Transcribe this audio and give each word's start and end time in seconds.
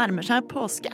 nærmer 0.00 0.24
seg 0.24 0.48
påske. 0.48 0.92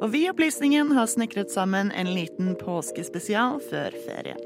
Og 0.00 0.12
vi 0.14 0.24
i 0.24 0.30
Opplysningen 0.32 0.94
har 0.96 1.08
snekret 1.10 1.52
sammen 1.52 1.92
en 1.92 2.12
liten 2.16 2.54
påskespesial 2.60 3.60
før 3.68 3.96
ferien. 4.06 4.40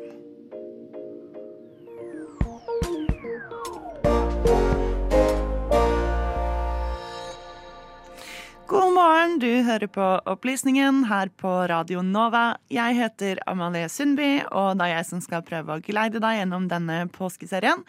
God 8.70 8.93
morgen, 8.95 9.39
du 9.43 9.48
hører 9.67 9.91
på 9.91 10.07
Opplysningen 10.31 11.05
her 11.11 11.31
på 11.42 11.51
Radio 11.70 12.05
Nova. 12.06 12.61
Jeg 12.70 12.95
heter 12.98 13.41
Amalie 13.51 13.89
Sundby, 13.91 14.45
og 14.47 14.79
det 14.79 14.87
er 14.87 14.95
jeg 14.95 15.09
som 15.09 15.23
skal 15.25 15.42
prøve 15.47 15.75
å 15.75 15.83
geleide 15.83 16.23
deg 16.23 16.39
gjennom 16.39 16.69
denne 16.70 17.01
påskeserien. 17.11 17.83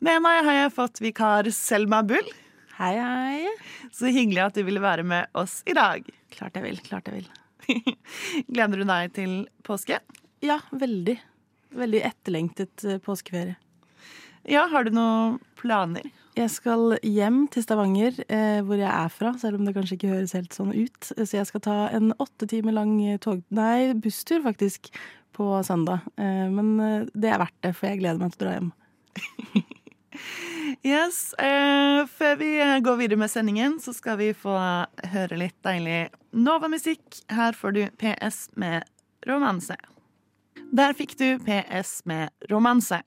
Med 0.00 0.24
meg 0.24 0.40
har 0.48 0.62
jeg 0.62 0.76
fått 0.78 1.04
vikar 1.04 1.52
Selma 1.52 2.00
Bull. 2.06 2.32
Hei, 2.82 2.96
hei. 2.98 3.50
Så 3.94 4.10
hyggelig 4.10 4.40
at 4.42 4.56
du 4.58 4.64
ville 4.66 4.80
være 4.82 5.04
med 5.06 5.28
oss 5.38 5.60
i 5.70 5.74
dag. 5.76 6.02
Klart 6.34 6.56
jeg 6.58 6.64
vil. 6.64 6.78
Klart 6.82 7.06
jeg 7.06 7.20
vil. 7.20 7.28
Gleder 8.56 8.80
du 8.80 8.86
deg 8.88 9.12
til 9.14 9.34
påske? 9.62 10.00
Ja, 10.42 10.56
veldig. 10.74 11.14
Veldig 11.78 12.00
etterlengtet 12.08 12.82
eh, 12.82 12.98
påskeferie. 13.04 13.54
Ja, 14.50 14.64
har 14.72 14.82
du 14.82 14.90
noen 14.96 15.36
planer? 15.60 16.08
Jeg 16.34 16.50
skal 16.50 16.96
hjem 17.06 17.44
til 17.54 17.62
Stavanger, 17.62 18.18
eh, 18.26 18.58
hvor 18.66 18.82
jeg 18.82 18.90
er 18.90 19.14
fra, 19.14 19.30
selv 19.38 19.60
om 19.60 19.68
det 19.68 19.76
kanskje 19.76 20.00
ikke 20.00 20.10
høres 20.16 20.34
helt 20.34 20.58
sånn 20.58 20.72
ut. 20.74 21.12
Så 21.12 21.36
jeg 21.36 21.46
skal 21.52 21.62
ta 21.62 21.76
en 21.94 22.10
åtte 22.18 22.50
timer 22.50 22.74
lang 22.80 22.96
tog... 23.22 23.44
Nei, 23.54 23.92
busstur, 23.94 24.42
faktisk, 24.42 24.90
på 25.38 25.52
søndag. 25.62 26.02
Eh, 26.18 26.48
men 26.50 26.74
eh, 26.82 27.06
det 27.14 27.30
er 27.30 27.44
verdt 27.44 27.62
det, 27.62 27.76
for 27.78 27.92
jeg 27.92 28.02
gleder 28.02 28.24
meg 28.24 28.34
til 28.34 28.42
å 28.42 28.48
dra 28.48 28.56
hjem. 28.58 28.74
Yes. 30.82 31.32
Eh, 31.38 32.02
før 32.06 32.36
vi 32.40 32.50
går 32.84 32.98
videre 33.00 33.20
med 33.20 33.30
sendingen, 33.30 33.78
så 33.80 33.94
skal 33.96 34.18
vi 34.20 34.32
få 34.36 34.56
høre 35.12 35.38
litt 35.40 35.56
deilig 35.66 36.10
Nova-musikk. 36.32 37.22
Her 37.32 37.56
får 37.56 37.76
du 37.76 37.82
PS 38.00 38.48
med 38.56 38.86
romanse. 39.28 39.76
Der 40.72 40.94
fikk 40.96 41.16
du 41.20 41.38
PS 41.44 42.00
med 42.08 42.30
romanse. 42.50 43.02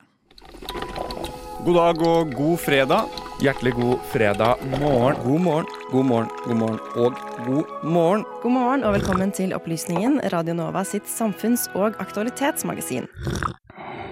God 1.66 1.76
dag 1.76 2.02
og 2.06 2.34
god 2.38 2.60
fredag. 2.62 3.22
Hjertelig 3.42 3.74
god 3.74 4.00
fredag 4.12 4.62
morgen. 4.80 5.18
God 5.24 5.42
morgen, 5.42 5.66
god 5.92 6.06
morgen, 6.06 6.30
god 6.46 6.56
morgen 6.56 6.80
og 6.96 7.18
god 7.48 7.84
morgen. 7.84 8.26
God 8.44 8.52
morgen 8.52 8.84
og 8.84 8.94
velkommen 8.94 9.34
til 9.34 9.54
Opplysningen, 9.58 10.22
Radio 10.34 10.54
Nova 10.54 10.86
sitt 10.86 11.10
samfunns- 11.10 11.68
og 11.74 11.98
aktualitetsmagasin. 12.00 13.10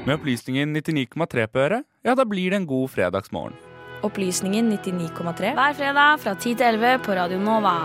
Med 0.03 0.17
opplysningen 0.17 0.75
99,3 0.75 1.45
på 1.47 1.59
øret, 1.63 1.85
ja, 2.03 2.11
da 2.15 2.25
blir 2.27 2.51
det 2.51 2.57
en 2.59 2.67
god 2.67 2.89
fredagsmorgen. 2.91 3.55
Opplysningen 4.03 4.67
99,3. 4.73 5.53
Hver 5.55 5.77
fredag 5.77 6.19
fra 6.19 6.33
10 6.35 6.57
til 6.59 6.65
11 6.73 6.97
på 7.05 7.15
Radio 7.15 7.37
Nova. 7.39 7.75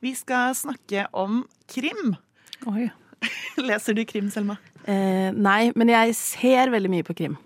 Vi 0.00 0.14
skal 0.16 0.54
snakke 0.56 1.04
om 1.12 1.42
krim. 1.68 2.14
Oi. 2.72 2.88
Leser 3.68 3.96
du 3.98 4.04
krim, 4.08 4.30
Selma? 4.32 4.56
Eh, 4.88 5.28
nei, 5.34 5.72
men 5.76 5.92
jeg 5.92 6.16
ser 6.16 6.72
veldig 6.72 6.94
mye 6.96 7.04
på 7.04 7.18
krim. 7.20 7.36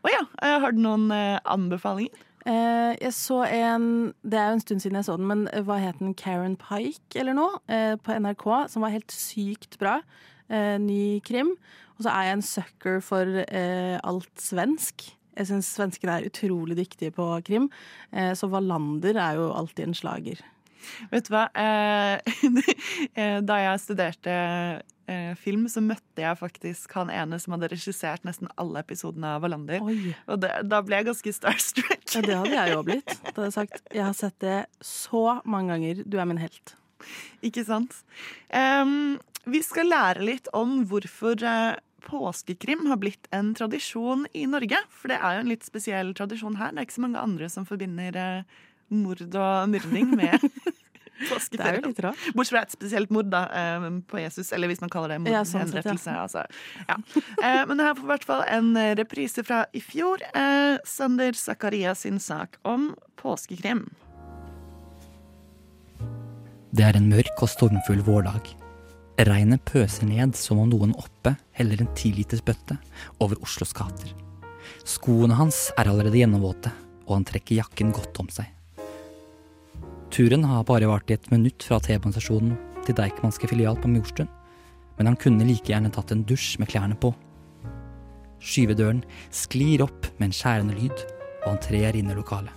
Å 0.00 0.14
ja. 0.14 0.24
eh, 0.40 0.56
Har 0.64 0.72
du 0.72 0.80
noen 0.80 1.10
eh, 1.12 1.36
anbefalinger? 1.44 2.24
Eh, 2.48 2.96
jeg 2.96 3.12
så 3.12 3.42
en 3.44 4.14
Det 4.24 4.38
er 4.40 4.46
jo 4.48 4.56
en 4.56 4.62
stund 4.64 4.80
siden 4.80 4.96
jeg 4.96 5.04
så 5.10 5.18
den, 5.20 5.28
men 5.28 5.44
hva 5.66 5.76
het 5.76 6.00
den? 6.00 6.14
Karen 6.16 6.56
Pike 6.56 7.20
eller 7.20 7.36
noe? 7.36 7.60
Eh, 7.68 7.98
på 8.00 8.16
NRK, 8.16 8.46
som 8.72 8.80
var 8.86 8.96
helt 8.96 9.12
sykt 9.12 9.76
bra. 9.82 9.98
Eh, 10.50 10.76
ny 10.82 11.20
krim. 11.26 11.54
Og 11.98 12.06
så 12.06 12.12
er 12.12 12.28
jeg 12.28 12.38
en 12.38 12.46
sucker 12.46 13.00
for 13.04 13.42
eh, 13.44 13.96
alt 14.02 14.30
svensk. 14.40 15.10
Jeg 15.38 15.48
syns 15.48 15.68
svenskene 15.76 16.18
er 16.18 16.30
utrolig 16.30 16.78
dyktige 16.78 17.14
på 17.14 17.26
krim. 17.46 17.68
Eh, 18.12 18.32
så 18.36 18.50
Wallander 18.50 19.16
er 19.20 19.38
jo 19.38 19.50
alltid 19.54 19.88
en 19.88 19.96
slager. 19.96 20.40
Vet 21.12 21.28
du 21.28 21.34
hva? 21.34 21.46
Eh, 21.54 22.40
eh, 23.20 23.38
da 23.44 23.58
jeg 23.60 23.82
studerte 23.84 24.34
eh, 25.10 25.32
film, 25.38 25.66
så 25.70 25.82
møtte 25.84 26.24
jeg 26.24 26.40
faktisk 26.40 26.96
han 26.98 27.12
ene 27.14 27.38
som 27.42 27.54
hadde 27.56 27.70
regissert 27.72 28.26
nesten 28.26 28.50
alle 28.60 28.82
episodene 28.84 29.36
av 29.36 29.44
Wallander. 29.44 29.84
Oi. 29.84 30.14
Og 30.26 30.42
det, 30.42 30.52
da 30.70 30.82
ble 30.86 31.00
jeg 31.00 31.10
ganske 31.12 31.36
starstruck. 31.36 32.04
Ja, 32.14 32.24
det 32.26 32.36
hadde 32.42 32.56
jeg 32.56 32.74
jo 32.74 32.84
blitt. 32.90 33.16
Da 33.28 33.34
hadde 33.36 33.48
jeg 33.50 33.56
sagt 33.60 33.82
jeg 33.92 34.06
har 34.06 34.18
sett 34.18 34.38
det 34.44 34.60
så 34.84 35.40
mange 35.44 35.76
ganger. 35.76 36.04
Du 36.06 36.18
er 36.20 36.30
min 36.30 36.40
helt. 36.42 36.76
Ikke 37.44 37.64
sant? 37.64 38.02
Em, 38.52 39.20
vi 39.48 39.62
skal 39.64 39.88
lære 39.88 40.24
litt 40.26 40.50
om 40.56 40.82
hvorfor 40.88 41.40
eh, 41.46 41.78
påskekrim 42.04 42.86
har 42.90 43.00
blitt 43.00 43.28
en 43.34 43.54
tradisjon 43.56 44.26
i 44.36 44.46
Norge. 44.50 44.80
For 44.90 45.12
det 45.12 45.20
er 45.20 45.38
jo 45.38 45.44
en 45.44 45.52
litt 45.52 45.66
spesiell 45.66 46.12
tradisjon 46.16 46.58
her. 46.60 46.74
Det 46.74 46.82
er 46.82 46.88
ikke 46.88 46.98
så 46.98 47.06
mange 47.06 47.22
andre 47.22 47.48
som 47.52 47.66
forbinder 47.68 48.18
eh, 48.20 48.60
mord 48.90 49.22
og 49.22 49.70
myrding 49.70 50.14
med 50.18 50.38
Det 51.20 51.60
er 51.60 51.76
jo 51.76 51.90
litt 51.90 51.98
rart. 52.00 52.20
Bortsett 52.32 52.54
fra 52.54 52.60
et 52.64 52.72
spesielt 52.72 53.10
mord 53.12 53.28
da, 53.28 53.42
eh, 53.52 53.82
på 54.08 54.22
Jesus, 54.22 54.54
eller 54.56 54.70
hvis 54.70 54.80
man 54.80 54.88
kaller 54.88 55.12
det 55.12 55.18
mord. 55.20 55.34
Ja, 55.34 55.42
sånn 55.44 55.68
sett, 55.68 55.84
ja. 55.84 56.14
Altså. 56.22 56.46
Ja. 56.88 56.96
Eh, 57.44 57.66
Men 57.68 57.76
det 57.76 57.84
her 57.84 57.98
får 57.98 58.06
i 58.06 58.10
hvert 58.14 58.24
fall 58.30 58.44
en 58.48 58.70
reprise 58.96 59.44
fra 59.44 59.66
i 59.76 59.82
fjor. 59.84 60.24
Eh, 60.32 60.78
Sander 60.88 61.36
Zakaria 61.36 61.92
sin 61.94 62.16
sak 62.24 62.56
om 62.64 62.94
påskekrim. 63.20 63.84
Det 66.72 66.88
er 66.88 66.96
en 66.96 67.10
mørk 67.12 67.44
og 67.44 67.52
stormfull 67.52 68.00
vårdag. 68.06 68.54
Regnet 69.20 69.60
pøser 69.68 70.06
ned 70.08 70.32
som 70.38 70.62
om 70.62 70.68
noen 70.70 70.94
oppe 70.96 71.34
heller 71.58 71.82
en 71.82 71.90
tiliters 71.98 72.40
bøtte 72.40 72.78
over 73.20 73.36
Oslos 73.44 73.74
gater. 73.76 74.14
Skoene 74.88 75.36
hans 75.36 75.66
er 75.76 75.90
allerede 75.90 76.16
gjennomvåte, 76.16 76.70
og 77.04 77.18
han 77.18 77.26
trekker 77.28 77.58
jakken 77.58 77.90
godt 77.92 78.16
om 78.22 78.30
seg. 78.32 78.46
Turen 80.14 80.46
har 80.48 80.64
bare 80.64 80.88
vart 80.88 81.10
i 81.12 81.18
et 81.18 81.28
minutt 81.34 81.66
fra 81.66 81.76
T-banestasjonen 81.84 82.54
til 82.86 82.96
Deichmanske 82.96 83.50
filial 83.50 83.76
på 83.82 83.90
Mjorstuen, 83.92 84.30
men 84.96 85.10
han 85.10 85.18
kunne 85.20 85.44
like 85.48 85.68
gjerne 85.68 85.92
tatt 85.92 86.14
en 86.14 86.24
dusj 86.24 86.54
med 86.62 86.70
klærne 86.72 86.96
på. 86.96 87.12
Skyvedøren 88.40 89.02
sklir 89.34 89.84
opp 89.84 90.08
med 90.16 90.30
en 90.30 90.38
skjærende 90.38 90.78
lyd, 90.78 91.04
og 91.42 91.50
han 91.50 91.60
trer 91.66 91.98
inn 91.98 92.08
i 92.08 92.16
lokalet. 92.16 92.56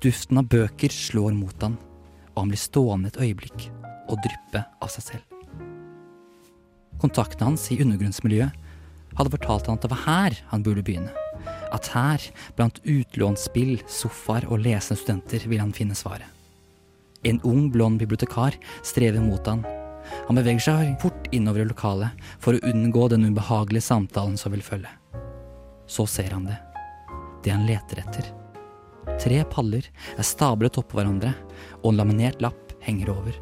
Duften 0.00 0.40
av 0.40 0.48
bøker 0.48 0.96
slår 0.96 1.36
mot 1.36 1.66
han, 1.66 1.76
og 2.32 2.40
han 2.40 2.54
blir 2.54 2.64
stående 2.64 3.12
et 3.12 3.20
øyeblikk 3.20 3.68
og 4.10 4.20
dryppe 4.24 4.64
av 4.82 4.90
seg 4.92 5.06
selv. 5.06 5.36
Kontaktene 7.00 7.48
hans 7.48 7.64
i 7.72 7.78
undergrunnsmiljøet 7.80 8.68
hadde 9.18 9.32
fortalt 9.32 9.68
han 9.68 9.78
at 9.78 9.86
det 9.86 9.92
var 9.92 10.04
her 10.04 10.36
han 10.52 10.64
burde 10.66 10.84
begynne. 10.84 11.12
At 11.72 11.88
her, 11.94 12.22
blant 12.58 12.80
utlånsspill, 12.84 13.78
sofaer 13.88 14.46
og 14.50 14.62
lesende 14.64 15.00
studenter, 15.00 15.46
ville 15.48 15.64
han 15.64 15.74
finne 15.76 15.96
svaret. 15.98 16.28
En 17.24 17.40
ung, 17.44 17.68
blond 17.72 18.00
bibliotekar 18.00 18.56
strever 18.86 19.20
mot 19.24 19.44
han. 19.48 19.64
Han 20.28 20.38
beveger 20.38 20.64
seg 20.64 20.94
fort 21.02 21.28
innover 21.36 21.64
i 21.64 21.68
lokalet 21.68 22.24
for 22.40 22.56
å 22.56 22.70
unngå 22.72 23.08
den 23.12 23.28
ubehagelige 23.28 23.84
samtalen 23.84 24.38
som 24.40 24.54
vil 24.54 24.64
følge. 24.64 24.92
Så 25.90 26.06
ser 26.08 26.32
han 26.32 26.48
det. 26.48 26.56
Det 27.44 27.52
han 27.52 27.66
leter 27.68 28.02
etter. 28.04 28.32
Tre 29.20 29.42
paller 29.52 29.84
er 30.16 30.26
stablet 30.26 30.78
oppå 30.80 31.00
hverandre, 31.00 31.34
og 31.82 31.92
en 31.92 32.00
laminert 32.00 32.40
lapp 32.44 32.74
henger 32.84 33.12
over. 33.12 33.36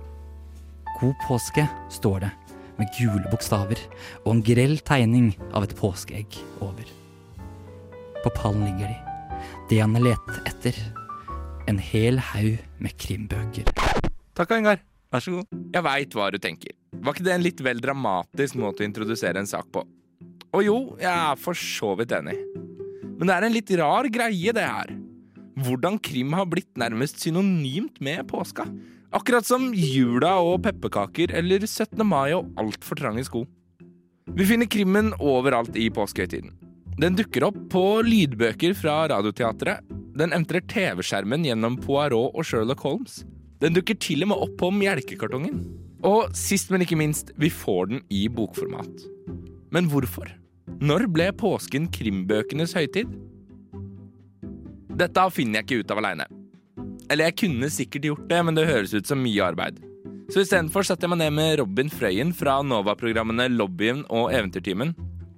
God 0.99 1.15
påske, 1.29 1.63
står 1.95 2.25
det, 2.25 2.31
med 2.79 2.89
gule 2.99 3.31
bokstaver 3.31 3.79
og 4.25 4.33
en 4.33 4.41
grell 4.43 4.81
tegning 4.83 5.29
av 5.55 5.63
et 5.63 5.75
påskeegg 5.79 6.41
over. 6.59 6.89
På 8.25 8.33
pallen 8.35 8.65
ligger 8.67 8.91
de, 8.91 8.97
det 9.71 9.79
han 9.79 9.95
har 9.95 10.05
lett 10.09 10.33
etter. 10.51 10.81
En 11.71 11.79
hel 11.79 12.19
haug 12.33 12.59
med 12.83 12.97
krimbøker. 12.99 13.71
Takk, 14.35 14.57
Ingar. 14.57 14.83
Vær 15.13 15.23
så 15.23 15.37
god. 15.37 15.63
Jeg 15.77 15.87
veit 15.87 16.19
hva 16.19 16.29
du 16.35 16.41
tenker. 16.43 16.75
Var 16.99 17.15
ikke 17.15 17.29
det 17.29 17.35
en 17.37 17.47
litt 17.47 17.63
vel 17.63 17.79
dramatisk 17.85 18.59
måte 18.59 18.83
å 18.83 18.89
introdusere 18.89 19.39
en 19.39 19.49
sak 19.49 19.71
på? 19.73 19.85
Og 20.57 20.65
jo, 20.67 20.77
jeg 20.99 21.13
er 21.13 21.39
for 21.39 21.55
så 21.55 21.95
vidt 22.01 22.17
enig. 22.17 22.35
Men 23.07 23.29
det 23.29 23.37
er 23.37 23.47
en 23.47 23.55
litt 23.55 23.71
rar 23.79 24.11
greie, 24.11 24.55
det 24.57 24.67
her. 24.67 24.97
Hvordan 25.63 26.03
krim 26.03 26.35
har 26.35 26.49
blitt 26.51 26.75
nærmest 26.81 27.23
synonymt 27.23 28.03
med 28.03 28.27
påska. 28.31 28.67
Akkurat 29.09 29.47
som 29.49 29.71
jula 29.73 30.35
og 30.45 30.67
pepperkaker 30.67 31.33
eller 31.39 31.63
17. 31.65 32.03
mai 32.05 32.35
og 32.37 32.51
altfor 32.61 32.99
trange 33.01 33.25
sko. 33.25 33.47
Vi 34.37 34.45
finner 34.45 34.69
krimmen 34.69 35.15
overalt 35.17 35.77
i 35.81 35.87
påskehøytiden. 35.89 36.53
Den 37.01 37.17
dukker 37.17 37.47
opp 37.47 37.57
på 37.73 37.83
lydbøker 38.05 38.75
fra 38.77 39.07
Radioteatret. 39.09 39.87
Den 40.19 40.35
entrer 40.37 40.61
TV-skjermen 40.69 41.47
gjennom 41.47 41.79
Poirot 41.81 42.37
og 42.37 42.45
Sherlock 42.45 42.85
Holmes. 42.85 43.23
Den 43.63 43.79
dukker 43.79 43.97
til 43.97 44.27
og 44.27 44.33
med 44.35 44.43
opp 44.45 44.57
på 44.61 44.73
melkekartongen. 44.77 45.63
Og 46.05 46.29
sist, 46.37 46.69
men 46.71 46.85
ikke 46.85 46.99
minst, 47.01 47.33
vi 47.41 47.49
får 47.49 47.89
den 47.95 48.05
i 48.13 48.27
bokformat. 48.29 49.07
Men 49.73 49.89
hvorfor? 49.89 50.29
Når 50.85 51.09
ble 51.15 51.31
påsken 51.33 51.89
krimbøkenes 51.95 52.77
høytid? 52.77 53.09
Dette 54.99 55.31
finner 55.33 55.63
jeg 55.63 55.69
ikke 55.69 55.81
ut 55.81 55.95
av 55.97 56.03
aleine. 56.03 56.29
Eller 57.09 57.31
jeg 57.31 57.39
kunne 57.45 57.71
sikkert 57.73 58.09
gjort 58.09 58.27
det, 58.31 58.41
men 58.45 58.57
det 58.57 58.69
høres 58.69 58.95
ut 58.95 59.09
som 59.09 59.21
mye 59.25 59.45
arbeid. 59.45 59.81
Så 60.29 60.43
istedenfor 60.45 60.85
setter 60.85 61.07
jeg 61.07 61.15
meg 61.15 61.23
ned 61.23 61.37
med 61.39 61.55
Robin 61.63 61.89
Frøyen 61.89 62.35
fra 62.37 62.59
Nova-programmene 62.61 63.49
Lobbyen 63.55 64.03
og 64.13 64.29
Eventyrtimen. 64.37 64.93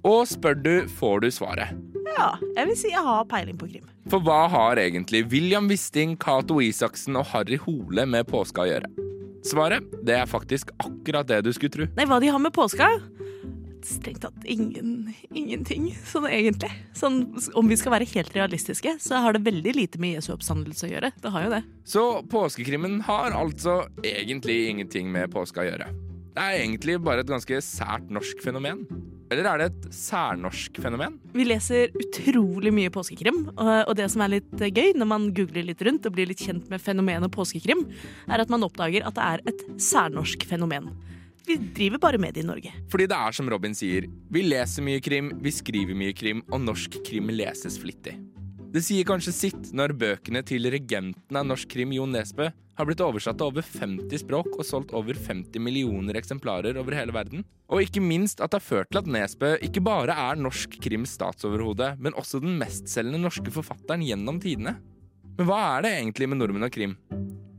Og 0.07 0.25
spør 0.27 0.57
du, 0.59 0.73
får 0.99 1.23
du 1.23 1.29
svaret. 1.31 1.71
Ja, 2.11 2.33
jeg 2.57 2.67
vil 2.67 2.77
si 2.79 2.91
jeg 2.91 3.03
har 3.05 3.23
peiling 3.31 3.55
på 3.59 3.69
krim. 3.71 3.87
For 4.11 4.23
hva 4.25 4.49
har 4.51 4.81
egentlig 4.81 5.23
William 5.31 5.69
Wisting, 5.71 6.17
Cato 6.19 6.59
Isaksen 6.59 7.15
og 7.15 7.29
Harry 7.31 7.59
Hole 7.61 8.03
med 8.09 8.27
påska 8.27 8.65
å 8.65 8.67
gjøre? 8.67 8.91
Svaret 9.47 9.87
det 10.05 10.17
er 10.19 10.27
faktisk 10.29 10.73
akkurat 10.83 11.29
det 11.29 11.39
du 11.47 11.53
skulle 11.55 11.73
tro. 11.73 11.87
Nei, 11.95 12.05
hva 12.09 12.19
de 12.21 12.33
har 12.33 12.41
med 12.41 12.53
påska? 12.53 12.89
Strengt 13.87 14.21
tatt 14.25 14.45
ingen, 14.45 15.11
ingenting, 15.33 15.89
sånn 16.07 16.27
egentlig. 16.29 16.71
Sånn, 16.97 17.23
om 17.57 17.71
vi 17.71 17.77
skal 17.79 17.95
være 17.95 18.09
helt 18.13 18.35
realistiske, 18.35 18.95
så 19.01 19.21
har 19.23 19.35
det 19.35 19.45
veldig 19.47 19.73
lite 19.77 20.01
med 20.01 20.17
Jesu 20.17 20.31
oppstandelse 20.35 20.87
å 20.87 20.91
gjøre. 20.91 21.11
Det 21.21 21.33
har 21.33 21.47
jo 21.47 21.55
det. 21.55 21.63
Så 21.87 22.05
påskekrimmen 22.31 23.01
har 23.07 23.35
altså 23.37 23.81
egentlig 24.05 24.59
ingenting 24.69 25.11
med 25.13 25.33
påska 25.33 25.63
å 25.63 25.69
gjøre. 25.69 25.89
Det 26.31 26.43
er 26.43 26.61
egentlig 26.61 26.95
bare 27.03 27.25
et 27.25 27.31
ganske 27.31 27.57
sært 27.65 28.11
norsk 28.13 28.39
fenomen. 28.43 28.85
Eller 29.31 29.47
er 29.47 29.59
det 29.59 29.67
et 29.69 29.93
særnorsk 29.95 30.79
fenomen? 30.83 31.17
Vi 31.35 31.45
leser 31.47 31.91
utrolig 31.95 32.71
mye 32.75 32.91
påskekrim, 32.91 33.45
og 33.55 33.71
og 33.91 33.95
det 33.99 34.07
som 34.11 34.23
er 34.23 34.37
litt 34.37 34.63
gøy 34.63 34.93
når 34.99 35.07
man 35.07 35.29
googler 35.35 35.65
litt 35.67 35.83
rundt 35.87 36.07
og 36.07 36.15
blir 36.15 36.27
litt 36.27 36.43
kjent 36.43 36.67
med 36.71 36.83
fenomenet 36.83 37.31
påskekrim, 37.31 37.85
er 38.27 38.43
at 38.43 38.51
man 38.51 38.63
oppdager 38.67 39.07
at 39.07 39.15
det 39.15 39.27
er 39.27 39.43
et 39.51 39.65
særnorsk 39.79 40.47
fenomen. 40.47 40.91
Vi 41.47 41.57
driver 41.75 42.01
bare 42.01 42.19
med 42.21 42.35
det 42.35 42.43
i 42.43 42.47
Norge. 42.47 42.73
Fordi 42.91 43.07
det 43.09 43.17
er 43.17 43.35
som 43.35 43.49
Robin 43.49 43.73
sier, 43.77 44.05
vi 44.31 44.43
leser 44.45 44.85
mye 44.85 45.01
krim, 45.03 45.31
vi 45.41 45.53
skriver 45.53 45.97
mye 45.97 46.13
krim, 46.13 46.43
og 46.51 46.61
norsk 46.63 46.99
krim 47.07 47.31
leses 47.33 47.79
flittig. 47.81 48.17
Det 48.71 48.79
sier 48.85 49.03
kanskje 49.03 49.33
sitt 49.35 49.71
når 49.75 49.91
bøkene 49.99 50.39
til 50.47 50.69
regenten 50.71 51.35
av 51.35 51.47
norsk 51.49 51.67
krim, 51.73 51.91
Jon 51.91 52.13
Nesbø, 52.15 52.45
har 52.77 52.87
blitt 52.87 53.01
oversatt 53.03 53.35
til 53.37 53.49
over 53.49 53.65
50 53.67 54.21
språk 54.23 54.47
og 54.53 54.63
solgt 54.65 54.93
over 54.95 55.17
50 55.17 55.59
millioner 55.59 56.15
eksemplarer 56.17 56.79
over 56.79 56.95
hele 56.95 57.13
verden. 57.15 57.43
Og 57.67 57.83
ikke 57.83 58.03
minst 58.03 58.39
at 58.39 58.53
det 58.53 58.61
har 58.61 58.67
ført 58.69 58.91
til 58.93 59.01
at 59.01 59.09
Nesbø 59.11 59.57
ikke 59.67 59.83
bare 59.83 60.15
er 60.29 60.39
norsk 60.39 60.77
krims 60.83 61.17
statsoverhode, 61.17 61.95
men 61.99 62.15
også 62.15 62.39
den 62.43 62.55
mestselgende 62.61 63.19
norske 63.25 63.51
forfatteren 63.53 64.05
gjennom 64.07 64.39
tidene. 64.41 64.77
Men 65.35 65.49
hva 65.49 65.59
er 65.73 65.85
det 65.85 65.93
egentlig 65.97 66.31
med 66.31 66.39
nordmenn 66.39 66.69
og 66.69 66.73
krim? 66.73 66.95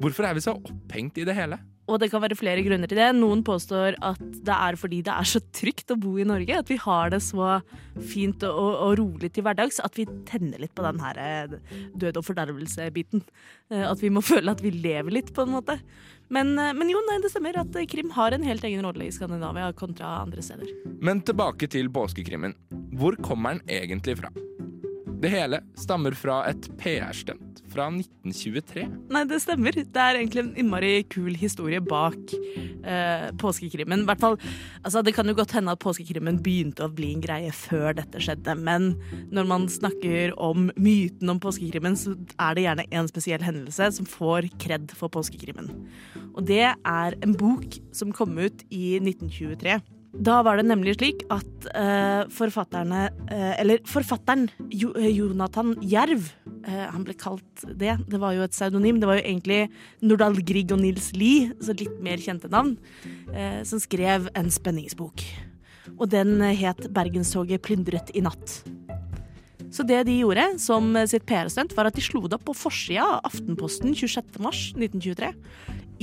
Hvorfor 0.02 0.26
er 0.26 0.38
vi 0.38 0.46
så 0.46 0.56
opphengt 0.56 1.20
i 1.20 1.28
det 1.28 1.36
hele? 1.36 1.60
Og 1.92 2.00
det 2.00 2.08
kan 2.12 2.22
være 2.24 2.38
flere 2.38 2.62
grunner 2.64 2.88
til 2.88 2.98
det. 2.98 3.10
Noen 3.18 3.42
påstår 3.44 3.98
at 4.00 4.20
det 4.20 4.54
er 4.54 4.78
fordi 4.80 5.02
det 5.04 5.12
er 5.12 5.28
så 5.28 5.42
trygt 5.52 5.92
å 5.92 5.98
bo 6.00 6.14
i 6.20 6.26
Norge. 6.28 6.62
At 6.62 6.70
vi 6.72 6.78
har 6.80 7.12
det 7.12 7.20
så 7.24 7.58
fint 8.12 8.44
og, 8.48 8.70
og 8.86 8.94
rolig 9.02 9.32
til 9.34 9.44
hverdags 9.44 9.82
at 9.84 9.98
vi 9.98 10.06
tenner 10.28 10.62
litt 10.62 10.74
på 10.76 10.84
den 10.86 11.02
her 11.02 11.20
eh, 11.20 11.56
død 12.00 12.22
og 12.22 12.26
fordervelse-biten. 12.30 13.24
Eh, 13.72 13.84
At 13.90 14.00
vi 14.02 14.12
må 14.14 14.24
føle 14.32 14.54
at 14.54 14.64
vi 14.64 14.72
lever 14.74 15.18
litt, 15.20 15.34
på 15.36 15.44
en 15.44 15.54
måte. 15.58 15.78
Men, 16.32 16.54
eh, 16.58 16.72
men 16.76 16.92
jo, 16.92 17.02
nei, 17.10 17.18
det 17.22 17.32
stemmer 17.34 17.60
at 17.60 17.76
krim 17.92 18.14
har 18.16 18.32
en 18.32 18.46
helt 18.46 18.64
egen 18.68 18.86
rolle 18.86 19.08
i 19.08 19.12
Skandinavia 19.12 19.68
kontra 19.76 20.16
andre 20.22 20.44
steder. 20.44 20.72
Men 21.04 21.20
tilbake 21.26 21.68
til 21.72 21.92
påskekrimmen. 21.92 22.56
Hvor 22.96 23.18
kommer 23.24 23.58
den 23.58 23.76
egentlig 23.82 24.16
fra? 24.22 24.32
Det 25.22 25.30
hele 25.30 25.60
stammer 25.78 26.16
fra 26.18 26.40
et 26.50 26.64
PR-stunt 26.80 27.60
fra 27.70 27.84
1923. 27.94 28.82
Nei, 29.14 29.22
det 29.30 29.38
stemmer. 29.44 29.76
Det 29.78 30.00
er 30.02 30.18
egentlig 30.18 30.42
en 30.42 30.50
innmari 30.58 30.90
kul 31.12 31.36
historie 31.38 31.78
bak 31.78 32.34
eh, 32.34 33.28
påskekrimmen. 33.38 34.02
Hvert 34.08 34.24
fall, 34.24 34.34
altså, 34.82 35.04
det 35.06 35.14
kan 35.14 35.30
jo 35.30 35.36
godt 35.38 35.54
hende 35.54 35.76
at 35.76 35.82
påskekrimmen 35.84 36.40
begynte 36.42 36.88
å 36.88 36.90
bli 36.90 37.12
en 37.14 37.22
greie 37.22 37.54
før 37.54 37.94
dette 38.00 38.18
skjedde, 38.22 38.56
men 38.58 38.90
når 39.30 39.48
man 39.52 39.70
snakker 39.70 40.34
om 40.42 40.72
myten 40.74 41.30
om 41.30 41.40
påskekrimmen, 41.42 41.94
så 41.98 42.16
er 42.34 42.58
det 42.58 42.66
gjerne 42.66 42.90
en 42.90 43.14
spesiell 43.14 43.46
hendelse 43.46 43.92
som 44.00 44.10
får 44.10 44.50
kred 44.62 44.90
for 44.98 45.12
påskekrimmen. 45.14 45.70
Og 46.34 46.42
det 46.50 46.66
er 46.66 47.20
en 47.22 47.38
bok 47.38 47.78
som 47.94 48.10
kom 48.16 48.34
ut 48.42 48.66
i 48.74 48.98
1923. 48.98 49.78
Da 50.12 50.42
var 50.44 50.58
det 50.60 50.66
nemlig 50.68 50.98
slik 50.98 51.22
at 51.32 51.68
uh, 51.72 52.28
forfatterne 52.32 53.06
uh, 53.30 53.54
Eller 53.56 53.80
forfatteren 53.88 54.44
jo, 54.68 54.90
eh, 54.92 55.08
Jonathan 55.08 55.72
Jerv, 55.80 56.26
uh, 56.66 56.84
han 56.92 57.06
ble 57.06 57.16
kalt 57.16 57.64
det. 57.64 57.96
Det 58.12 58.20
var 58.20 58.36
jo 58.36 58.44
et 58.44 58.52
pseudonym. 58.52 59.00
Det 59.00 59.08
var 59.08 59.16
jo 59.18 59.24
egentlig 59.24 59.70
Nordahl 60.04 60.36
Grieg 60.44 60.74
og 60.74 60.82
Nils 60.82 61.14
Lie, 61.16 61.54
så 61.64 61.72
litt 61.76 61.96
mer 62.04 62.20
kjente 62.20 62.50
navn, 62.52 62.76
som 63.64 63.80
skrev 63.80 64.28
en 64.36 64.50
spenningsbok. 64.52 65.24
Og 65.96 66.06
den 66.12 66.40
het 66.40 66.88
'Bergenstoget 66.92 67.62
plyndret 67.64 68.12
i 68.14 68.20
natt'. 68.20 68.62
Så 69.72 69.86
det 69.86 70.04
de 70.06 70.18
gjorde 70.20 70.58
som 70.60 70.92
sitt 71.08 71.24
PR-stunt, 71.24 71.72
var 71.76 71.88
at 71.88 71.96
de 71.96 72.04
slo 72.04 72.26
det 72.28 72.36
opp 72.36 72.44
på 72.50 72.56
forsida 72.56 73.04
av 73.16 73.32
Aftenposten 73.32 73.94
26.3.1923 73.96 75.32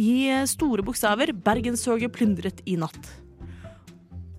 i 0.02 0.46
store 0.50 0.82
bokstaver 0.82 1.34
'Bergenstoget 1.34 2.12
plyndret 2.12 2.62
i 2.66 2.76
natt'. 2.76 3.29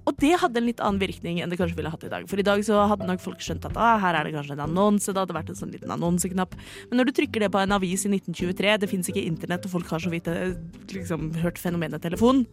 Og 0.08 0.16
det 0.20 0.32
hadde 0.40 0.60
en 0.60 0.66
litt 0.66 0.80
annen 0.82 1.00
virkning 1.00 1.40
enn 1.42 1.52
det 1.52 1.58
kanskje 1.60 1.76
ville 1.78 1.92
hatt 1.92 2.04
i 2.06 2.10
dag. 2.12 2.26
For 2.30 2.40
i 2.40 2.46
dag 2.46 2.62
så 2.66 2.82
hadde 2.90 3.08
nok 3.08 3.22
folk 3.22 3.42
skjønt 3.44 3.66
at 3.68 3.78
ah, 3.78 3.98
her 4.02 4.16
er 4.18 4.26
det 4.26 4.34
kanskje 4.36 4.56
en 4.56 4.64
annonse. 4.64 5.12
Det 5.12 5.22
hadde 5.22 5.36
vært 5.36 5.52
en 5.52 5.58
sånn 5.60 5.72
liten 5.74 5.92
annonseknapp. 5.92 6.56
Men 6.90 7.00
når 7.00 7.10
du 7.10 7.16
trykker 7.20 7.44
det 7.44 7.50
på 7.52 7.60
en 7.62 7.76
avis 7.76 8.06
i 8.08 8.12
1923, 8.12 8.76
det 8.82 8.90
fins 8.90 9.10
ikke 9.12 9.24
internett, 9.26 9.66
og 9.66 9.74
folk 9.76 9.90
har 9.92 10.02
så 10.02 10.12
vidt 10.12 10.30
eh, 10.32 10.54
liksom, 10.94 11.32
hørt 11.42 11.60
fenomenet 11.60 12.02
telefon, 12.04 12.46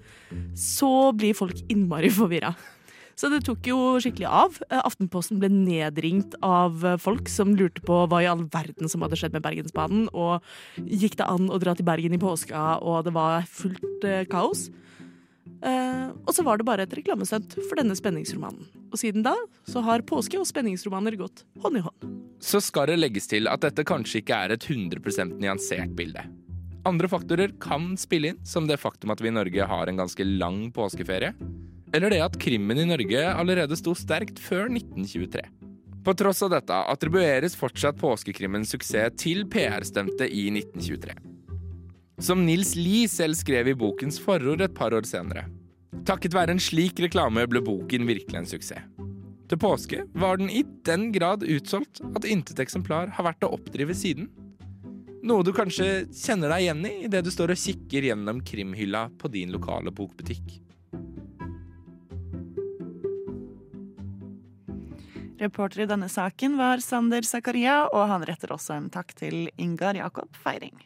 så 0.58 1.12
blir 1.16 1.38
folk 1.38 1.62
innmari 1.72 2.12
forvirra. 2.14 2.56
Så 3.18 3.32
det 3.34 3.40
tok 3.48 3.66
jo 3.66 3.78
skikkelig 4.04 4.28
av. 4.30 4.60
Eh, 4.68 4.82
Aftenposten 4.84 5.40
ble 5.42 5.50
nedringt 5.50 6.36
av 6.46 6.84
eh, 6.86 7.00
folk 7.02 7.32
som 7.32 7.56
lurte 7.58 7.82
på 7.86 8.04
hva 8.06 8.22
i 8.22 8.30
all 8.30 8.44
verden 8.54 8.92
som 8.92 9.06
hadde 9.06 9.18
skjedd 9.18 9.34
med 9.34 9.46
Bergensbanen, 9.46 10.10
og 10.14 10.44
gikk 10.84 11.18
det 11.18 11.30
an 11.32 11.50
å 11.50 11.62
dra 11.64 11.74
til 11.78 11.88
Bergen 11.88 12.14
i 12.14 12.22
påska, 12.22 12.76
og 12.84 13.08
det 13.08 13.16
var 13.18 13.48
fullt 13.50 14.06
kaos. 14.30 14.68
Eh, 15.66 16.08
og 16.28 16.34
så 16.36 16.44
var 16.46 16.60
det 16.60 16.68
bare 16.68 16.86
et 16.86 16.96
reklamestunt 17.00 17.56
for 17.68 17.80
denne 17.80 17.96
spenningsromanen. 17.98 18.68
Og 18.92 19.00
siden 19.02 19.26
da 19.26 19.34
så 19.68 19.82
har 19.86 20.06
påske- 20.08 20.40
og 20.40 20.48
spenningsromaner 20.50 21.18
gått 21.20 21.44
hånd 21.64 21.80
i 21.80 21.84
hånd. 21.86 22.10
Så 22.44 22.62
skal 22.62 22.92
det 22.92 23.00
legges 23.00 23.28
til 23.28 23.50
at 23.50 23.64
dette 23.66 23.86
kanskje 23.88 24.22
ikke 24.22 24.38
er 24.38 24.54
et 24.54 24.68
100% 24.68 25.40
nyansert 25.42 25.96
bilde. 25.98 26.24
Andre 26.88 27.10
faktorer 27.12 27.52
kan 27.60 27.96
spille 28.00 28.32
inn, 28.32 28.44
som 28.46 28.68
det 28.68 28.80
faktum 28.80 29.12
at 29.12 29.22
vi 29.22 29.32
i 29.32 29.36
Norge 29.36 29.66
har 29.68 29.90
en 29.90 30.00
ganske 30.00 30.24
lang 30.24 30.70
påskeferie. 30.72 31.34
Eller 31.96 32.12
det 32.14 32.22
at 32.24 32.38
krimmen 32.40 32.80
i 32.80 32.88
Norge 32.88 33.24
allerede 33.32 33.76
sto 33.80 33.96
sterkt 33.98 34.40
før 34.40 34.68
1923. 34.70 35.44
På 36.08 36.14
tross 36.16 36.44
av 36.46 36.54
dette 36.54 36.76
attribueres 36.94 37.58
fortsatt 37.60 37.98
påskekrimmens 38.00 38.72
suksess 38.72 39.18
til 39.20 39.44
PR-stemte 39.52 40.30
i 40.30 40.46
1923. 40.54 41.37
Som 42.18 42.46
Nils 42.46 42.72
Lie 42.76 43.06
selv 43.06 43.38
skrev 43.38 43.68
i 43.70 43.76
bokens 43.78 44.16
forord 44.18 44.64
et 44.66 44.74
par 44.74 44.90
år 44.98 45.06
senere. 45.06 45.44
Takket 46.02 46.34
være 46.34 46.56
en 46.56 46.62
slik 46.62 46.98
reklame 47.04 47.44
ble 47.46 47.62
boken 47.62 48.08
virkelig 48.10 48.40
en 48.40 48.50
suksess. 48.50 48.88
Til 49.48 49.60
påske 49.62 50.00
var 50.18 50.42
den 50.42 50.50
i 50.50 50.64
den 50.90 51.12
grad 51.14 51.46
utsolgt 51.46 52.02
at 52.18 52.26
intet 52.26 52.58
eksemplar 52.60 53.14
har 53.14 53.28
vært 53.30 53.46
å 53.46 53.52
oppdrive 53.60 53.94
siden. 53.96 54.32
Noe 55.22 55.46
du 55.46 55.54
kanskje 55.54 56.08
kjenner 56.10 56.56
deg 56.56 56.66
igjen 56.66 56.84
i 56.90 56.96
idet 57.06 57.22
du 57.22 57.30
står 57.32 57.54
og 57.54 57.62
kikker 57.62 58.10
gjennom 58.10 58.42
krimhylla 58.42 59.06
på 59.22 59.30
din 59.38 59.54
lokale 59.54 59.94
bokbutikk. 59.94 60.58
Reporter 65.38 65.86
i 65.86 65.90
denne 65.94 66.10
saken 66.10 66.58
var 66.58 66.82
Sander 66.82 67.22
Zakaria, 67.22 67.84
og 67.94 68.10
han 68.10 68.26
retter 68.26 68.58
også 68.58 68.74
en 68.82 68.90
takk 68.90 69.14
til 69.22 69.52
Ingar 69.62 70.02
Jakob 70.02 70.34
Feiring. 70.34 70.80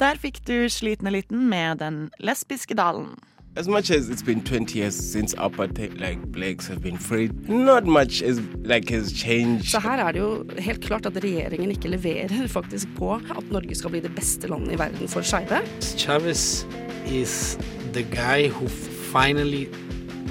Der 0.00 0.16
fikk 0.16 0.38
du 0.48 0.68
Slitne 0.72 1.10
liten 1.12 1.48
med 1.48 1.76
Den 1.82 2.10
lesbiske 2.24 2.74
dalen. 2.74 3.18
As 3.56 3.68
much 3.68 3.90
as 3.90 4.08
it's 4.08 4.22
been 4.24 4.40
20 4.40 4.78
years 4.78 4.94
since 4.94 5.34
apartheid, 5.36 5.98
like 6.00 6.32
blacks 6.32 6.68
have 6.68 6.80
been 6.80 6.96
freed, 6.96 7.48
not 7.48 7.84
much 7.84 8.22
is 8.22 8.40
like 8.64 8.88
has 8.94 9.12
changed. 9.12 9.64
Så 9.64 9.80
her 9.80 9.98
er 9.98 10.12
det 10.12 10.20
jo 10.20 10.44
helt 10.58 10.80
klart 10.80 11.06
at 11.06 11.16
regjeringen 11.24 11.70
ikke 11.70 11.88
leverer 11.88 12.46
faktisk 12.48 12.88
på 12.96 13.14
at 13.14 13.50
Norge 13.50 13.74
skal 13.74 13.90
bli 13.90 14.00
det 14.00 14.14
beste 14.14 14.48
landet 14.48 14.72
i 14.72 14.78
verden 14.78 15.08
for 15.08 15.20
skeive. 15.20 15.60
Chavez 15.98 16.64
is 17.06 17.58
the 17.92 18.02
guy 18.02 18.48
who 18.48 18.68
finally 19.12 19.66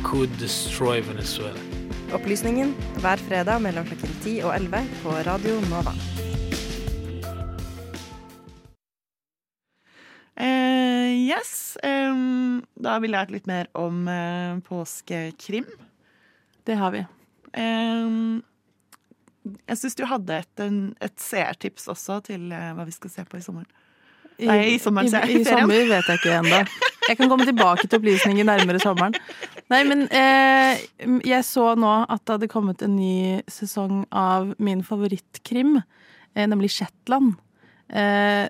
could 0.04 0.30
destroy 0.40 1.02
Venezuela. 1.02 1.60
Opplysningen 2.14 2.74
hver 3.04 3.16
fredag 3.16 3.62
mellom 3.62 3.86
klokken 3.86 4.18
10 4.24 4.40
og 4.40 4.56
11 4.56 4.82
på 5.04 5.10
Radio 5.10 5.62
Nova. 5.70 5.94
Yes, 11.40 11.78
Um, 11.84 12.62
da 12.80 12.96
har 12.98 13.02
vi 13.04 13.10
lært 13.12 13.32
litt 13.34 13.48
mer 13.50 13.68
om 13.78 14.06
uh, 14.10 14.60
påskekrim. 14.68 15.66
Det 16.68 16.76
har 16.78 16.92
vi. 16.94 17.04
Um, 17.58 18.42
jeg 19.70 19.78
syns 19.80 19.96
du 19.98 20.04
hadde 20.06 20.42
et, 20.44 20.64
en- 20.66 20.96
et 21.02 21.16
seertips 21.20 21.88
også 21.90 22.20
til 22.28 22.50
uh, 22.52 22.74
hva 22.78 22.86
vi 22.86 22.94
skal 22.96 23.10
se 23.14 23.26
på 23.26 23.40
i 23.40 23.46
sommer. 23.46 23.66
Nei, 24.40 24.58
i 24.76 24.80
sommeren, 24.80 25.10
I, 25.28 25.34
i, 25.34 25.42
I 25.42 25.48
sommer 25.48 25.82
vet 25.90 26.08
jeg 26.08 26.20
ikke 26.22 26.36
ennå. 26.38 26.60
Jeg 27.10 27.18
kan 27.20 27.28
komme 27.32 27.44
tilbake 27.48 27.88
til 27.90 27.98
opplysninger 28.00 28.46
nærmere 28.48 28.80
sommeren. 28.80 29.18
Nei, 29.72 29.82
men 29.84 30.06
eh, 30.16 30.80
jeg 31.28 31.44
så 31.44 31.74
nå 31.76 31.90
at 32.06 32.22
det 32.24 32.36
hadde 32.38 32.48
kommet 32.54 32.84
en 32.86 32.94
ny 32.96 33.42
sesong 33.52 34.06
av 34.16 34.54
min 34.64 34.80
favorittkrim, 34.86 35.82
eh, 36.38 36.48
nemlig 36.48 36.70
Shetland. 36.78 37.34
Eh, 37.92 38.46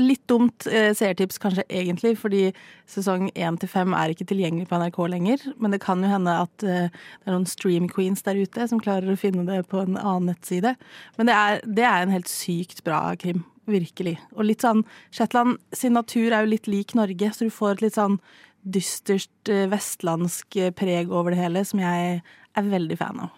litt 0.00 0.24
dumt 0.30 0.66
eh, 0.70 0.90
seertips 0.96 1.40
kanskje 1.42 1.64
egentlig, 1.68 2.14
fordi 2.20 2.42
sesong 2.88 3.28
én 3.34 3.58
til 3.60 3.70
fem 3.70 3.94
er 3.96 4.14
ikke 4.14 4.26
tilgjengelig 4.30 4.68
på 4.70 4.80
NRK 4.80 4.98
lenger. 5.12 5.44
Men 5.58 5.74
det 5.74 5.82
kan 5.84 6.02
jo 6.04 6.10
hende 6.10 6.34
at 6.46 6.66
eh, 6.66 6.88
det 6.90 7.28
er 7.28 7.36
noen 7.36 7.48
stream 7.50 7.88
queens 7.92 8.24
der 8.26 8.40
ute 8.40 8.68
som 8.70 8.82
klarer 8.82 9.12
å 9.12 9.20
finne 9.20 9.46
det 9.48 9.62
på 9.70 9.82
en 9.82 9.98
annen 9.98 10.32
nettside. 10.32 10.74
Men 11.18 11.30
det 11.30 11.36
er, 11.36 11.62
det 11.66 11.86
er 11.88 12.02
en 12.02 12.14
helt 12.14 12.30
sykt 12.32 12.84
bra 12.88 13.02
krim. 13.20 13.44
Virkelig. 13.68 14.14
Og 14.32 14.46
litt 14.48 14.62
sånn 14.64 14.78
Shetland 15.12 15.58
sin 15.76 15.92
natur 15.92 16.32
er 16.32 16.46
jo 16.46 16.54
litt 16.54 16.70
lik 16.72 16.94
Norge, 16.96 17.28
så 17.36 17.44
du 17.44 17.52
får 17.52 17.74
et 17.74 17.82
litt 17.84 17.98
sånn 17.98 18.16
dystert 18.64 19.52
eh, 19.52 19.66
vestlandsk 19.70 20.56
eh, 20.56 20.72
preg 20.72 21.12
over 21.12 21.34
det 21.34 21.42
hele, 21.42 21.64
som 21.68 21.82
jeg 21.82 22.22
er 22.22 22.72
veldig 22.72 22.98
fan 23.00 23.26
av. 23.26 23.37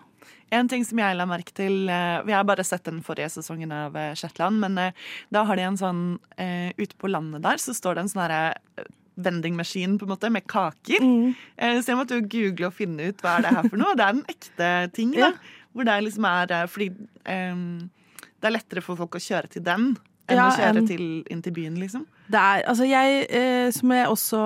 En 0.55 0.71
ting 0.71 0.85
som 0.87 0.99
jeg 0.99 1.17
la 1.17 1.27
merke 1.31 1.55
til 1.55 1.91
eh, 1.91 2.23
Vi 2.27 2.35
har 2.35 2.47
bare 2.49 2.65
sett 2.67 2.87
den 2.89 3.03
forrige 3.07 3.31
sesongen 3.37 3.71
av 3.75 3.97
eh, 3.99 4.15
Shetland, 4.19 4.59
men 4.63 4.79
eh, 4.83 4.97
da 5.31 5.45
har 5.47 5.59
de 5.59 5.69
en 5.69 5.79
sånn 5.81 6.03
Ute 6.41 6.97
på 6.97 7.11
landet 7.11 7.43
der 7.45 7.61
så 7.61 7.75
står 7.77 7.97
det 7.97 8.03
en 8.03 8.11
sånn 8.11 8.23
herre 8.25 8.87
vendingmaskin 9.21 9.99
på 10.01 10.07
en 10.07 10.13
måte, 10.15 10.31
med 10.33 10.47
kaker. 10.49 11.03
Mm. 11.05 11.35
så 11.83 11.93
jeg 11.93 11.99
måtte 11.99 12.17
jo 12.17 12.29
google 12.33 12.71
og 12.71 12.77
finne 12.79 13.11
ut 13.11 13.21
hva 13.21 13.35
er 13.37 13.45
det 13.45 13.51
her 13.53 13.67
for 13.67 13.81
noe. 13.83 13.93
Det 13.99 14.07
er 14.07 14.15
en 14.15 14.23
ekte 14.33 14.71
ting. 14.97 15.11
da, 15.13 15.35
Hvor 15.77 15.85
det 15.85 15.97
liksom 16.07 16.29
er 16.31 16.55
Fordi 16.73 16.89
um, 17.29 17.91
det 18.41 18.49
er 18.49 18.57
lettere 18.57 18.85
for 18.85 18.97
folk 18.97 19.19
å 19.19 19.23
kjøre 19.23 19.53
til 19.53 19.67
den 19.67 19.91
enn 20.31 20.39
Ja, 20.39 20.47
å 20.49 20.57
kjøre 20.57 20.83
en, 20.83 20.89
til, 20.89 21.05
inn 21.33 21.43
til 21.45 21.55
byen, 21.57 21.77
liksom. 21.81 22.07
Det 22.31 22.41
er, 22.41 22.65
altså 22.71 22.87
jeg, 22.89 23.25
eh, 23.35 23.69
som 23.75 23.93
jeg 23.93 24.09
også 24.09 24.41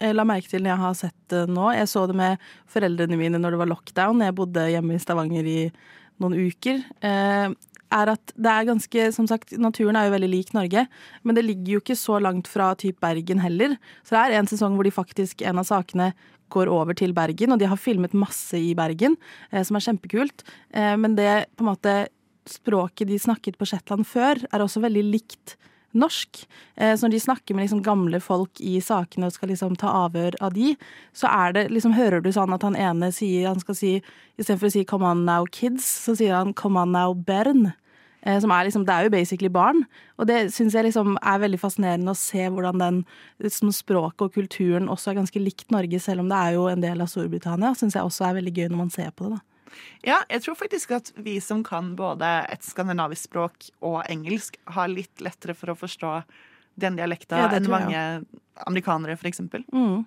la 0.00 0.24
merke 0.24 0.48
til 0.48 0.64
når 0.64 0.72
jeg 0.72 0.80
har 0.80 0.94
sett 0.98 1.16
det 1.32 1.42
nå 1.52 1.70
Jeg 1.76 1.88
så 1.92 2.06
det 2.08 2.16
med 2.18 2.44
foreldrene 2.70 3.18
mine 3.20 3.40
når 3.40 3.54
det 3.54 3.60
var 3.60 3.70
lockdown. 3.70 4.22
Jeg 4.24 4.36
bodde 4.38 4.68
hjemme 4.72 4.96
i 4.96 5.02
Stavanger 5.02 5.48
i 5.50 5.58
noen 6.20 6.36
uker. 6.36 6.80
Eh, 7.04 7.52
er 7.90 8.12
at 8.12 8.34
det 8.38 8.50
er 8.50 8.68
ganske, 8.68 9.06
som 9.14 9.26
sagt, 9.26 9.54
Naturen 9.58 9.98
er 9.98 10.06
jo 10.06 10.14
veldig 10.14 10.30
lik 10.30 10.52
Norge, 10.54 10.84
men 11.26 11.36
det 11.36 11.44
ligger 11.46 11.74
jo 11.74 11.80
ikke 11.82 11.98
så 11.98 12.20
langt 12.22 12.50
fra 12.50 12.70
typ 12.78 13.00
Bergen 13.02 13.42
heller. 13.42 13.74
Så 14.04 14.14
det 14.14 14.22
er 14.22 14.38
en 14.38 14.50
sesong 14.50 14.76
hvor 14.78 14.86
de 14.86 14.94
faktisk, 14.94 15.42
en 15.42 15.58
av 15.60 15.66
sakene 15.68 16.12
går 16.54 16.70
over 16.70 16.96
til 16.98 17.14
Bergen, 17.14 17.54
og 17.54 17.60
de 17.62 17.68
har 17.70 17.78
filmet 17.78 18.14
masse 18.16 18.58
i 18.58 18.72
Bergen, 18.78 19.16
eh, 19.50 19.64
som 19.66 19.78
er 19.78 19.86
kjempekult. 19.86 20.46
Eh, 20.74 20.94
men 20.98 21.16
det 21.18 21.50
på 21.56 21.66
en 21.66 21.72
måte 21.72 21.96
språket 22.50 23.10
de 23.10 23.18
snakket 23.20 23.58
på 23.58 23.68
Shetland 23.68 24.06
før, 24.08 24.40
er 24.50 24.64
også 24.64 24.82
veldig 24.82 25.04
likt 25.10 25.56
norsk. 25.94 26.46
Eh, 26.76 26.94
Så 26.96 27.06
når 27.06 27.10
de 27.10 27.20
snakker 27.20 27.54
med 27.54 27.64
liksom 27.66 27.82
gamle 27.82 28.20
folk 28.20 28.60
i 28.60 28.78
sakene 28.80 29.26
og 29.26 29.32
skal 29.32 29.48
liksom 29.48 29.76
ta 29.76 29.88
avhør 30.06 30.34
av 30.40 30.54
de, 30.54 30.76
så 31.12 31.26
er 31.28 31.52
det 31.52 31.70
liksom, 31.70 31.94
hører 31.94 32.22
du 32.22 32.30
sånn 32.32 32.54
at 32.54 32.62
han 32.62 32.76
ene 32.76 33.12
sier 33.12 33.48
Han 33.48 33.60
skal 33.60 33.74
si 33.74 34.02
Istedenfor 34.38 34.68
å 34.68 34.72
si 34.72 34.84
'come 34.84 35.04
on 35.04 35.24
now 35.24 35.44
kids', 35.44 35.84
så 35.84 36.16
sier 36.16 36.34
han 36.34 36.54
'come 36.54 36.78
on 36.80 36.92
now 36.92 37.12
Bern'. 37.12 37.74
Eh, 38.22 38.38
Som 38.40 38.50
er 38.50 38.64
liksom, 38.64 38.84
det 38.86 38.94
er 38.94 39.02
jo 39.04 39.10
basically 39.10 39.48
barn. 39.48 39.86
Og 40.18 40.26
det 40.26 40.52
syns 40.52 40.72
jeg 40.72 40.84
liksom 40.84 41.16
er 41.22 41.38
veldig 41.38 41.60
fascinerende 41.60 42.10
å 42.12 42.16
se 42.16 42.48
hvordan 42.48 42.78
den 42.78 43.04
liksom, 43.42 43.72
språket 43.72 44.22
og 44.22 44.32
kulturen 44.32 44.88
også 44.88 45.10
er 45.10 45.20
ganske 45.20 45.40
likt 45.40 45.70
Norge, 45.70 46.00
selv 46.00 46.20
om 46.20 46.28
det 46.28 46.36
er 46.36 46.52
jo 46.52 46.66
en 46.68 46.80
del 46.80 47.00
av 47.00 47.08
Storbritannia. 47.08 47.74
Syns 47.74 47.94
jeg 47.94 48.02
også 48.02 48.28
er 48.28 48.34
veldig 48.40 48.54
gøy 48.54 48.68
når 48.68 48.76
man 48.76 48.90
ser 48.90 49.10
på 49.10 49.28
det, 49.28 49.38
da. 49.38 49.49
Ja, 50.06 50.20
jeg 50.28 50.44
tror 50.44 50.58
faktisk 50.58 50.94
at 50.96 51.12
vi 51.16 51.38
som 51.44 51.64
kan 51.66 51.94
både 51.98 52.28
et 52.50 52.64
skandinavisk 52.66 53.30
språk 53.30 53.70
og 53.80 54.02
engelsk, 54.10 54.58
har 54.76 54.90
litt 54.92 55.22
lettere 55.24 55.56
for 55.58 55.72
å 55.72 55.78
forstå 55.78 56.14
den 56.80 56.96
dialekta 56.96 57.38
Ja, 57.38 57.50
enn 57.56 57.68
mange 57.70 58.00
amerikanere, 58.66 59.18
eksempel. 59.28 59.64
Mm. 59.72 60.04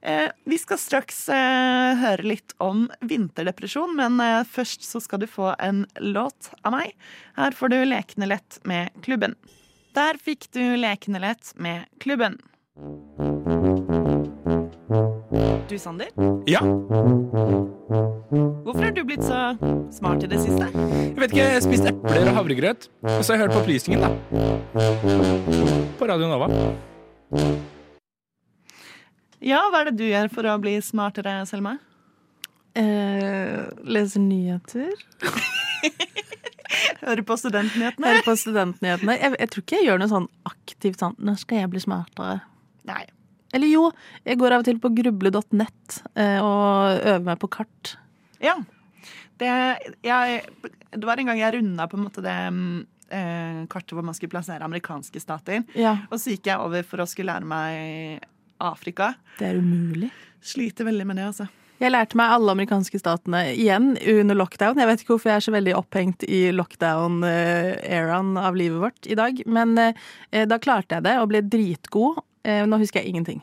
Eh, 0.00 0.30
vi 0.44 0.58
skal 0.58 0.78
straks 0.80 1.28
eh, 1.30 1.92
høre 2.00 2.26
litt 2.26 2.54
om 2.62 2.88
vinterdepresjon, 3.00 3.94
men 3.96 4.18
eh, 4.20 4.40
først 4.48 4.82
så 4.86 5.00
skal 5.02 5.22
du 5.22 5.28
få 5.30 5.52
en 5.62 5.84
låt 6.02 6.50
av 6.62 6.74
meg. 6.74 6.96
Her 7.38 7.54
får 7.56 7.72
du 7.72 7.78
Lekende 7.86 8.30
lett 8.32 8.58
med 8.68 8.90
Klubben. 9.06 9.36
Der 9.94 10.18
fikk 10.18 10.50
du 10.56 10.64
Lekende 10.80 11.22
lett 11.22 11.54
med 11.56 11.86
Klubben. 12.02 12.40
Du, 15.68 15.78
Sander? 15.78 16.06
Ja. 16.46 16.60
Hvorfor 18.62 18.82
har 18.84 18.90
du 18.94 19.04
blitt 19.06 19.24
så 19.24 19.56
smart 19.94 20.22
i 20.24 20.26
det 20.30 20.38
siste? 20.42 20.66
Jeg 20.72 21.18
vet 21.18 21.30
ikke, 21.32 21.42
jeg 21.42 21.54
har 21.56 21.60
spist 21.64 21.86
epler 21.90 22.28
og 22.30 22.34
havregrøt. 22.38 22.80
Og 23.02 23.24
så 23.24 23.28
har 23.32 23.36
jeg 23.38 23.42
hørt 23.46 23.54
på 23.56 23.62
opplysningen, 23.62 24.02
da. 24.02 24.08
På 25.98 26.04
Radio 26.10 26.26
Nova. 26.30 26.46
Ja, 29.42 29.60
hva 29.72 29.78
er 29.82 29.86
det 29.90 29.98
du 29.98 30.06
gjør 30.06 30.28
for 30.32 30.42
å 30.46 30.58
bli 30.62 30.74
smartere, 30.84 31.46
Selma? 31.50 31.72
Eh, 32.78 33.58
leser 33.84 34.20
nyheter. 34.22 34.92
Hører 37.02 37.22
på 37.26 37.34
studentnyhetene? 37.36 38.06
Hører 38.06 38.22
på 38.24 38.36
studentnyhetene. 38.38 39.16
Jeg, 39.18 39.34
jeg 39.40 39.48
tror 39.52 39.62
ikke 39.66 39.76
jeg 39.80 39.86
gjør 39.88 39.98
noe 40.00 40.10
sånn 40.12 40.28
aktivt 40.48 40.98
sånn 41.02 41.16
Nå 41.18 41.34
skal 41.40 41.56
jeg 41.64 41.70
bli 41.72 41.80
smartere. 41.82 42.36
Nei. 42.88 43.02
Eller 43.52 43.68
jo, 43.68 43.88
jeg 44.24 44.40
går 44.40 44.56
av 44.56 44.64
og 44.64 44.68
til 44.68 44.80
på 44.82 44.92
gruble.nett 44.96 45.98
eh, 46.16 46.38
og 46.40 47.02
øver 47.02 47.26
meg 47.26 47.40
på 47.42 47.50
kart. 47.58 47.96
Ja. 48.42 48.56
Det, 49.40 49.52
jeg, 50.06 50.42
det 50.92 51.06
var 51.08 51.20
en 51.20 51.32
gang 51.32 51.40
jeg 51.40 51.56
runda 51.56 51.88
på 51.90 51.98
en 51.98 52.04
måte 52.06 52.24
det 52.24 52.36
mm, 52.54 52.82
eh, 53.12 53.62
kartet 53.72 53.96
hvor 53.96 54.06
man 54.06 54.16
skulle 54.16 54.32
plassere 54.34 54.64
amerikanske 54.64 55.22
stater. 55.22 55.64
Ja. 55.78 55.98
Og 56.10 56.20
så 56.20 56.34
gikk 56.34 56.48
jeg 56.50 56.62
over 56.62 56.86
for 56.86 57.04
å 57.04 57.08
skulle 57.10 57.34
lære 57.34 57.48
meg 57.48 58.28
Afrika. 58.62 59.14
Det 59.38 59.50
er 59.50 59.58
umulig. 59.58 60.12
Sliter 60.42 60.86
veldig 60.88 61.06
med 61.08 61.20
det, 61.20 61.28
altså. 61.32 61.48
Jeg 61.82 61.90
lærte 61.90 62.14
meg 62.18 62.30
alle 62.30 62.52
amerikanske 62.54 62.98
statene 63.00 63.40
igjen 63.56 63.96
under 63.96 64.36
lockdown. 64.38 64.78
Jeg 64.78 64.86
vet 64.86 65.00
ikke 65.02 65.16
hvorfor 65.16 65.32
jeg 65.32 65.40
er 65.40 65.44
så 65.48 65.54
veldig 65.54 65.72
opphengt 65.74 66.22
i 66.30 66.42
lockdown-eraen 66.54 68.36
av 68.38 68.58
livet 68.58 68.78
vårt 68.84 69.08
i 69.10 69.16
dag. 69.18 69.40
Men 69.50 69.74
eh, 69.82 70.44
da 70.46 70.60
klarte 70.62 71.00
jeg 71.00 71.08
det 71.08 71.16
og 71.18 71.32
ble 71.32 71.42
dritgod. 71.42 72.20
Eh, 72.44 72.64
nå 72.66 72.78
husker 72.82 73.02
jeg 73.02 73.12
ingenting. 73.12 73.42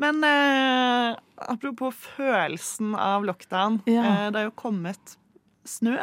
Men 0.00 0.22
eh, 0.24 1.12
apropos 1.52 1.94
følelsen 2.16 2.94
av 2.96 3.26
lockdown. 3.28 3.82
Ja. 3.90 4.04
Eh, 4.04 4.26
det 4.32 4.40
er 4.40 4.48
jo 4.48 4.56
kommet 4.56 5.16
snø. 5.68 5.98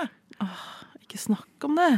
Ikke 1.04 1.20
snakk 1.20 1.68
om 1.68 1.76
det. 1.80 1.90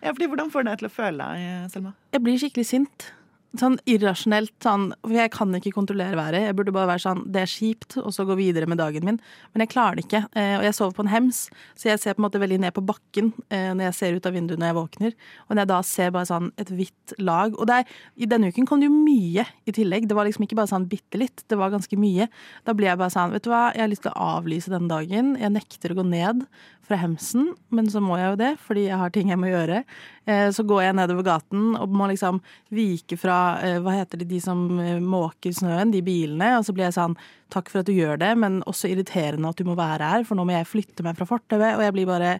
Ja, 0.00 0.12
fordi 0.14 0.30
Hvordan 0.30 0.52
får 0.54 0.68
det 0.68 0.78
til 0.80 0.88
å 0.88 0.94
føle 0.94 1.26
deg, 1.34 1.70
Selma? 1.72 1.92
Jeg 2.14 2.22
blir 2.24 2.40
skikkelig 2.40 2.68
sint. 2.70 3.08
Sånn 3.54 3.76
irrasjonelt 3.86 4.54
sånn 4.64 4.88
For 5.04 5.14
jeg 5.14 5.30
kan 5.34 5.54
ikke 5.54 5.72
kontrollere 5.76 6.18
været. 6.18 6.48
Jeg 6.48 6.56
burde 6.58 6.72
bare 6.74 6.88
være 6.90 7.02
sånn 7.04 7.22
Det 7.30 7.44
er 7.44 7.50
kjipt, 7.50 7.96
og 8.02 8.10
så 8.14 8.26
gå 8.26 8.34
videre 8.38 8.66
med 8.70 8.80
dagen 8.82 9.06
min. 9.06 9.20
Men 9.54 9.64
jeg 9.64 9.70
klarer 9.74 9.98
det 9.98 10.06
ikke. 10.08 10.24
Eh, 10.34 10.56
og 10.58 10.66
jeg 10.66 10.74
sover 10.74 10.96
på 10.96 11.04
en 11.04 11.12
hems, 11.12 11.44
så 11.78 11.92
jeg 11.92 12.02
ser 12.02 12.16
på 12.16 12.22
en 12.22 12.26
måte 12.26 12.40
veldig 12.42 12.58
ned 12.64 12.74
på 12.74 12.82
bakken 12.86 13.30
eh, 13.54 13.70
når 13.76 13.88
jeg 13.88 13.96
ser 14.00 14.18
ut 14.18 14.26
av 14.26 14.34
vinduet 14.34 14.58
når 14.58 14.72
jeg 14.72 14.78
våkner. 14.80 15.16
Og 15.46 15.54
når 15.54 15.62
jeg 15.62 15.70
da 15.70 15.80
ser 15.86 16.12
bare 16.16 16.30
sånn 16.30 16.50
et 16.60 16.72
hvitt 16.74 17.14
lag 17.22 17.54
Og 17.54 17.68
det 17.70 17.78
er, 17.82 17.96
i 18.16 18.28
denne 18.30 18.50
uken 18.50 18.66
kom 18.66 18.82
det 18.82 18.90
jo 18.90 18.96
mye 18.96 19.46
i 19.68 19.76
tillegg. 19.76 20.08
Det 20.10 20.18
var 20.18 20.26
liksom 20.26 20.48
ikke 20.48 20.58
bare 20.58 20.72
sånn 20.72 20.88
bitte 20.90 21.20
litt, 21.20 21.46
det 21.46 21.58
var 21.60 21.72
ganske 21.74 21.98
mye. 22.00 22.26
Da 22.66 22.74
blir 22.74 22.90
jeg 22.90 23.00
bare 23.02 23.14
sånn 23.14 23.34
Vet 23.34 23.46
du 23.46 23.52
hva, 23.52 23.68
jeg 23.74 23.84
har 23.84 23.90
lyst 23.90 24.06
til 24.06 24.14
å 24.14 24.30
avlyse 24.38 24.72
denne 24.72 24.90
dagen. 24.90 25.34
Jeg 25.38 25.54
nekter 25.54 25.94
å 25.94 26.00
gå 26.00 26.06
ned 26.08 26.46
fra 26.84 26.98
hemsen, 27.00 27.52
men 27.74 27.88
så 27.90 28.02
må 28.04 28.18
jeg 28.20 28.34
jo 28.34 28.40
det, 28.42 28.52
fordi 28.60 28.88
jeg 28.88 29.00
har 29.00 29.12
ting 29.14 29.30
jeg 29.32 29.40
må 29.40 29.48
gjøre. 29.48 29.82
Eh, 30.26 30.50
Så 30.56 30.64
går 30.64 30.82
jeg 30.86 30.96
nedover 30.96 31.26
gaten 31.26 31.74
og 31.76 31.92
må 31.92 32.08
liksom 32.08 32.40
vike 32.74 33.18
fra 33.20 33.38
eh, 33.60 33.78
hva 33.84 33.96
heter 33.98 34.22
det, 34.22 34.28
de 34.30 34.40
som 34.40 34.62
eh, 34.80 35.00
måker 35.00 35.52
snøen, 35.52 35.92
de 35.92 36.00
bilene. 36.04 36.54
Og 36.58 36.64
så 36.64 36.72
blir 36.76 36.88
jeg 36.88 36.96
sånn 36.96 37.16
takk 37.52 37.68
for 37.72 37.82
at 37.82 37.90
du 37.90 37.92
gjør 37.96 38.20
det, 38.22 38.32
men 38.40 38.62
også 38.64 38.88
irriterende 38.92 39.50
at 39.52 39.60
du 39.60 39.68
må 39.68 39.76
være 39.78 40.14
her, 40.14 40.24
for 40.24 40.38
nå 40.38 40.46
må 40.48 40.56
jeg 40.56 40.70
flytte 40.70 41.04
meg 41.06 41.18
fra 41.18 41.28
fortauet, 41.28 41.76
og 41.76 41.84
jeg 41.84 41.96
blir 41.96 42.08
bare, 42.08 42.32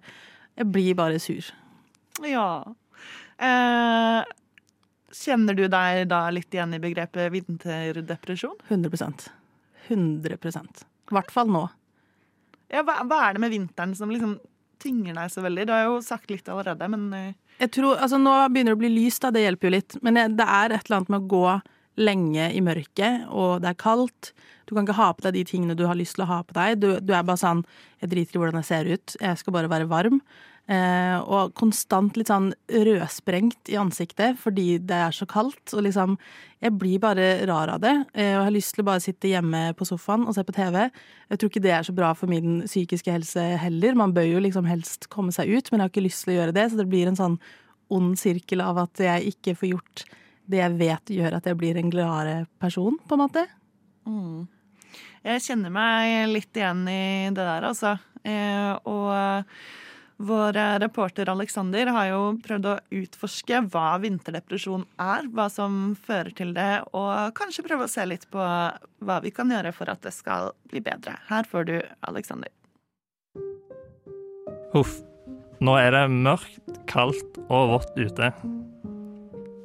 jeg 0.56 0.70
blir 0.72 0.96
bare 0.98 1.20
sur. 1.22 1.52
Ja. 2.24 2.48
Eh, 3.36 4.34
kjenner 5.14 5.56
du 5.58 5.66
deg 5.68 6.08
da 6.10 6.24
litt 6.34 6.54
igjen 6.54 6.74
i 6.74 6.82
begrepet 6.82 7.32
vinterdepresjon? 7.34 8.56
100% 8.70 9.28
100 9.90 10.38
I 10.40 11.12
hvert 11.12 11.30
fall 11.34 11.50
nå. 11.52 11.66
Ja, 12.72 12.80
hva, 12.86 13.02
hva 13.04 13.18
er 13.28 13.36
det 13.36 13.42
med 13.44 13.52
vinteren 13.52 13.92
som 13.94 14.08
liksom 14.10 14.38
tynger 14.84 15.16
deg 15.18 15.32
så 15.32 15.44
veldig? 15.44 15.66
Du 15.68 15.72
har 15.74 15.86
jo 15.88 16.00
sagt 16.04 16.30
litt 16.32 16.48
allerede, 16.52 16.88
men 16.92 17.06
eh, 17.16 17.30
Jeg 17.62 17.72
tror, 17.76 17.96
altså 17.96 18.20
Nå 18.20 18.34
begynner 18.52 18.74
det 18.74 18.78
å 18.78 18.82
bli 18.84 18.92
lyst, 18.92 19.22
da, 19.24 19.32
det 19.34 19.44
hjelper 19.46 19.70
jo 19.70 19.76
litt. 19.78 19.96
Men 20.04 20.20
det 20.36 20.46
er 20.46 20.74
et 20.74 20.84
eller 20.84 21.00
annet 21.00 21.14
med 21.14 21.24
å 21.24 21.32
gå 21.34 21.46
lenge 22.00 22.48
i 22.50 22.62
mørket, 22.64 23.28
og 23.30 23.62
det 23.62 23.70
er 23.70 23.78
kaldt. 23.78 24.32
Du 24.66 24.74
kan 24.74 24.86
ikke 24.86 24.98
ha 24.98 25.12
på 25.14 25.26
deg 25.26 25.36
de 25.36 25.44
tingene 25.46 25.76
du 25.78 25.84
har 25.86 25.98
lyst 25.98 26.16
til 26.18 26.24
å 26.24 26.30
ha 26.30 26.40
på 26.46 26.56
deg. 26.56 26.80
Du, 26.82 26.88
du 26.98 27.12
er 27.14 27.22
bare 27.26 27.40
sånn 27.40 27.62
Jeg 28.02 28.10
driter 28.12 28.36
i 28.36 28.42
hvordan 28.42 28.60
jeg 28.62 28.70
ser 28.70 28.90
ut, 28.90 29.16
jeg 29.20 29.40
skal 29.40 29.56
bare 29.56 29.70
være 29.70 29.88
varm. 29.90 30.20
Eh, 30.64 31.16
og 31.20 31.52
konstant 31.52 32.16
litt 32.16 32.30
sånn 32.30 32.46
rødsprengt 32.72 33.68
i 33.68 33.74
ansiktet 33.76 34.38
fordi 34.40 34.78
det 34.80 34.96
er 34.96 35.12
så 35.12 35.26
kaldt. 35.28 35.74
Og 35.76 35.84
liksom 35.84 36.18
Jeg 36.64 36.78
blir 36.80 36.98
bare 36.98 37.44
rar 37.44 37.68
av 37.68 37.80
det. 37.82 37.92
Eh, 38.14 38.38
og 38.38 38.46
har 38.46 38.54
lyst 38.54 38.72
til 38.72 38.80
å 38.80 38.88
bare 38.88 39.02
sitte 39.04 39.28
hjemme 39.28 39.74
på 39.76 39.84
sofaen 39.84 40.24
og 40.24 40.32
se 40.32 40.44
på 40.44 40.54
TV. 40.56 40.88
Jeg 41.28 41.38
tror 41.38 41.50
ikke 41.50 41.64
det 41.66 41.74
er 41.76 41.84
så 41.84 41.92
bra 41.92 42.14
for 42.16 42.26
min 42.26 42.62
psykiske 42.64 43.12
helse 43.12 43.44
heller. 43.60 43.94
Man 43.94 44.14
bør 44.16 44.24
jo 44.24 44.40
liksom 44.40 44.64
helst 44.64 45.10
komme 45.12 45.34
seg 45.36 45.52
ut, 45.52 45.68
men 45.68 45.80
jeg 45.80 45.84
har 45.84 45.92
ikke 45.92 46.06
lyst 46.06 46.24
til 46.24 46.32
å 46.32 46.38
gjøre 46.38 46.56
det. 46.56 46.70
Så 46.70 46.80
det 46.80 46.88
blir 46.88 47.10
en 47.10 47.20
sånn 47.20 47.36
ond 47.92 48.16
sirkel 48.16 48.64
av 48.64 48.80
at 48.86 48.96
jeg 48.96 49.34
ikke 49.34 49.58
får 49.60 49.74
gjort 49.74 50.06
det 50.48 50.60
jeg 50.60 50.76
vet 50.80 51.12
gjør 51.18 51.36
at 51.36 51.46
jeg 51.48 51.56
blir 51.60 51.76
en 51.76 51.92
gladere 51.92 52.46
person, 52.60 52.96
på 53.04 53.16
en 53.16 53.24
måte. 53.26 53.46
mm. 54.08 54.48
Jeg 55.24 55.40
kjenner 55.40 55.72
meg 55.72 56.28
litt 56.28 56.56
igjen 56.56 56.82
i 56.88 57.30
det 57.32 57.44
der, 57.44 57.64
altså. 57.64 57.94
Eh, 58.24 58.72
og 58.84 59.56
Vår 60.16 60.56
eh, 60.56 60.78
reporter 60.78 61.28
Alexander 61.28 61.90
har 61.90 62.06
jo 62.12 62.20
prøvd 62.44 62.68
å 62.70 62.74
utforske 63.00 63.64
hva 63.72 63.96
vinterdepresjon 64.02 64.84
er, 65.02 65.26
hva 65.34 65.48
som 65.50 65.96
fører 66.06 66.30
til 66.38 66.52
det, 66.54 66.84
og 66.94 67.34
kanskje 67.34 67.64
prøve 67.66 67.88
å 67.88 67.90
se 67.90 68.04
litt 68.06 68.28
på 68.30 68.38
hva 68.38 69.16
vi 69.24 69.32
kan 69.34 69.50
gjøre 69.50 69.74
for 69.74 69.90
at 69.90 70.04
det 70.06 70.14
skal 70.14 70.52
bli 70.70 70.84
bedre. 70.84 71.16
Her 71.30 71.48
får 71.50 71.66
du 71.70 71.74
Alexander. 72.06 72.52
Huff. 74.74 75.00
Nå 75.64 75.76
er 75.78 75.94
det 75.94 76.06
mørkt, 76.10 76.78
kaldt 76.90 77.38
og 77.46 77.70
vått 77.72 77.94
ute. 77.96 78.30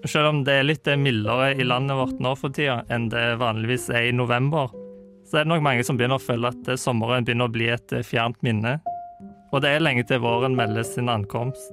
Selv 0.07 0.29
om 0.29 0.43
det 0.47 0.53
er 0.55 0.67
litt 0.67 0.87
mildere 1.01 1.51
i 1.59 1.65
landet 1.65 1.97
vårt 1.97 2.21
nå 2.23 2.35
for 2.39 2.53
tida 2.55 2.83
enn 2.93 3.09
det 3.11 3.35
vanligvis 3.41 3.89
er 3.91 4.09
i 4.09 4.15
november, 4.15 4.71
så 5.27 5.39
er 5.39 5.45
det 5.45 5.51
nok 5.51 5.65
mange 5.65 5.83
som 5.85 5.97
begynner 5.99 6.17
å 6.17 6.23
føle 6.23 6.49
at 6.49 6.69
sommeren 6.79 7.25
begynner 7.27 7.49
å 7.49 7.53
bli 7.53 7.67
et 7.73 7.93
fjernt 8.07 8.39
minne. 8.45 8.79
Og 9.49 9.63
det 9.63 9.71
er 9.73 9.83
lenge 9.83 10.05
til 10.07 10.21
våren 10.23 10.57
melder 10.57 10.85
sin 10.85 11.09
ankomst. 11.09 11.71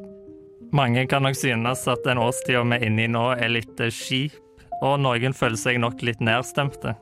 Mange 0.75 1.05
kan 1.07 1.23
nok 1.23 1.37
synes 1.39 1.85
at 1.89 2.05
den 2.05 2.19
årstida 2.19 2.65
vi 2.65 2.79
er 2.79 2.87
inne 2.89 3.05
i 3.05 3.11
nå 3.13 3.27
er 3.37 3.53
litt 3.53 3.81
skip, 3.95 4.39
og 4.83 4.99
noen 5.01 5.37
føler 5.37 5.61
seg 5.61 5.81
nok 5.81 6.03
litt 6.05 6.23
nedstemte. 6.25 6.97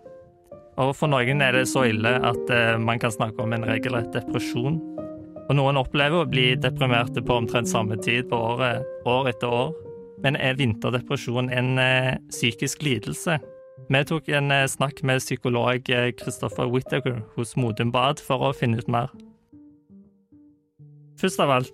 Og 0.83 0.91
for 0.99 1.11
noen 1.11 1.43
er 1.43 1.55
det 1.55 1.69
så 1.71 1.85
ille 1.87 2.17
at 2.27 2.51
eh, 2.51 2.75
man 2.83 2.99
kan 2.99 3.15
snakke 3.15 3.43
om 3.45 3.55
en 3.55 3.67
regelrett 3.67 4.11
depresjon. 4.15 4.81
Og 5.45 5.53
noen 5.55 5.79
opplever 5.79 6.25
å 6.25 6.29
bli 6.29 6.55
deprimerte 6.59 7.23
på 7.23 7.39
omtrent 7.39 7.71
samme 7.71 7.99
tid 8.03 8.27
på 8.31 8.39
året, 8.53 8.83
år 9.07 9.31
etter 9.31 9.55
år. 9.55 9.75
Men 10.25 10.39
er 10.41 10.59
vinterdepresjon 10.59 11.51
en 11.53 11.79
eh, 11.79 12.15
psykisk 12.33 12.83
lidelse? 12.83 13.39
Vi 13.91 14.01
tok 14.09 14.31
en 14.33 14.51
eh, 14.55 14.67
snakk 14.71 15.03
med 15.07 15.23
psykolog 15.23 15.91
eh, 15.93 16.11
Christopher 16.17 16.71
Whittaker 16.73 17.23
hos 17.37 17.55
Modum 17.61 17.93
Bad 17.95 18.23
for 18.23 18.49
å 18.49 18.55
finne 18.57 18.81
ut 18.81 18.91
mer. 18.91 19.13
Først 21.25 21.41
av 21.41 21.49
alt, 21.55 21.71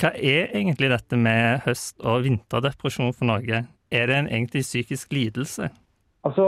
hva 0.00 0.14
er 0.16 0.46
egentlig 0.56 0.88
dette 0.88 1.16
med 1.20 1.58
høst- 1.66 2.00
og 2.08 2.22
vinterdepresjon 2.24 3.10
for 3.12 3.28
Norge? 3.28 3.58
Er 3.92 4.06
det 4.08 4.14
en 4.16 4.28
egentlig 4.32 4.62
psykisk 4.64 5.10
lidelse? 5.12 5.66
Altså, 6.24 6.46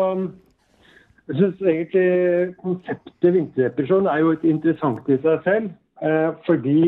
jeg 1.28 1.36
syns 1.36 1.60
egentlig 1.60 2.54
konseptet 2.62 3.34
vinterdepresjon 3.34 4.08
er 4.08 4.22
jo 4.22 4.30
et 4.32 4.46
interessant 4.48 5.10
i 5.12 5.18
seg 5.26 5.44
selv. 5.44 5.66
Eh, 6.00 6.30
fordi 6.46 6.80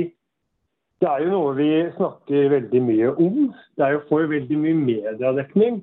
det 1.05 1.11
er 1.11 1.27
jo 1.27 1.35
noe 1.35 1.53
vi 1.59 1.69
snakker 1.99 2.49
veldig 2.55 2.83
mye 2.87 3.13
om. 3.27 3.37
Det 3.77 3.85
er 3.85 3.99
jo 3.99 4.01
for 4.09 4.33
veldig 4.33 4.59
mye 4.63 4.79
mediedekning. 4.87 5.83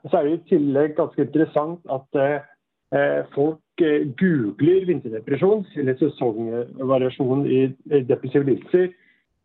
Og 0.00 0.08
så 0.08 0.22
er 0.22 0.30
det 0.30 0.32
i 0.38 0.48
tillegg 0.54 0.96
ganske 0.96 1.28
interessant 1.28 1.92
at 1.92 2.22
eh, 2.24 3.20
folk 3.36 3.84
eh, 3.84 4.08
googler 4.16 4.88
vinterdepresjon, 4.88 5.68
eller 5.76 6.00
sesongvariasjon 6.00 7.46
i 7.52 7.62
depressive 8.08 8.48
lidelser, 8.48 8.88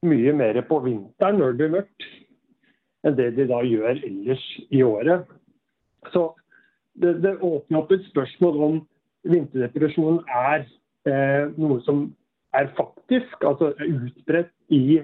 mye 0.08 0.34
mer 0.38 0.62
på 0.70 0.80
vinteren 0.86 1.40
når 1.42 1.54
det 1.54 1.60
blir 1.62 1.74
mørkt, 1.80 2.08
enn 3.06 3.18
det 3.18 3.32
de 3.38 3.48
da 3.50 3.62
gjør 3.66 4.02
ellers 4.08 4.46
i 4.74 4.82
året. 4.86 5.26
Så 6.14 6.30
det, 7.02 7.18
det 7.26 7.38
åpner 7.44 7.82
opp 7.82 7.94
et 7.94 8.06
spørsmål 8.10 8.62
om 8.68 8.80
vinterdepresjon 9.30 10.22
er 10.30 10.66
eh, 11.10 11.52
noe 11.58 11.82
som 11.86 12.08
er 12.56 12.70
faktisk, 12.78 13.44
altså 13.44 13.74
utbredt 13.84 14.54
i 14.74 15.02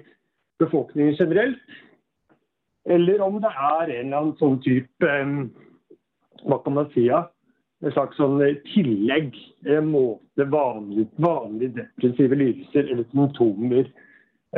befolkningen 0.61 1.17
generelt, 1.19 1.59
eller 2.89 3.21
om 3.21 3.37
det 3.41 3.51
er 3.51 3.91
en 3.91 4.07
eller 4.07 4.17
annen 4.17 4.37
sånn 4.39 4.57
type 4.65 5.09
Hva 6.41 6.57
kan 6.63 6.73
man 6.73 6.87
si? 6.95 7.03
Ja? 7.05 7.27
En 7.85 7.93
slags 7.93 8.17
sånn 8.17 8.39
tillegg, 8.71 9.35
en 9.69 9.91
måte 9.93 10.47
vanlige 10.49 11.05
vanlig 11.21 11.69
depressive 11.75 12.39
lidelser 12.39 12.89
eller 12.89 13.05
symptomer 13.11 13.91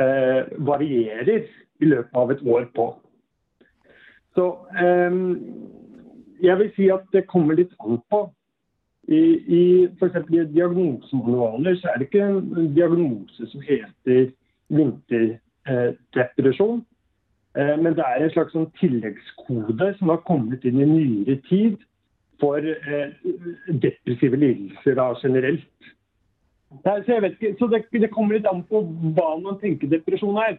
eh, 0.00 0.42
varierer 0.66 1.46
i 1.80 1.90
løpet 1.90 2.14
av 2.14 2.32
et 2.32 2.42
år 2.46 2.68
på. 2.74 2.88
Så 4.34 4.46
eh, 4.78 5.12
jeg 6.42 6.58
vil 6.58 6.72
si 6.76 6.88
at 6.92 7.06
det 7.12 7.26
kommer 7.30 7.54
litt 7.58 7.74
an 7.80 8.00
på. 8.10 8.26
I, 9.04 9.22
i 9.58 9.62
f.eks. 10.00 10.16
diagnosemanualer 10.30 11.76
så 11.76 11.90
er 11.90 12.00
det 12.00 12.06
ikke 12.08 12.24
en 12.24 12.70
diagnose 12.74 13.46
som 13.50 13.60
heter 13.66 14.30
vinterdepresjon. 14.72 16.80
Eh, 17.58 17.74
men 17.82 17.98
det 17.98 18.06
er 18.06 18.24
en 18.24 18.32
slags 18.32 18.54
sånn 18.56 18.70
tilleggskode 18.80 19.90
som 19.98 20.10
har 20.10 20.24
kommet 20.28 20.64
inn 20.64 20.80
i 20.80 20.88
nyere 20.88 21.36
tid 21.50 21.76
for 22.42 22.64
eh, 22.64 23.12
depressive 23.68 24.40
lidelser 24.40 24.96
da, 24.98 25.12
generelt. 25.22 25.92
Så, 26.82 27.18
ikke, 27.28 27.54
så 27.58 27.66
det, 27.70 27.84
det, 27.92 28.10
kommer 28.12 28.36
litt 28.36 28.48
an 28.50 28.64
på 28.68 28.82
hva 29.16 29.34
man 29.40 29.60
tenker 29.60 29.90
depresjon 29.92 30.40
er. 30.42 30.58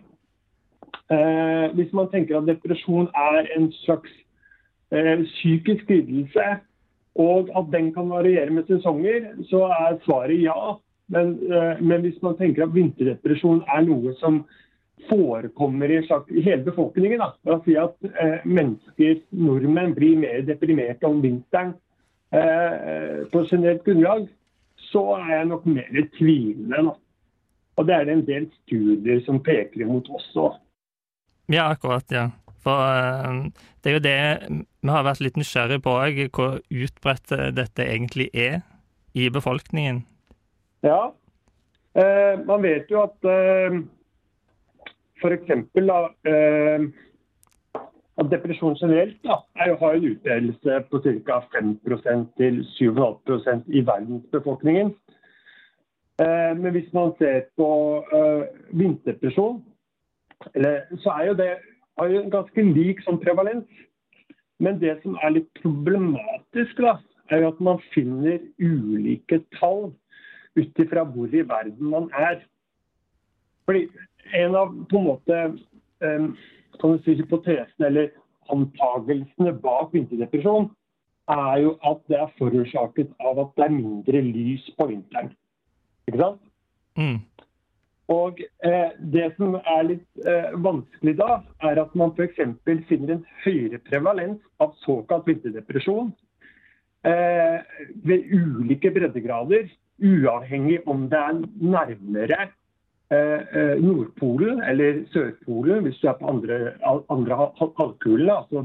Eh, 1.12 1.66
hvis 1.76 1.92
man 1.94 2.08
tenker 2.14 2.40
at 2.40 2.48
depresjon 2.48 3.10
er 3.12 3.50
en 3.58 3.68
slags 3.84 4.12
eh, 4.96 5.22
psykisk 5.36 5.90
lidelse, 5.90 6.46
og 7.16 7.52
at 7.56 7.72
den 7.72 7.94
kan 7.94 8.10
variere 8.10 8.52
med 8.52 8.68
sesonger, 8.68 9.32
så 9.50 9.68
er 9.72 10.00
svaret 10.06 10.42
ja. 10.42 10.76
Men, 11.08 11.36
eh, 11.54 11.82
men 11.82 12.02
hvis 12.02 12.22
man 12.22 12.38
tenker 12.38 12.66
at 12.66 12.74
vinterdepresjon 12.76 13.64
er 13.70 13.86
noe 13.86 14.16
som 14.20 14.44
forekommer 15.10 15.92
i, 15.92 16.02
slags, 16.08 16.32
i 16.32 16.42
hele 16.42 16.64
befolkningen, 16.66 17.22
da, 17.22 17.32
la 17.46 17.58
oss 17.58 17.66
si 17.68 17.76
at 17.80 17.96
eh, 18.10 18.42
mennesker, 18.48 19.20
nordmenn, 19.38 19.94
blir 19.96 20.18
mer 20.20 20.42
deprimerte 20.48 21.08
om 21.08 21.22
vinteren 21.24 21.76
eh, 22.34 23.22
på 23.32 23.44
generelt 23.52 23.86
grunnlag, 23.86 24.26
så 24.92 25.04
er 25.20 25.32
jeg 25.34 25.50
nok 25.52 25.66
mer 25.70 26.08
tvilende. 26.18 26.84
Da. 26.90 26.96
Og 27.76 27.88
det 27.88 27.96
er 27.96 28.08
det 28.08 28.16
en 28.16 28.26
del 28.28 28.48
studier 28.64 29.22
som 29.26 29.42
peker 29.44 29.84
imot 29.86 30.10
også. 30.10 30.54
Ja, 31.52 31.70
akkurat. 31.70 32.08
ja. 32.12 32.30
For 32.66 32.82
uh, 32.82 33.46
det 33.84 33.92
er 33.92 33.98
jo 34.00 34.06
det 34.06 34.20
vi 34.82 34.90
har 34.90 35.06
vært 35.06 35.22
litt 35.22 35.38
nysgjerrige 35.38 35.84
på 35.86 35.98
òg, 36.00 36.24
hvor 36.34 36.58
utbredt 36.70 37.36
dette 37.58 37.86
egentlig 37.86 38.32
er 38.34 38.64
i 39.14 39.30
befolkningen. 39.30 40.02
Ja, 40.86 41.12
Eh, 41.96 42.40
man 42.46 42.62
vet 42.62 42.90
jo 42.92 43.06
at 43.06 43.28
eh, 43.32 43.76
f.eks. 45.22 45.52
Uh, 45.80 46.90
at 48.18 48.32
depresjon 48.32 48.78
generelt 48.80 49.18
da, 49.28 49.42
er, 49.60 49.76
har 49.80 49.98
en 49.98 50.10
utbredelse 50.12 50.80
på 50.92 51.02
ca. 51.04 51.40
5% 51.56 52.28
til 52.40 52.62
7,5% 52.78 53.66
i 53.68 53.84
verdensbefolkningen. 53.86 54.94
Men 56.56 56.72
hvis 56.72 56.94
man 56.96 57.12
ser 57.20 57.42
på 57.60 57.70
vinterdepresjon, 58.72 59.58
så 61.04 61.12
er 61.12 61.26
jo 61.28 61.34
det 61.42 61.50
har 61.98 62.08
jo 62.12 62.22
en 62.22 62.32
ganske 62.32 62.66
lik 62.76 63.04
sånn 63.04 63.20
prevalens. 63.24 63.68
Men 64.64 64.80
det 64.80 64.98
som 65.04 65.18
er 65.24 65.36
litt 65.38 65.50
problematisk, 65.60 66.80
da, 66.80 66.98
er 67.32 67.44
jo 67.44 67.52
at 67.52 67.62
man 67.64 67.82
finner 67.94 68.40
ulike 68.62 69.42
tall 69.58 69.90
ut 70.56 70.80
ifra 70.80 71.04
hvor 71.12 71.32
i 71.36 71.44
verden 71.48 71.92
man 71.92 72.12
er. 72.16 72.44
Fordi 73.68 73.88
En 74.34 74.56
av 74.58 74.72
på 74.90 74.98
en 74.98 75.04
måte 75.06 75.36
um, 76.02 76.32
kan 76.82 76.98
si, 77.04 77.16
hypotesene 77.20 77.90
eller 77.90 78.12
antagelsene 78.54 79.54
bak 79.64 79.94
vinterdepresjon 79.94 80.70
er 81.34 81.62
jo 81.64 81.72
at 81.90 82.02
det 82.12 82.20
er 82.22 82.34
forårsaket 82.40 83.14
av 83.26 83.40
at 83.42 83.56
det 83.58 83.66
er 83.66 83.78
mindre 83.78 84.22
lys 84.22 84.66
på 84.78 84.90
vinteren. 84.92 85.32
Ikke 86.06 86.22
sant? 86.22 86.44
Mm. 87.00 87.18
Og 88.14 88.42
eh, 88.64 88.92
Det 89.14 89.32
som 89.38 89.56
er 89.58 89.88
litt 89.88 90.28
eh, 90.28 90.52
vanskelig 90.62 91.16
da, 91.18 91.40
er 91.66 91.82
at 91.82 91.96
man 91.98 92.14
f.eks. 92.14 92.38
finner 92.90 93.16
en 93.16 93.26
høyere 93.46 93.82
prevalens 93.88 94.42
av 94.62 94.76
såkalt 94.84 95.26
vinterdepresjon 95.30 96.12
eh, 97.08 97.58
ved 98.06 98.30
ulike 98.30 98.94
breddegrader, 98.94 99.72
uavhengig 100.04 100.84
om 100.92 101.08
det 101.10 101.18
er 101.18 101.42
nærmere 101.58 102.50
Nordpolen 103.12 104.64
eller 104.66 105.04
Sørpolen, 105.14 105.84
hvis 105.86 106.00
du 106.02 106.08
er 106.10 106.16
på 106.18 106.30
andre, 106.32 106.56
andre 107.14 107.36
halvkulen. 107.60 108.32
Altså, 108.34 108.64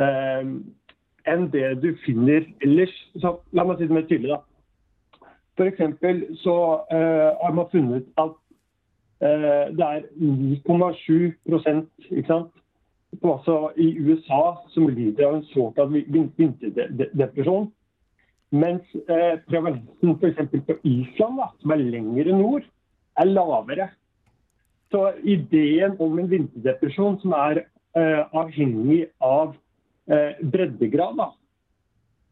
eh, 0.00 0.48
enn 1.32 1.46
det 1.52 1.68
du 1.82 1.90
finner 2.04 2.46
ellers. 2.64 2.94
Så, 3.20 3.36
la 3.52 3.64
meg 3.64 3.78
si 3.78 3.88
det 3.88 3.96
mer 3.96 4.08
tydelig. 4.08 4.34
da. 4.34 4.40
F.eks. 5.54 6.40
så 6.42 6.56
uh, 6.90 7.30
har 7.42 7.52
man 7.54 7.70
funnet 7.70 8.06
at 8.18 8.34
uh, 9.22 9.70
det 9.76 9.86
er 9.86 10.02
9,7% 10.18 12.10
ikke 12.10 12.26
sant? 12.26 12.50
Altså 13.22 13.70
i 13.78 13.92
USA 14.02 14.56
som 14.74 14.88
lider 14.90 15.28
av 15.28 15.36
en 15.36 15.44
såkalt 15.52 15.92
vinterdepresjon. 15.94 17.68
Mens 18.54 18.90
eh, 19.10 19.38
prevalensen 19.46 20.16
f.eks. 20.18 20.50
på 20.66 20.74
Island, 20.82 21.38
da, 21.38 21.46
som 21.62 21.72
er 21.74 21.82
lengre 21.82 22.34
nord, 22.34 22.66
er 23.18 23.30
lavere. 23.30 23.88
Så 24.92 25.08
ideen 25.22 25.96
om 26.02 26.18
en 26.18 26.30
vinterdepresjon 26.30 27.18
som 27.22 27.34
er 27.38 27.64
avhengig 27.94 29.04
av 29.22 29.54
breddegrad, 30.42 31.18
da, 31.18 31.28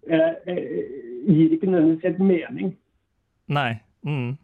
gir 0.06 1.54
ikke 1.56 1.70
nødvendigvis 1.70 2.06
helt 2.06 2.22
mening. 2.22 2.72
Nei. 3.50 3.72
Mm. 4.06 4.36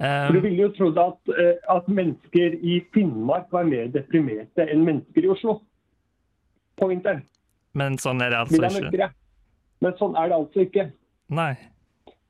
For 0.00 0.32
Du 0.32 0.40
ville 0.40 0.62
jo 0.62 0.68
trodd 0.72 0.98
at, 0.98 1.32
eh, 1.36 1.56
at 1.68 1.88
mennesker 1.88 2.56
i 2.64 2.80
Finnmark 2.94 3.52
var 3.52 3.66
mer 3.68 3.90
deprimerte 3.92 4.64
enn 4.64 4.84
mennesker 4.86 5.26
i 5.26 5.28
Oslo 5.28 5.58
på 6.80 6.88
vinteren. 6.88 7.20
Men 7.76 7.98
sånn 8.00 8.22
er 8.24 8.32
det 8.32 8.38
altså 8.40 8.62
ikke. 8.64 9.10
Men 9.84 9.98
sånn 10.00 10.16
er 10.16 10.32
det 10.32 10.38
altså 10.38 10.64
ikke. 10.64 10.86
Nei. 11.28 11.52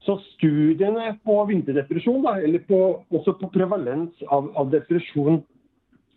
Så 0.04 0.16
studiene 0.32 1.12
på 1.24 1.36
vinterdepresjon, 1.50 2.22
da, 2.24 2.38
eller 2.40 2.62
på, 2.64 2.78
også 3.12 3.34
på 3.40 3.50
prevalens 3.52 4.22
av, 4.32 4.48
av 4.56 4.70
depresjon 4.72 5.42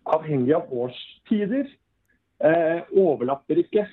avhengig 0.04 0.54
av 0.56 0.72
årstider, 0.72 1.68
eh, 2.44 2.80
overlapper 2.96 3.60
ikke. 3.64 3.88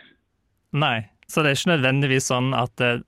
Nei. 0.71 1.11
Så 1.31 1.43
det 1.43 1.53
er 1.53 1.59
ikke 1.59 1.75
nødvendigvis 1.77 2.27
sånn 2.31 2.55
at 2.59 2.83
eh, 2.83 3.03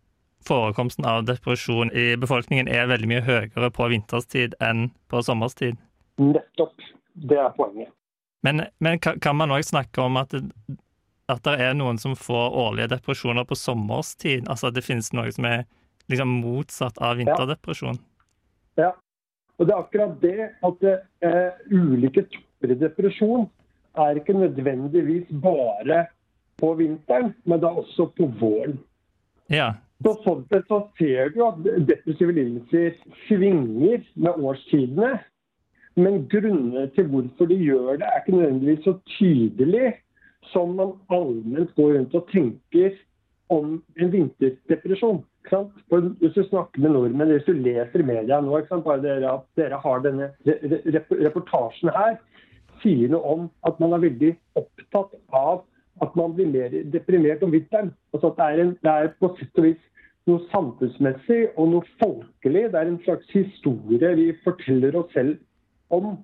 forekomsten 0.47 1.07
av 1.07 1.25
depresjon 1.27 1.91
i 1.95 2.13
befolkningen 2.19 2.71
er 2.71 2.91
veldig 2.91 3.11
mye 3.11 3.25
høyere 3.27 3.71
på 3.75 3.89
vinterstid 3.91 4.55
enn 4.63 4.91
på 5.11 5.23
sommerstid. 5.27 5.79
Nettopp. 6.23 6.75
Det 7.13 7.39
er 7.39 7.51
poenget. 7.57 7.91
Men, 8.43 8.65
men 8.83 8.99
kan 8.99 9.37
man 9.39 9.53
òg 9.55 9.67
snakke 9.67 10.03
om 10.03 10.17
at 10.19 10.33
det, 10.35 10.43
at 11.31 11.43
det 11.47 11.59
er 11.63 11.75
noen 11.79 12.01
som 12.03 12.17
får 12.19 12.57
årlige 12.59 12.91
depresjoner 12.95 13.47
på 13.47 13.59
sommerstid? 13.59 14.49
Altså 14.51 14.71
at 14.71 14.79
det 14.79 14.87
finnes 14.87 15.13
noe 15.15 15.31
som 15.35 15.47
er 15.47 15.67
liksom 16.11 16.29
motsatt 16.43 16.99
av 16.99 17.17
vinterdepresjon? 17.21 17.99
Ja. 18.81 18.93
Og 19.59 19.69
det 19.69 19.75
er 19.75 19.83
akkurat 19.85 20.15
det 20.23 20.49
at 20.67 20.87
eh, 20.89 21.61
ulike 21.71 22.25
typer 22.33 22.75
depresjon 22.81 23.47
er 24.01 24.19
ikke 24.19 24.35
nødvendigvis 24.35 25.29
bare 25.43 26.07
på 26.59 26.75
vinteren, 26.79 27.35
men 27.45 27.61
det 27.61 27.69
er 27.69 27.81
også 27.83 28.09
på 28.17 28.29
våren. 28.41 28.79
Ja. 29.53 29.75
Så 30.03 30.17
sånn 30.25 30.47
sett 30.51 30.67
så 30.71 30.81
ser 30.99 31.31
du 31.35 31.43
at 31.47 31.61
depressive 31.63 32.35
lidelser 32.35 32.97
svinger 33.27 34.03
med 34.15 34.41
årstidene. 34.41 35.19
Men 35.95 36.23
grunnene 36.33 36.87
til 36.97 37.11
hvorfor 37.13 37.51
de 37.51 37.59
gjør 37.61 38.01
det, 38.01 38.09
er 38.09 38.23
ikke 38.23 38.35
nødvendigvis 38.39 38.87
så 38.87 38.95
tydelig 39.19 39.93
som 40.51 40.73
man 40.79 40.95
allment 41.13 41.75
går 41.77 41.99
rundt 41.99 42.17
og 42.17 42.31
tenker 42.33 42.97
om 43.53 43.77
en 44.01 44.13
vinterdepresjon. 44.15 45.21
For 45.51 46.05
hvis 46.21 46.35
du 46.37 46.43
snakker 46.47 46.81
med 46.81 46.95
nordmenn, 46.95 47.33
hvis 47.35 47.47
du 47.49 47.53
leser 47.57 48.05
media 48.07 48.41
nå, 48.41 48.61
bare 48.71 49.03
dere, 49.03 49.35
at 49.35 49.47
dere 49.59 49.81
har 49.83 50.05
denne 50.05 50.31
re 50.47 50.55
re 50.63 51.03
reportasjen 51.27 51.91
her, 51.93 52.17
sier 52.83 53.11
noe 53.13 53.35
om 53.35 53.49
at 53.69 53.79
man 53.83 53.95
er 53.97 54.05
veldig 54.07 54.33
opptatt 54.59 55.17
av 55.35 55.65
at 56.03 56.15
man 56.17 56.35
blir 56.37 56.49
mer 56.51 56.73
deprimert 56.93 57.43
om 57.45 57.53
vinteren. 57.53 57.93
Altså 58.15 58.33
at 58.33 58.39
det 58.39 58.47
er, 58.47 58.63
en, 58.65 58.77
det 58.83 58.93
er 58.93 59.13
på 59.21 59.33
sett 59.39 59.61
og 59.61 59.67
vis 59.69 59.83
noe 60.31 60.43
samfunnsmessig 60.53 61.41
og 61.57 61.73
noe 61.75 61.91
folkelig. 62.01 62.69
Det 62.73 62.79
er 62.79 62.91
en 62.91 63.01
slags 63.05 63.29
historie 63.35 64.15
vi 64.19 64.31
forteller 64.47 64.97
oss 64.99 65.13
selv 65.17 65.37
om 65.93 66.15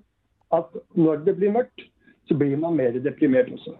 at 0.55 0.71
når 0.97 1.25
det 1.27 1.35
blir 1.37 1.53
mørkt, 1.53 1.85
så 2.27 2.37
blir 2.37 2.57
man 2.61 2.77
mer 2.77 2.97
deprimert 3.03 3.51
også. 3.53 3.75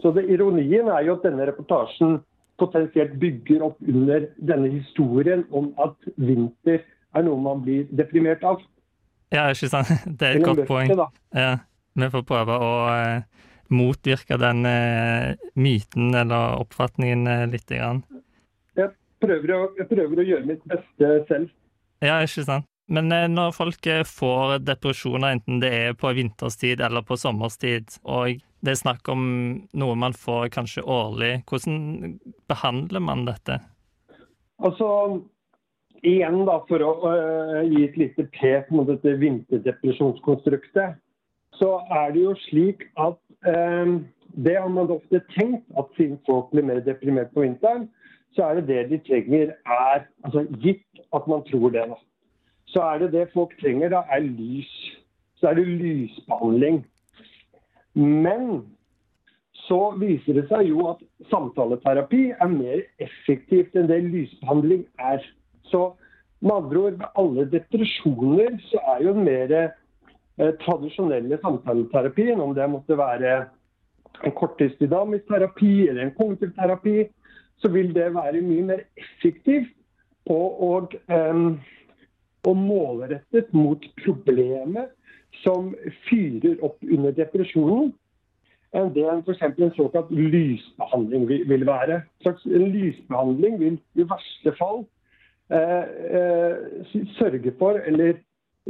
Så 0.00 0.12
det, 0.16 0.26
Ironien 0.32 0.88
er 0.88 1.04
jo 1.06 1.16
at 1.16 1.24
denne 1.26 1.46
reportasjen 1.48 2.20
potensielt 2.60 3.16
bygger 3.20 3.64
opp 3.70 3.80
under 3.82 4.28
denne 4.36 4.70
historien 4.74 5.46
om 5.50 5.72
at 5.82 5.96
vinter 6.16 6.82
er 7.16 7.26
noe 7.26 7.40
man 7.42 7.64
blir 7.64 7.88
deprimert 7.96 8.44
av. 8.46 8.62
Ja, 9.34 9.48
ikke 9.50 9.70
sant? 9.72 9.90
Det 10.18 10.28
er 10.28 10.38
et 10.38 10.46
godt 10.46 10.66
poeng. 10.68 10.94
Ja, 11.34 11.52
vi 11.98 12.10
får 12.14 12.26
prøve 12.28 12.56
å 12.62 12.72
eh, 12.94 13.46
motvirke 13.74 14.38
den 14.40 14.66
eh, 14.68 15.36
myten 15.58 16.14
eller 16.14 16.60
oppfatningen 16.62 17.50
litt. 17.52 17.68
grann. 17.70 18.04
Jeg 18.78 18.92
prøver, 19.22 19.54
å, 19.56 19.62
jeg 19.78 19.90
prøver 19.90 20.22
å 20.22 20.28
gjøre 20.32 20.52
mitt 20.54 20.66
beste 20.70 21.14
selv. 21.30 21.54
Ja, 22.00 22.20
ikke 22.24 22.46
sant? 22.46 22.70
Men 22.90 23.12
eh, 23.14 23.28
når 23.30 23.54
folk 23.54 23.86
eh, 23.86 24.02
får 24.06 24.58
depresjoner, 24.66 25.36
enten 25.36 25.60
det 25.62 25.70
er 25.76 25.98
på 25.98 26.10
vinterstid 26.16 26.82
eller 26.82 27.06
på 27.06 27.18
sommerstid, 27.20 28.00
og 28.02 28.40
det 28.60 28.74
er 28.74 28.80
snakk 28.80 29.08
om 29.08 29.22
noe 29.72 29.96
man 29.98 30.14
får 30.16 30.50
kanskje 30.54 30.84
årlig, 30.84 31.32
hvordan 31.48 32.18
behandler 32.50 33.02
man 33.04 33.24
dette? 33.28 33.60
Altså, 34.60 34.88
igjen 36.04 36.42
da, 36.48 36.58
for 36.68 36.84
å 36.84 36.90
uh, 37.04 37.60
gi 37.64 37.84
et 37.86 37.96
lite 38.00 38.26
pek 38.36 38.68
mot 38.74 38.88
dette 38.88 39.16
vinterdepresjonskonstruktet, 39.22 40.98
så 41.60 41.70
er 41.92 42.12
det 42.14 42.26
jo 42.26 42.34
slik 42.46 42.84
at 43.00 43.18
uh, 43.48 43.96
det 44.36 44.58
har 44.58 44.68
man 44.72 44.92
ofte 44.92 45.22
tenkt, 45.34 45.64
at 45.80 45.88
siden 45.96 46.20
folk 46.28 46.52
blir 46.52 46.68
mer 46.68 46.84
deprimert 46.84 47.32
på 47.34 47.46
vinteren, 47.46 47.88
så 48.36 48.46
er 48.46 48.60
det 48.60 48.68
det 48.68 48.82
de 48.92 49.00
trenger 49.08 49.56
er, 49.66 50.04
altså 50.22 50.44
gitt 50.62 51.02
at 51.16 51.26
man 51.26 51.42
tror 51.48 51.72
det 51.74 51.88
da, 51.90 51.98
så 52.70 52.84
er 52.92 53.02
det 53.02 53.12
det 53.16 53.30
folk 53.32 53.56
trenger 53.60 53.90
da, 53.90 54.04
er 54.12 54.22
lys. 54.22 54.70
Så 55.40 55.48
er 55.50 55.56
det 55.58 55.66
lysbehandling. 55.66 56.84
Men 57.98 58.62
så 59.66 59.78
viser 60.00 60.38
det 60.38 60.46
seg 60.50 60.70
jo 60.70 60.86
at 60.92 61.02
samtaleterapi 61.30 62.22
er 62.32 62.50
mer 62.52 62.82
effektivt 63.02 63.76
enn 63.78 63.90
det 63.90 64.00
lysbehandling 64.06 64.84
er. 64.98 65.22
Så 65.70 65.92
med 66.40 66.56
andre 66.56 66.82
ord, 66.84 66.98
med 66.98 67.20
alle 67.20 67.46
depresjoner 67.52 68.56
så 68.70 68.82
er 68.94 69.04
jo 69.04 69.14
den 69.14 69.26
mer 69.28 69.56
eh, 69.56 70.52
tradisjonelle 70.64 71.38
samtaleterapien, 71.42 72.40
om 72.40 72.54
det 72.56 72.68
måtte 72.72 72.98
være 72.98 73.34
en 74.26 74.36
korttidsdynamisk 74.36 75.28
terapi 75.28 75.88
eller 75.88 76.06
en 76.06 76.14
kognitiv 76.16 76.54
terapi, 76.56 77.04
så 77.60 77.68
vil 77.68 77.92
det 77.94 78.08
være 78.14 78.40
mye 78.42 78.64
mer 78.72 78.86
effektivt 78.98 79.70
på 80.28 80.38
å, 80.66 80.72
eh, 81.12 81.44
og 82.48 82.56
målrettet 82.56 83.52
mot 83.52 83.84
problemet 84.00 84.96
som 85.44 85.74
fyrer 86.08 86.60
opp 86.64 86.78
under 86.84 87.14
depresjonen, 87.16 87.92
enn 88.76 88.92
det 88.94 89.04
en, 89.10 89.22
eksempel 89.26 89.66
en 89.66 89.74
såkalt 89.74 90.10
lysbehandling 90.14 91.26
vil, 91.28 91.66
være. 91.66 92.02
En 92.26 92.66
lysbehandling 92.70 93.58
vil 93.60 93.78
i 93.98 94.06
verste 94.06 94.54
fall 94.58 94.84
eh, 95.50 95.86
eh, 96.20 96.98
sørge 97.18 97.54
for, 97.58 97.80
eller 97.82 98.20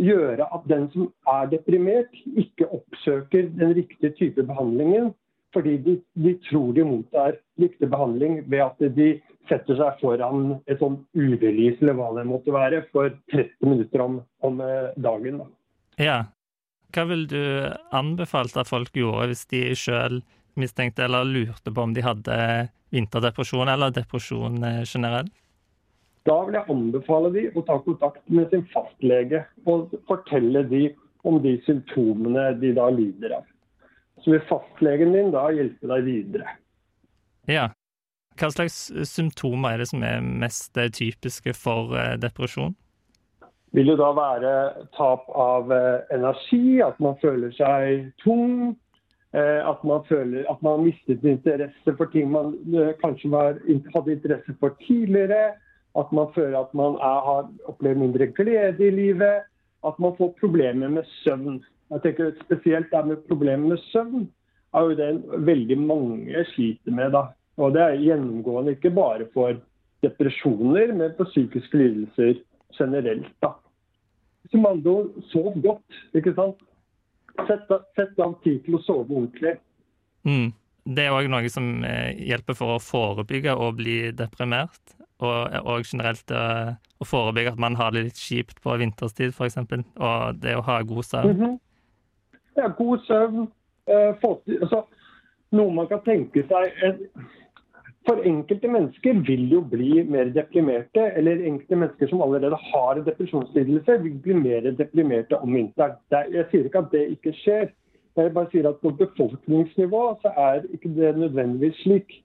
gjøre 0.00 0.46
at 0.54 0.68
den 0.70 0.86
som 0.94 1.10
er 1.28 1.50
deprimert, 1.52 2.14
ikke 2.38 2.70
oppsøker 2.72 3.50
den 3.58 3.74
riktige 3.76 4.14
type 4.16 4.42
behandlingen, 4.46 5.12
fordi 5.52 5.76
de, 5.84 5.96
de 6.14 6.36
tror 6.46 6.72
de 6.72 6.86
mottar 6.86 7.36
riktig 7.60 7.90
behandling 7.90 8.40
ved 8.50 8.62
at 8.64 8.84
de 8.96 9.12
setter 9.50 9.76
seg 9.80 10.02
foran 10.02 10.60
et 10.70 10.78
sånn 10.78 11.00
UV-lys 11.18 11.80
eller 11.82 11.96
hva 11.98 12.12
det 12.16 12.26
måtte 12.28 12.54
være, 12.54 12.84
for 12.94 13.10
30 13.34 13.66
minutter 13.66 14.04
om, 14.04 14.20
om 14.46 14.60
eh, 14.64 14.92
dagen. 14.96 15.42
Da. 15.42 15.48
Ja. 16.00 16.18
Hva 16.90 17.06
ville 17.06 17.28
du 17.30 17.42
anbefalt 17.94 18.56
at 18.58 18.70
folk 18.70 18.94
gjorde 18.96 19.30
hvis 19.30 19.46
de 19.50 19.62
sjøl 19.78 20.20
mistenkte 20.58 21.04
eller 21.06 21.28
lurte 21.28 21.70
på 21.70 21.84
om 21.84 21.94
de 21.94 22.02
hadde 22.04 22.38
vinterdepresjon 22.94 23.70
eller 23.70 23.94
depresjon 23.94 24.58
eh, 24.66 24.82
generelt? 24.84 25.32
Da 26.28 26.36
vil 26.44 26.58
jeg 26.58 26.68
anbefale 26.74 27.30
de 27.32 27.46
å 27.56 27.62
ta 27.64 27.78
kontakt 27.84 28.20
med 28.28 28.50
sin 28.52 28.66
fastlege 28.74 29.44
og 29.70 29.94
fortelle 30.10 30.66
de 30.68 30.90
om 31.26 31.38
de 31.42 31.54
symptomene 31.64 32.50
de 32.60 32.74
da 32.76 32.88
lider 32.92 33.38
av. 33.38 33.46
Så 34.20 34.34
vil 34.34 34.42
fastlegen 34.50 35.14
din 35.16 35.30
da 35.32 35.46
hjelpe 35.54 35.88
deg 35.94 36.04
videre. 36.04 36.56
Ja. 37.48 37.70
Hva 38.40 38.50
slags 38.52 38.76
symptomer 39.08 39.74
er 39.74 39.82
det 39.82 39.88
som 39.90 40.04
er 40.06 40.20
mest 40.20 40.76
typiske 40.96 41.54
for 41.56 41.96
eh, 41.96 42.16
depresjon? 42.20 42.76
Vil 43.76 43.86
det 43.86 44.00
da 44.00 44.10
være 44.16 44.52
tap 44.96 45.28
av 45.30 45.70
eh, 45.72 46.00
energi, 46.16 46.80
at 46.82 46.98
man 47.02 47.14
føler 47.22 47.52
seg 47.54 48.08
tung, 48.22 48.72
eh, 49.30 49.60
at 49.62 49.84
man 49.86 50.02
føler 50.08 50.48
at 50.50 50.62
man 50.66 50.78
har 50.78 50.86
mistet 50.88 51.26
interesse 51.26 51.94
for 51.98 52.10
ting 52.10 52.32
man 52.32 52.56
eh, 52.74 52.90
kanskje 53.02 53.30
var, 53.30 53.60
hadde 53.94 54.16
interesse 54.16 54.56
for 54.58 54.74
tidligere, 54.82 55.52
at 55.98 56.12
man 56.14 56.34
føler 56.34 56.58
at 56.58 56.74
man 56.74 56.98
er, 56.98 57.22
har 57.28 57.46
opplevd 57.70 58.02
mindre 58.02 58.30
glede 58.34 58.86
i 58.86 58.90
livet, 58.94 59.46
at 59.86 60.02
man 60.02 60.18
får 60.18 60.34
problemer 60.42 60.90
med 60.90 61.06
søvn. 61.22 61.62
Jeg 61.90 62.02
tenker 62.02 62.34
Spesielt 62.42 62.90
det 62.90 63.06
med 63.06 63.24
problemer 63.30 63.76
med 63.76 63.82
søvn 63.90 64.26
er 64.74 64.86
jo 64.86 64.98
det 64.98 65.10
veldig 65.46 65.78
mange 65.78 66.44
sliter 66.54 66.94
med. 66.94 67.10
da. 67.14 67.28
Og 67.58 67.74
Det 67.74 67.82
er 67.82 68.02
gjennomgående 68.02 68.74
ikke 68.76 68.90
bare 68.94 69.26
for 69.34 69.54
depresjoner, 70.02 70.92
men 70.94 71.14
for 71.16 71.30
psykiske 71.30 71.76
lidelser 71.76 72.38
generelt. 72.78 73.32
da. 73.42 73.54
Som 74.50 74.66
andre 74.66 74.90
ord, 74.90 75.10
sov 75.30 75.54
godt, 75.62 75.98
ikke 76.16 76.34
sant? 76.34 76.56
Sett, 77.46 77.70
av- 77.70 77.84
sett 77.96 78.18
av 78.20 78.34
tid 78.44 78.64
til 78.66 78.76
å 78.78 78.82
sove 78.82 79.06
ordentlig. 79.14 79.56
Mm. 80.26 80.50
Det 80.90 81.04
er 81.06 81.12
òg 81.14 81.28
noe 81.30 81.48
som 81.52 81.84
eh, 81.84 82.16
hjelper 82.26 82.56
for 82.56 82.74
å 82.76 82.80
forebygge 82.82 83.52
å 83.54 83.68
bli 83.76 84.10
deprimert, 84.16 84.96
og, 85.20 85.52
og 85.68 85.84
generelt 85.84 86.32
å, 86.32 86.44
å 87.00 87.06
forebygge 87.06 87.52
at 87.52 87.60
man 87.60 87.76
har 87.76 87.92
det 87.92 88.06
litt 88.08 88.18
kjipt 88.20 88.62
på 88.64 88.74
vinterstid, 88.80 89.34
f.eks., 89.36 89.58
og 90.00 90.40
det 90.40 90.56
å 90.56 90.64
ha 90.66 90.80
god 90.82 91.04
søvn. 91.06 91.36
Mhm. 91.36 91.58
Ja, 92.56 92.68
god 92.76 93.04
søvn. 93.06 93.46
eh, 93.86 94.14
få 94.20 94.32
altså, 94.60 94.82
noe 95.52 95.72
man 95.74 95.86
kan 95.90 96.00
tenke 96.04 96.42
seg 96.48 96.72
For 98.08 98.22
enkelte 98.24 98.68
mennesker 98.72 99.18
vil 99.26 99.42
jo 99.52 99.60
bli 99.68 100.00
mer 100.08 100.30
deprimerte, 100.32 101.02
eller 101.18 101.42
enkelte 101.44 101.76
mennesker 101.76 102.08
som 102.08 102.22
allerede 102.24 102.56
har 102.70 102.96
en 102.96 103.04
depresjonslidelse, 103.04 103.98
vil 104.02 104.16
bli 104.24 104.36
mer 104.38 104.70
deprimerte 104.78 105.36
om 105.36 105.52
vinteren. 105.54 105.98
Er, 106.10 106.30
jeg 106.32 106.48
sier 106.50 106.70
ikke 106.70 106.84
at 106.86 106.94
det 106.94 107.04
ikke 107.16 107.34
skjer. 107.42 107.68
Jeg 108.16 108.32
bare 108.34 108.50
sier 108.52 108.70
at 108.70 108.80
på 108.82 108.94
befolkningsnivå 108.96 110.02
så 110.24 110.32
er 110.48 110.64
ikke 110.74 110.94
det 110.96 111.12
nødvendigvis 111.18 111.76
slik. 111.84 112.16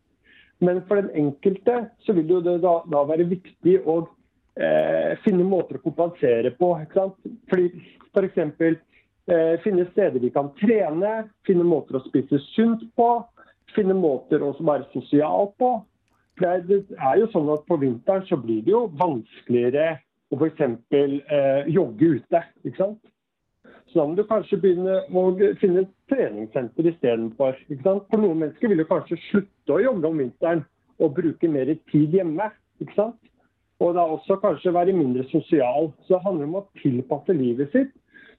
Men 0.64 0.80
for 0.88 1.02
den 1.02 1.12
enkelte 1.26 1.82
så 2.08 2.16
vil 2.16 2.32
jo 2.38 2.42
det 2.44 2.62
da, 2.64 2.78
da 2.92 3.04
være 3.12 3.28
viktig 3.28 3.76
å 3.84 4.00
eh, 4.56 5.14
finne 5.28 5.44
måter 5.44 5.78
å 5.78 5.84
kompensere 5.84 6.56
på. 6.56 6.72
ikke 6.82 7.02
sant? 7.02 7.32
Fordi 7.52 7.70
F.eks. 8.16 8.40
Eh, 9.26 9.56
finne 9.64 9.88
steder 9.92 10.22
de 10.22 10.30
kan 10.32 10.52
trene, 10.62 11.26
finne 11.48 11.68
måter 11.68 12.00
å 12.00 12.06
spise 12.08 12.40
sunt 12.54 12.88
på 12.96 13.10
finne 13.74 13.96
måter 13.98 14.44
å 14.44 14.54
være 14.60 14.88
sosial 14.94 15.52
på. 15.60 15.72
Det 16.40 16.50
er, 16.52 17.18
jo 17.22 17.30
sånn 17.32 17.48
at 17.54 17.64
På 17.68 17.78
vinteren 17.80 18.26
så 18.28 18.36
blir 18.38 18.62
det 18.66 18.74
jo 18.74 18.86
vanskeligere 19.00 20.02
å 20.34 20.40
f.eks. 20.40 20.64
Eh, 20.92 21.70
jogge 21.72 22.18
ute. 22.20 22.42
ikke 22.66 22.78
sant? 22.78 23.00
Så 23.88 24.02
da 24.02 24.08
må 24.10 24.18
du 24.18 24.26
kanskje 24.28 24.60
begynne 24.60 24.98
å 25.08 25.26
finne 25.62 25.86
et 25.86 25.94
treningssenter 26.12 26.90
istedenfor. 26.92 27.56
For 27.80 28.20
noen 28.20 28.42
mennesker 28.42 28.72
vil 28.72 28.84
jo 28.84 28.90
kanskje 28.90 29.22
slutte 29.30 29.78
å 29.78 29.84
jogge 29.84 30.10
om 30.10 30.20
vinteren 30.20 30.66
og 31.00 31.16
bruke 31.16 31.48
mer 31.52 31.72
tid 31.92 32.18
hjemme. 32.20 32.50
ikke 32.84 32.98
sant? 32.98 33.22
Og 33.80 33.96
da 33.96 34.04
også 34.08 34.38
kanskje 34.44 34.74
være 34.76 34.96
mindre 34.96 35.24
sosial. 35.32 35.94
Så 36.04 36.16
det 36.16 36.26
handler 36.26 36.50
om 36.50 36.60
å 36.60 36.68
tilpasse 36.82 37.36
livet 37.36 37.72
sitt, 37.72 37.94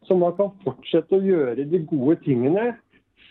så 0.06 0.16
man 0.16 0.36
kan 0.36 0.52
fortsette 0.62 1.16
å 1.16 1.24
gjøre 1.24 1.64
de 1.68 1.80
gode 1.88 2.20
tingene 2.24 2.74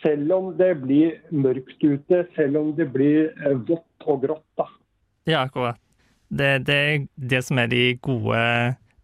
selv 0.01 0.31
om 0.35 0.49
det 0.57 0.71
blir 0.81 1.19
mørkt 1.31 1.83
ute, 1.83 2.25
selv 2.35 2.59
om 2.61 2.73
det 2.77 2.87
blir 2.93 3.31
eh, 3.41 3.57
vått 3.67 4.07
og 4.07 4.23
grått. 4.25 4.47
da. 4.57 4.67
Ja, 5.25 5.45
akkurat. 5.45 5.79
Det, 6.27 6.65
det 6.67 6.75
er 6.75 7.07
det 7.15 7.41
som 7.45 7.61
er 7.61 7.69
de 7.71 7.83
gode 8.03 8.41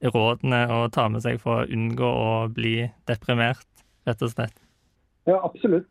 rådene 0.02 0.62
å 0.74 0.84
ta 0.94 1.08
med 1.14 1.24
seg 1.24 1.40
for 1.42 1.62
å 1.62 1.70
unngå 1.70 2.08
å 2.08 2.32
bli 2.54 2.90
deprimert, 3.10 3.68
rett 4.10 4.24
og 4.26 4.34
slett. 4.34 4.56
Ja, 5.30 5.38
absolutt. 5.46 5.90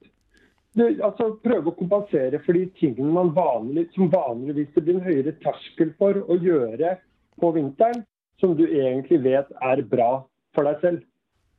Du, 0.78 0.84
altså, 1.02 1.32
prøve 1.42 1.70
å 1.70 1.78
kompensere 1.78 2.38
for 2.44 2.54
de 2.54 2.66
tingene 2.78 3.10
man 3.14 3.32
vanlig, 3.34 3.88
som 3.94 4.10
vanligvis 4.10 4.70
det 4.74 4.84
blir 4.86 4.98
en 4.98 5.06
høyere 5.06 5.34
terskel 5.42 5.94
for 5.98 6.18
å 6.30 6.38
gjøre 6.38 6.96
på 7.42 7.50
vinteren, 7.56 8.04
som 8.42 8.54
du 8.58 8.64
egentlig 8.66 9.20
vet 9.24 9.50
er 9.62 9.82
bra 9.90 10.10
for 10.56 10.66
deg 10.66 10.84
selv. 10.84 11.02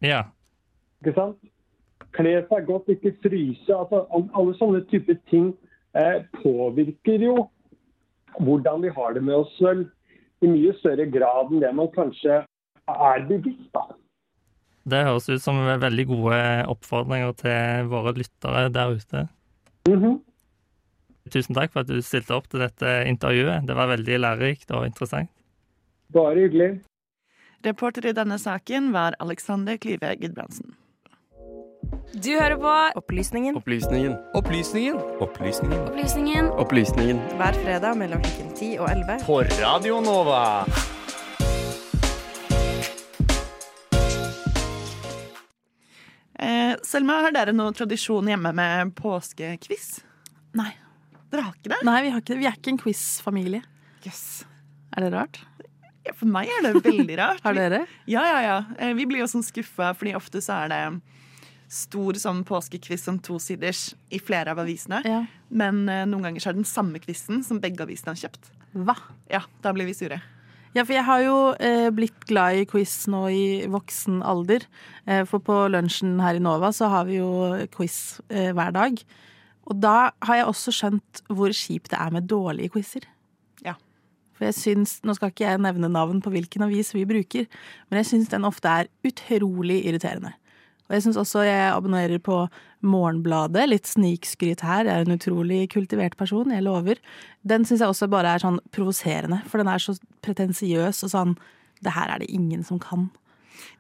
Ja. 0.04 0.23
Ikke 1.01 1.15
sant? 1.17 1.38
Kle 2.17 2.36
seg 2.50 2.67
godt, 2.67 2.89
ikke 2.91 3.15
fryse. 3.24 3.71
Altså, 3.71 4.06
alle 4.12 4.56
sånne 4.60 4.84
typer 4.91 5.19
ting 5.32 5.52
eh, 5.95 6.24
påvirker 6.41 7.24
jo 7.28 7.36
hvordan 8.39 8.84
vi 8.84 8.91
har 8.95 9.13
det 9.15 9.24
med 9.24 9.41
oss 9.43 9.52
selv 9.58 9.88
i 10.41 10.50
mye 10.50 10.74
større 10.80 11.08
grad 11.12 11.52
enn 11.52 11.62
det 11.63 11.71
man 11.76 11.91
kanskje 11.95 12.41
er 12.91 13.28
bevisst. 13.30 13.69
da. 13.76 13.86
Det 14.91 15.04
høres 15.06 15.30
ut 15.30 15.43
som 15.43 15.60
veldig 15.62 16.06
gode 16.10 16.41
oppfordringer 16.74 17.36
til 17.38 17.91
våre 17.91 18.15
lyttere 18.17 18.69
der 18.74 18.95
ute. 18.97 19.28
Mm 19.88 20.00
-hmm. 20.00 20.19
Tusen 21.30 21.56
takk 21.56 21.71
for 21.71 21.80
at 21.80 21.88
du 21.88 22.02
stilte 22.02 22.34
opp 22.34 22.50
til 22.50 22.60
dette 22.60 23.06
intervjuet. 23.08 23.67
Det 23.67 23.76
var 23.76 23.88
veldig 23.88 24.19
lærerikt 24.19 24.71
og 24.71 24.86
interessant. 24.86 25.30
Bare 26.13 26.36
hyggelig. 26.36 26.82
Reporter 27.65 28.10
i 28.10 28.12
denne 28.12 28.39
saken 28.39 28.91
var 28.91 29.15
Alexander 29.19 29.78
Klyve 29.78 30.15
Gudbrandsen. 30.15 30.81
Du 31.91 32.30
hører 32.39 32.56
på 32.60 32.71
Opplysningen. 32.99 33.56
Opplysningen. 33.60 34.13
Opplysningen. 34.38 34.97
Opplysningen. 35.19 35.80
Opplysningen 35.89 36.47
Opplysningen. 36.63 37.19
Hver 37.39 37.58
fredag 37.63 37.97
mellom 37.99 38.21
klokken 38.23 38.54
10 38.56 38.71
og 38.80 38.89
11. 38.91 39.19
På 39.25 39.41
Radio 39.60 39.99
Nova. 40.06 40.41
Eh, 46.39 46.75
Selma, 46.84 47.19
har 47.25 47.36
dere 47.36 47.54
noen 47.56 47.75
tradisjon 47.77 48.30
hjemme 48.32 48.54
med 48.58 48.93
påskekviss? 48.97 49.99
Nei. 50.58 50.71
Dere 51.32 51.45
har 51.47 51.56
ikke 51.56 51.71
det? 51.75 51.82
Nei, 51.88 51.99
vi, 52.06 52.12
har 52.13 52.23
ikke, 52.23 52.34
det. 52.34 52.39
vi 52.41 52.49
er 52.49 52.58
ikke 52.58 52.73
en 52.73 52.82
quiz-familie. 52.82 53.62
Yes. 54.08 54.23
Er 54.95 55.06
det 55.06 55.12
rart? 55.13 55.39
Ja, 56.08 56.15
for 56.17 56.25
meg 56.34 56.49
er 56.49 56.65
det 56.65 56.82
veldig 56.82 57.17
rart. 57.19 57.43
Har 57.45 57.54
dere? 57.56 57.84
Ja, 58.10 58.23
ja, 58.25 58.39
ja. 58.41 58.56
Eh, 58.82 58.95
Vi 58.97 59.06
blir 59.08 59.21
jo 59.21 59.27
sånn 59.30 59.45
skuffa, 59.45 59.91
fordi 59.97 60.15
ofte 60.17 60.41
så 60.41 60.63
er 60.63 60.71
det 60.73 60.80
stor 61.71 62.19
sånn 62.19 62.43
påskekviss 62.47 63.05
som 63.07 63.19
tosiders 63.23 63.91
i 64.12 64.19
flere 64.19 64.51
av 64.51 64.60
avisene. 64.63 64.99
Ja. 65.07 65.23
Men 65.47 65.86
uh, 65.88 66.03
noen 66.10 66.27
ganger 66.27 66.43
så 66.43 66.51
er 66.51 66.57
det 66.57 66.65
den 66.65 66.73
samme 66.73 66.99
quizen 67.03 67.45
som 67.47 67.62
begge 67.63 67.86
avisene 67.86 68.13
har 68.15 68.25
kjøpt. 68.25 68.51
Hva? 68.75 68.95
Ja, 69.31 69.45
da 69.63 69.73
blir 69.75 69.88
vi 69.89 69.95
sure. 69.95 70.21
Ja, 70.71 70.86
for 70.86 70.95
jeg 70.95 71.03
har 71.03 71.19
jo 71.25 71.38
eh, 71.60 71.89
blitt 71.91 72.23
glad 72.29 72.62
i 72.62 72.67
quiz 72.69 72.93
nå 73.12 73.25
i 73.27 73.45
voksen 73.67 74.21
alder. 74.23 74.63
Eh, 75.03 75.25
for 75.27 75.43
på 75.43 75.57
lunsjen 75.73 76.13
her 76.23 76.39
i 76.39 76.43
Nova 76.43 76.69
så 76.75 76.88
har 76.93 77.10
vi 77.10 77.17
jo 77.17 77.31
quiz 77.75 78.21
eh, 78.31 78.53
hver 78.55 78.71
dag. 78.77 79.01
Og 79.67 79.81
da 79.84 80.13
har 80.23 80.39
jeg 80.39 80.47
også 80.47 80.73
skjønt 80.77 81.23
hvor 81.27 81.51
kjipt 81.51 81.91
det 81.91 81.99
er 81.99 82.15
med 82.15 82.29
dårlige 82.31 82.71
quizer. 82.77 83.10
Ja. 83.65 83.75
For 84.38 84.47
jeg 84.47 84.57
syns, 84.62 84.95
Nå 85.03 85.17
skal 85.17 85.34
ikke 85.34 85.49
jeg 85.49 85.60
nevne 85.62 85.91
navn 85.91 86.23
på 86.23 86.31
hvilken 86.31 86.63
avis 86.63 86.95
vi 86.95 87.03
bruker, 87.10 87.51
men 87.89 87.99
jeg 87.99 88.13
syns 88.13 88.31
den 88.31 88.47
ofte 88.47 88.71
er 88.71 88.91
utrolig 89.07 89.84
irriterende. 89.84 90.31
Og 90.91 90.97
jeg 90.97 91.06
syns 91.06 91.21
også 91.21 91.45
jeg 91.47 91.69
abonnerer 91.71 92.19
på 92.19 92.41
Morgenbladet. 92.84 93.63
Litt 93.71 93.88
snikskryt 93.88 94.60
her. 94.67 94.84
Jeg 94.84 94.91
er 94.91 95.06
en 95.06 95.15
utrolig 95.15 95.62
kultivert 95.71 96.17
person, 96.19 96.51
jeg 96.51 96.65
lover. 96.65 96.99
Den 97.47 97.63
syns 97.63 97.80
jeg 97.80 97.93
også 97.93 98.10
bare 98.12 98.34
er 98.36 98.43
sånn 98.43 98.60
provoserende, 98.75 99.39
for 99.47 99.63
den 99.63 99.71
er 99.71 99.80
så 99.80 99.95
pretensiøs 100.27 100.99
og 101.08 101.13
sånn 101.15 101.34
Det 101.82 101.95
her 101.95 102.12
er 102.13 102.19
det 102.21 102.27
ingen 102.30 102.62
som 102.67 102.77
kan. 102.77 103.08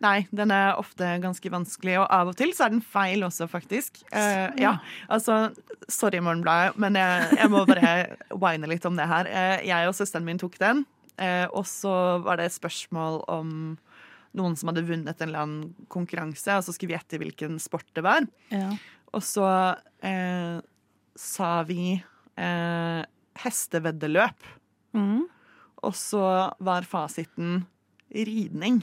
Nei, 0.01 0.23
den 0.31 0.53
er 0.55 0.79
ofte 0.79 1.05
ganske 1.21 1.51
vanskelig, 1.51 1.99
og 1.99 2.07
av 2.09 2.31
og 2.31 2.37
til 2.39 2.55
så 2.55 2.65
er 2.65 2.73
den 2.73 2.81
feil 2.81 3.27
også, 3.27 3.45
faktisk. 3.51 3.99
Uh, 4.09 4.47
ja, 4.57 4.77
altså, 5.11 5.51
Sorry, 5.91 6.21
Morgenbladet, 6.23 6.79
men 6.81 6.97
jeg, 6.97 7.27
jeg 7.37 7.51
må 7.51 7.65
bare 7.69 7.91
wine 8.43 8.71
litt 8.71 8.87
om 8.87 8.97
det 8.97 9.09
her. 9.11 9.29
Uh, 9.29 9.67
jeg 9.67 9.91
og 9.91 9.97
søsteren 9.99 10.25
min 10.25 10.41
tok 10.41 10.57
den, 10.63 10.85
uh, 11.21 11.45
og 11.51 11.67
så 11.69 11.93
var 12.25 12.39
det 12.39 12.49
et 12.49 12.57
spørsmål 12.57 13.21
om 13.29 13.53
noen 14.37 14.55
som 14.57 14.69
hadde 14.71 14.85
vunnet 14.87 15.19
en 15.21 15.27
eller 15.29 15.43
annen 15.45 15.87
konkurranse, 15.91 16.55
og 16.57 16.63
så 16.63 16.73
skulle 16.75 16.93
vi 16.93 16.97
gjette 16.97 17.19
hvilken 17.21 17.57
sport 17.59 17.87
det 17.97 18.03
var. 18.05 18.27
Ja. 18.53 18.69
Og 19.11 19.23
så 19.27 19.47
eh, 20.07 20.61
sa 21.19 21.51
vi 21.67 21.97
eh, 22.39 23.01
hesteveddeløp. 23.43 24.47
Mm. 24.95 25.25
Og 25.83 25.95
så 25.97 26.23
var 26.63 26.87
fasiten 26.87 27.63
ridning. 28.13 28.81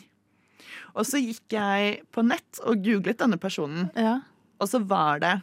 Og 0.97 1.05
så 1.09 1.21
gikk 1.23 1.55
jeg 1.55 2.01
på 2.13 2.25
nett 2.27 2.61
og 2.67 2.83
googlet 2.85 3.21
denne 3.21 3.39
personen, 3.41 3.89
Ja. 3.97 4.19
og 4.61 4.69
så 4.69 4.81
var 4.85 5.21
det 5.23 5.37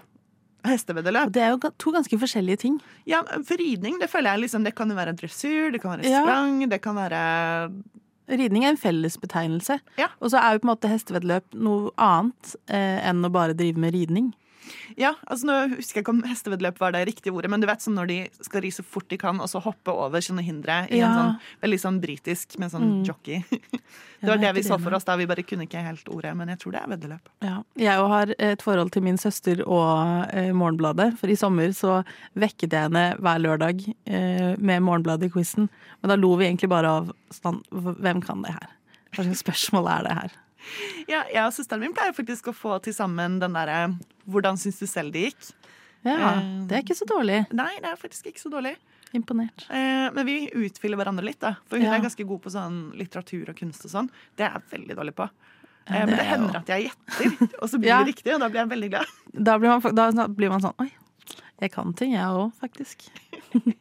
hesteveddeløp. 0.65 1.31
Det 1.31 1.41
er 1.45 1.53
jo 1.53 1.59
to 1.77 1.91
ganske 1.93 2.17
forskjellige 2.19 2.57
ting. 2.65 2.79
Ja, 3.05 3.21
for 3.45 3.57
ridning 3.61 3.99
det 4.01 4.09
føler 4.09 4.33
jeg 4.35 4.45
liksom, 4.45 4.63
det 4.65 4.73
kan 4.75 4.89
jo 4.89 4.97
være 4.97 5.13
dressur, 5.17 5.71
det 5.71 5.81
kan 5.81 5.93
være 5.95 6.09
Ja. 6.09 6.21
sprang, 6.25 6.67
det 6.69 6.81
kan 6.81 6.95
være 6.97 7.21
Ridning 8.29 8.65
er 8.65 8.73
en 8.73 8.81
fellesbetegnelse. 8.81 9.79
Ja. 9.99 10.09
Og 10.19 10.31
så 10.33 10.41
er 10.41 10.55
jo 10.55 10.63
på 10.63 10.67
en 10.67 10.73
måte 10.73 10.89
hesteveddeløp 10.89 11.53
noe 11.53 11.91
annet 12.01 12.55
eh, 12.65 13.03
enn 13.05 13.25
å 13.25 13.33
bare 13.33 13.57
drive 13.57 13.81
med 13.81 13.93
ridning. 13.93 14.31
Ja, 14.97 15.13
altså 15.27 15.45
nå 15.49 15.55
husker 15.75 15.99
jeg 15.99 16.03
ikke 16.05 16.13
om 16.15 16.21
hestevedløp 16.23 16.79
var 16.79 16.91
det 16.95 17.05
riktige 17.07 17.33
ordet, 17.33 17.49
men 17.51 17.61
du 17.61 17.67
vet 17.67 17.83
sånn 17.83 17.95
når 17.99 18.07
de 18.07 18.17
skal 18.41 18.61
ri 18.65 18.69
så 18.71 18.83
fort 18.83 19.07
de 19.09 19.17
kan, 19.21 19.39
og 19.41 19.47
så 19.51 19.61
hoppe 19.61 19.91
over 19.93 20.19
sånne 20.23 20.43
hindre 20.45 20.87
i 20.91 20.97
Ja. 20.99 21.07
en 21.09 21.17
sånn 21.19 21.39
veldig 21.63 21.79
sånn 21.81 21.99
britisk 22.01 22.57
med 22.59 22.71
sånn 22.71 22.85
Mm. 22.85 23.05
jockey. 23.05 23.43
Det 24.25 24.31
var 24.31 24.37
det 24.41 24.53
vi 24.55 24.61
så 24.63 24.79
for 24.81 24.93
oss 24.95 25.03
da. 25.05 25.15
Vi 25.17 25.25
bare 25.27 25.43
kunne 25.45 25.67
ikke 25.67 25.83
helt 25.85 26.07
ordet, 26.09 26.31
men 26.35 26.47
jeg 26.49 26.57
tror 26.57 26.71
det 26.71 26.79
er 26.81 26.87
veddeløp. 26.95 27.27
Ja. 27.45 27.57
Jeg 27.77 27.97
har 28.09 28.31
et 28.39 28.61
forhold 28.63 28.91
til 28.95 29.03
min 29.03 29.17
søster 29.21 29.61
og 29.67 30.33
eh, 30.33 30.51
Morgenbladet, 30.55 31.11
for 31.19 31.27
i 31.29 31.35
sommer 31.37 31.69
så 31.77 31.99
vekket 32.35 32.71
jeg 32.73 32.87
henne 32.87 33.03
hver 33.21 33.37
lørdag 33.43 33.83
eh, 34.07 34.55
med 34.57 34.81
Morgenbladet 34.81 35.25
i 35.29 35.29
quizen, 35.29 35.69
Men 36.01 36.09
da 36.09 36.15
lo 36.15 36.35
vi 36.37 36.45
egentlig 36.45 36.69
bare 36.69 36.85
av 36.89 37.11
sånn 37.31 37.61
Hvem 37.71 38.23
kan 38.25 38.41
det 38.41 38.51
her? 38.55 38.67
Hva 39.13 39.23
slags 39.25 39.43
spørsmål 39.43 39.87
er 39.99 40.03
det 40.07 40.13
her? 40.17 40.31
Ja, 41.11 41.23
jeg 41.31 41.43
og 41.45 41.53
søsteren 41.53 41.79
min 41.85 41.93
pleier 41.93 42.13
faktisk 42.17 42.47
å 42.49 42.53
få 42.55 42.79
til 42.81 42.93
sammen 42.93 43.39
den 43.41 43.53
derre 43.53 43.95
Hvordan 44.29 44.57
syns 44.57 44.79
du 44.81 44.87
selv 44.89 45.13
det 45.13 45.29
gikk? 45.31 45.51
Ja, 46.05 46.15
Eh, 46.37 46.65
det 46.69 46.75
er 46.77 46.83
ikke 46.83 46.95
så 46.97 47.05
dårlig. 47.09 47.39
Nei, 47.53 47.71
det 47.81 47.89
er 47.89 47.95
faktisk 47.97 48.27
ikke 48.29 48.41
så 48.43 48.49
dårlig. 48.53 48.75
Imponert. 49.17 49.63
Eh, 49.73 50.11
men 50.13 50.25
vi 50.27 50.35
utfyller 50.53 50.97
hverandre 50.99 51.23
litt, 51.25 51.39
da. 51.41 51.55
For 51.69 51.77
hun 51.77 51.85
Ja. 51.87 51.95
er 51.95 52.03
ganske 52.03 52.25
god 52.27 52.41
på 52.43 52.51
sånn 52.53 52.91
litteratur 52.97 53.49
og 53.49 53.55
kunst 53.57 53.85
og 53.85 53.91
sånn. 53.91 54.09
Det 54.37 54.45
er 54.45 54.51
jeg 54.53 54.69
veldig 54.79 54.95
dårlig 54.99 55.15
på. 55.17 55.29
Eh, 55.87 55.93
det 55.93 56.05
men 56.05 56.15
det 56.17 56.25
hender 56.25 56.53
jo- 56.53 56.59
at 56.59 56.67
jeg 56.67 56.89
gjetter, 56.91 57.49
og 57.61 57.69
så 57.69 57.79
blir 57.81 57.87
Ja. 57.89 58.03
det 58.03 58.13
riktig, 58.15 58.33
og 58.35 58.39
da 58.39 58.49
blir 58.49 58.61
jeg 58.61 58.69
veldig 58.69 58.89
glad. 58.89 59.05
Da 59.33 59.57
blir 59.57 59.69
man, 59.69 59.95
da 59.95 60.27
blir 60.27 60.49
man 60.49 60.61
sånn 60.61 60.73
Oi, 60.79 60.91
jeg 61.61 61.71
kan 61.71 61.93
ting, 61.93 62.13
jeg 62.13 62.21
òg, 62.25 62.53
faktisk. 62.61 63.09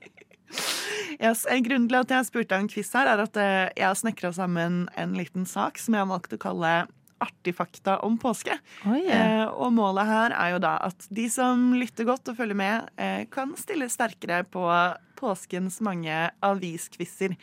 Yes, 1.20 1.44
en 1.50 1.64
grunn 1.66 1.88
til 1.88 2.00
at 2.00 2.12
jeg 2.12 2.28
spurte 2.30 2.58
om 2.58 2.68
quiz 2.70 2.90
her, 2.96 3.10
er 3.10 3.24
at 3.24 3.38
eh, 3.40 3.70
jeg 3.76 3.86
har 3.88 3.96
snekra 3.98 4.32
sammen 4.34 4.84
en 4.98 5.16
liten 5.18 5.48
sak 5.48 5.80
som 5.80 5.96
jeg 5.96 6.04
har 6.04 6.12
valgt 6.12 6.36
å 6.36 6.40
kalle 6.42 6.74
artig 7.24 7.54
fakta 7.56 7.98
om 8.04 8.18
påske. 8.20 8.56
Oh, 8.84 8.96
yeah. 8.98 9.44
Eh, 9.44 9.46
og 9.48 9.72
målet 9.76 10.08
her 10.08 10.34
er 10.36 10.54
jo 10.54 10.60
da 10.64 10.74
at 10.88 11.06
de 11.14 11.26
som 11.32 11.72
lytter 11.78 12.08
godt 12.08 12.28
og 12.32 12.38
følger 12.40 12.58
med, 12.58 12.90
eh, 13.00 13.24
kan 13.32 13.54
stille 13.60 13.88
sterkere 13.92 14.42
på 14.44 14.66
påskens 15.18 15.80
mange 15.84 16.12
aviskvisser. 16.44 17.36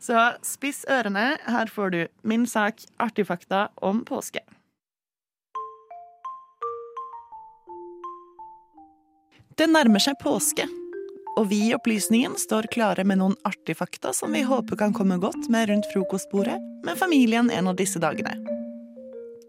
Så 0.00 0.16
spiss 0.42 0.84
ørene, 0.90 1.36
her 1.46 1.70
får 1.70 1.94
du 1.94 2.00
min 2.22 2.46
sak 2.46 2.82
Artig 2.98 3.28
fakta 3.28 3.68
om 3.84 4.02
påske. 4.08 4.42
Det 9.58 9.66
nærmer 9.66 9.98
seg 9.98 10.14
påske, 10.22 10.68
og 11.38 11.48
vi 11.52 11.68
i 11.68 11.74
Opplysningen 11.74 12.34
står 12.38 12.66
klare 12.74 13.04
med 13.06 13.20
noen 13.20 13.36
artige 13.46 13.78
fakta 13.78 14.10
som 14.16 14.34
vi 14.34 14.42
håper 14.42 14.80
kan 14.80 14.94
komme 14.96 15.20
godt 15.22 15.46
med 15.52 15.68
rundt 15.70 15.86
frokostbordet 15.92 16.58
med 16.86 16.98
familien 16.98 17.50
en 17.54 17.70
av 17.70 17.76
disse 17.78 18.02
dagene. 18.02 18.34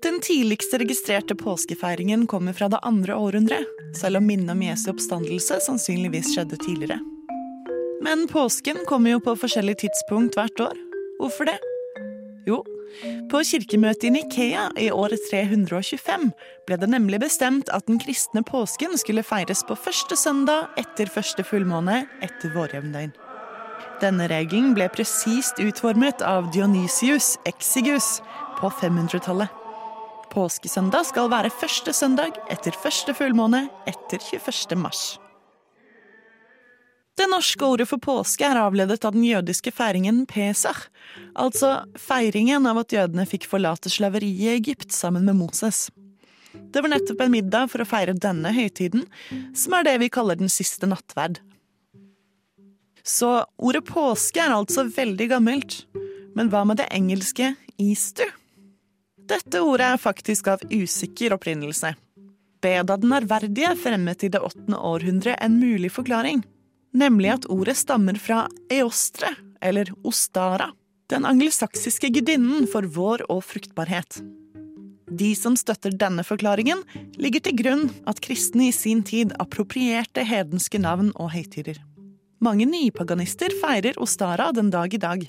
Den 0.04 0.22
tidligste 0.24 0.78
registrerte 0.80 1.36
påskefeiringen 1.36 2.28
kommer 2.28 2.54
fra 2.54 2.70
det 2.72 2.80
andre 2.88 3.18
århundret, 3.18 3.66
selv 3.98 4.22
om 4.22 4.28
minnet 4.30 4.54
om 4.54 4.62
Jesu 4.64 4.92
oppstandelse 4.94 5.60
sannsynligvis 5.66 6.30
skjedde 6.36 6.60
tidligere. 6.62 7.02
Men 8.06 8.28
påsken 8.32 8.86
kommer 8.88 9.18
jo 9.18 9.24
på 9.26 9.36
forskjellig 9.42 9.80
tidspunkt 9.82 10.38
hvert 10.40 10.64
år. 10.70 10.78
Hvorfor 11.20 11.50
det? 11.50 11.58
Jo, 12.48 12.62
på 13.32 13.42
kirkemøtet 13.46 14.10
i 14.10 14.14
Nikea 14.16 14.68
i 14.80 14.90
år 14.92 15.16
325 15.30 16.30
ble 16.68 16.78
det 16.82 16.90
nemlig 16.90 17.22
bestemt 17.24 17.72
at 17.74 17.88
den 17.90 18.00
kristne 18.02 18.44
påsken 18.46 18.98
skulle 19.00 19.26
feires 19.26 19.64
på 19.68 19.78
første 19.78 20.18
søndag 20.20 20.70
etter 20.80 21.12
første 21.12 21.46
fullmåne 21.48 22.04
etter 22.26 22.54
vårjevndøgn. 22.56 23.14
Denne 24.00 24.28
regelen 24.32 24.74
ble 24.78 24.88
presist 24.92 25.60
utformet 25.60 26.24
av 26.24 26.52
Dionysius 26.56 27.36
Exigus 27.50 28.20
på 28.60 28.72
500-tallet. 28.82 29.52
Påskesøndag 30.30 31.08
skal 31.10 31.32
være 31.32 31.52
første 31.52 31.94
søndag 31.96 32.38
etter 32.54 32.76
første 32.84 33.16
fullmåne 33.18 33.66
etter 33.90 34.22
21. 34.22 34.78
mars. 34.80 35.18
Det 37.20 37.26
norske 37.28 37.66
ordet 37.66 37.90
for 37.90 38.00
påske 38.00 38.48
er 38.48 38.56
avledet 38.56 39.04
av 39.04 39.12
den 39.12 39.26
jødiske 39.28 39.74
feiringen 39.76 40.22
Pesach, 40.30 40.86
altså 41.36 41.82
feiringen 42.00 42.64
av 42.70 42.78
at 42.80 42.94
jødene 42.96 43.26
fikk 43.28 43.44
forlate 43.52 43.90
slaveriet 43.92 44.46
i 44.46 44.52
Egypt 44.54 44.94
sammen 44.96 45.26
med 45.28 45.36
Moses. 45.36 45.90
Det 46.72 46.80
var 46.80 46.94
nettopp 46.94 47.20
en 47.26 47.34
middag 47.34 47.74
for 47.74 47.84
å 47.84 47.88
feire 47.90 48.14
denne 48.16 48.54
høytiden, 48.56 49.04
som 49.52 49.76
er 49.76 49.84
det 49.90 49.98
vi 50.00 50.08
kaller 50.16 50.40
den 50.40 50.52
siste 50.54 50.88
nattverd. 50.88 51.42
Så 53.04 53.34
ordet 53.68 53.84
påske 53.90 54.40
er 54.40 54.56
altså 54.56 54.86
veldig 54.88 55.28
gammelt, 55.34 55.76
men 56.40 56.52
hva 56.54 56.62
med 56.70 56.80
det 56.80 56.88
engelske 56.96 57.50
Easter? 57.76 58.32
Dette 59.28 59.60
ordet 59.60 59.90
er 59.90 60.00
faktisk 60.00 60.48
av 60.54 60.64
usikker 60.72 61.36
opprinnelse. 61.36 61.92
Beda 62.64 62.96
den 62.96 63.12
ærverdige 63.18 63.74
fremmet 63.84 64.24
i 64.24 64.32
det 64.32 64.40
åttende 64.40 64.80
århundre 64.80 65.36
en 65.36 65.60
mulig 65.60 65.92
forklaring 65.98 66.46
nemlig 66.96 67.34
at 67.38 67.48
ordet 67.52 67.78
stammer 67.80 68.18
fra 68.22 68.48
eostre, 68.74 69.34
eller 69.62 69.92
ostara, 70.08 70.72
den 71.10 71.26
angelsaksiske 71.26 72.12
gudinnen 72.14 72.68
for 72.70 72.86
vår 72.86 73.26
og 73.32 73.44
fruktbarhet. 73.48 74.22
De 75.10 75.32
som 75.36 75.56
støtter 75.58 75.96
denne 75.98 76.24
forklaringen, 76.26 76.84
ligger 77.18 77.42
til 77.46 77.58
grunn 77.58 77.88
at 78.10 78.22
kristne 78.22 78.70
i 78.70 78.76
sin 78.76 79.02
tid 79.06 79.34
approprierte 79.42 80.24
hedenske 80.26 80.82
navn 80.82 81.10
og 81.16 81.34
høytider. 81.34 81.80
Mange 82.40 82.70
nypaganister 82.70 83.52
feirer 83.60 83.98
ostara 84.00 84.52
den 84.56 84.70
dag 84.72 84.94
i 84.94 85.02
dag. 85.02 85.26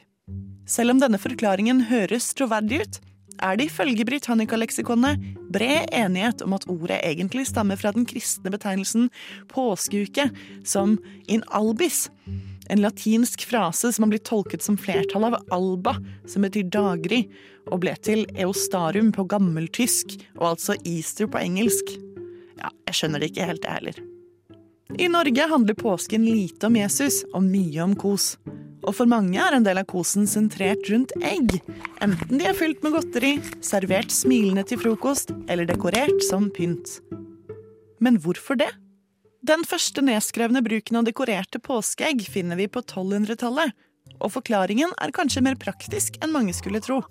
Selv 0.68 0.94
om 0.94 1.00
denne 1.02 1.18
forklaringen 1.18 1.86
høres 1.88 2.28
troverdig 2.38 2.84
ut, 2.84 3.00
er 3.42 3.56
det 3.58 3.70
ifølge 3.70 4.04
Britannica-leksikonet 4.08 5.22
bred 5.52 5.90
enighet 5.96 6.44
om 6.44 6.54
at 6.56 6.66
ordet 6.70 7.00
egentlig 7.00 7.46
stammer 7.48 7.80
fra 7.80 7.92
den 7.96 8.06
kristne 8.08 8.52
betegnelsen 8.52 9.08
påskeuke, 9.50 10.28
som 10.64 10.98
in 11.28 11.44
albis, 11.56 12.08
en 12.70 12.84
latinsk 12.84 13.46
frase 13.50 13.90
som 13.92 14.06
har 14.06 14.12
blitt 14.12 14.28
tolket 14.28 14.62
som 14.62 14.78
flertall 14.78 15.26
av 15.30 15.40
alba, 15.54 15.96
som 16.30 16.46
betyr 16.46 16.70
daggry, 16.70 17.24
og 17.70 17.82
ble 17.82 17.96
til 18.04 18.24
eostarum 18.36 19.10
på 19.14 19.26
gammeltysk, 19.30 20.20
og 20.38 20.54
altså 20.54 20.78
easter 20.84 21.30
på 21.30 21.42
engelsk. 21.42 21.96
Ja, 22.60 22.70
jeg 22.88 22.98
skjønner 22.98 23.22
det 23.22 23.32
ikke 23.32 23.50
helt, 23.50 23.66
jeg 23.66 23.80
heller. 23.80 24.02
I 24.98 25.08
Norge 25.08 25.46
handler 25.50 25.74
påsken 25.74 26.24
lite 26.24 26.66
om 26.66 26.76
Jesus 26.76 27.22
og 27.32 27.44
mye 27.46 27.82
om 27.84 27.94
kos. 27.98 28.34
Og 28.80 28.94
for 28.96 29.08
mange 29.10 29.38
er 29.38 29.54
en 29.54 29.64
del 29.66 29.78
av 29.82 29.86
kosen 29.90 30.26
sentrert 30.28 30.88
rundt 30.90 31.12
egg. 31.22 31.58
Enten 32.02 32.40
de 32.40 32.46
er 32.48 32.56
fylt 32.56 32.82
med 32.82 32.96
godteri, 32.96 33.34
servert 33.64 34.12
smilende 34.14 34.64
til 34.66 34.80
frokost 34.80 35.34
eller 35.52 35.68
dekorert 35.68 36.24
som 36.26 36.48
pynt. 36.56 36.98
Men 38.00 38.16
hvorfor 38.24 38.58
det? 38.60 38.70
Den 39.46 39.62
første 39.68 40.02
nedskrevne 40.04 40.62
bruken 40.64 41.00
av 41.00 41.06
dekorerte 41.06 41.60
påskeegg 41.64 42.24
finner 42.28 42.58
vi 42.60 42.68
på 42.68 42.82
1200-tallet. 42.82 43.76
Og 44.20 44.32
forklaringen 44.34 44.92
er 45.00 45.14
kanskje 45.16 45.44
mer 45.44 45.56
praktisk 45.60 46.18
enn 46.20 46.34
mange 46.34 46.56
skulle 46.56 46.82
tro. 46.84 47.02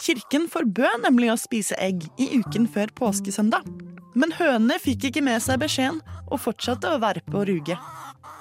Kirken 0.00 0.48
forbød 0.48 1.04
nemlig 1.04 1.30
å 1.32 1.38
spise 1.40 1.76
egg 1.80 2.04
i 2.20 2.30
uken 2.40 2.68
før 2.72 2.92
påskesøndag. 2.96 3.68
Men 4.18 4.34
hønene 4.34 4.78
fikk 4.82 5.08
ikke 5.10 5.22
med 5.24 5.42
seg 5.44 5.60
beskjeden 5.62 6.00
og 6.30 6.40
fortsatte 6.42 6.90
å 6.90 7.00
verpe 7.02 7.36
og 7.36 7.46
ruge. 7.50 7.76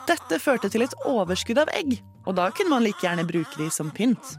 Dette 0.10 0.40
førte 0.42 0.72
til 0.74 0.86
et 0.86 0.96
overskudd 1.06 1.60
av 1.62 1.70
egg, 1.76 2.00
og 2.26 2.38
da 2.40 2.50
kunne 2.56 2.74
man 2.74 2.86
like 2.86 3.04
gjerne 3.06 3.28
bruke 3.30 3.60
de 3.60 3.70
som 3.74 3.92
pynt. 3.94 4.36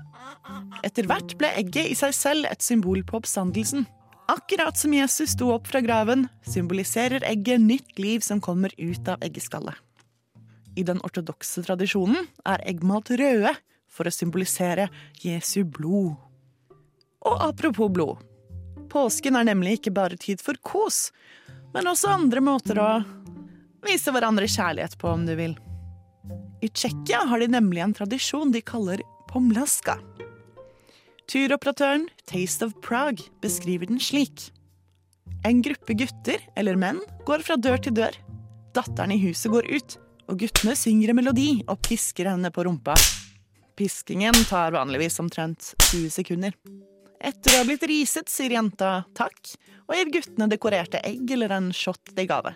Etter 0.86 1.06
hvert 1.06 1.36
ble 1.38 1.52
egget 1.60 1.92
i 1.92 1.96
seg 1.98 2.14
selv 2.16 2.48
et 2.50 2.64
symbol 2.64 3.04
på 3.06 3.20
oppstandelsen. 3.20 3.86
Akkurat 4.30 4.78
som 4.78 4.94
Jesus 4.94 5.34
sto 5.34 5.50
opp 5.54 5.66
fra 5.70 5.82
graven, 5.82 6.28
symboliserer 6.46 7.24
egget 7.26 7.62
nytt 7.62 7.98
liv 7.98 8.22
som 8.22 8.42
kommer 8.42 8.74
ut 8.78 9.08
av 9.10 9.22
eggeskallet. 9.26 9.74
I 10.78 10.86
den 10.86 11.02
ortodokse 11.02 11.64
tradisjonen 11.66 12.28
er 12.46 12.62
egg 12.70 12.84
malt 12.86 13.10
røde 13.10 13.52
for 13.90 14.06
å 14.06 14.14
symbolisere 14.14 14.86
Jesu 15.22 15.64
blod. 15.66 16.14
Og 17.26 17.42
apropos 17.42 17.90
blod. 17.92 18.22
Påsken 18.90 19.38
er 19.38 19.46
nemlig 19.46 19.78
ikke 19.78 19.94
bare 19.94 20.18
tid 20.18 20.42
for 20.42 20.58
kos, 20.66 21.10
men 21.74 21.86
også 21.86 22.10
andre 22.10 22.42
måter 22.42 22.80
å 22.82 22.90
vise 23.86 24.12
hverandre 24.12 24.48
kjærlighet 24.50 24.96
på, 25.00 25.12
om 25.14 25.26
du 25.28 25.36
vil. 25.38 25.54
I 26.60 26.68
Tsjekkia 26.68 27.22
har 27.30 27.40
de 27.40 27.48
nemlig 27.54 27.84
en 27.84 27.94
tradisjon 27.96 28.50
de 28.52 28.60
kaller 28.60 29.00
pomlaska. 29.30 29.96
Turoperatøren 31.30 32.08
Taste 32.26 32.66
of 32.66 32.74
Prague 32.82 33.30
beskriver 33.40 33.86
den 33.86 34.02
slik. 34.02 34.50
En 35.46 35.62
gruppe 35.62 35.94
gutter, 35.94 36.42
eller 36.58 36.76
menn, 36.76 36.98
går 37.24 37.46
fra 37.46 37.56
dør 37.56 37.78
til 37.80 37.94
dør. 37.96 38.18
Datteren 38.74 39.14
i 39.14 39.20
huset 39.22 39.54
går 39.54 39.70
ut, 39.70 39.96
og 40.28 40.42
guttene 40.42 40.74
synger 40.76 41.12
en 41.12 41.20
melodi 41.22 41.50
og 41.70 41.78
pisker 41.86 42.28
henne 42.28 42.50
på 42.52 42.66
rumpa. 42.66 42.98
Piskingen 43.78 44.36
tar 44.50 44.74
vanligvis 44.74 45.22
omtrent 45.22 45.72
20 45.88 46.10
sekunder. 46.18 46.58
Etter 47.20 47.52
å 47.52 47.60
ha 47.60 47.66
blitt 47.68 47.84
riset, 47.84 48.30
sier 48.32 48.54
jenta 48.56 49.02
takk, 49.16 49.52
og 49.84 49.96
gir 49.96 50.12
guttene 50.14 50.48
dekorerte 50.48 51.02
egg 51.04 51.34
eller 51.36 51.52
en 51.52 51.68
shot 51.76 52.14
i 52.16 52.24
gave. 52.28 52.54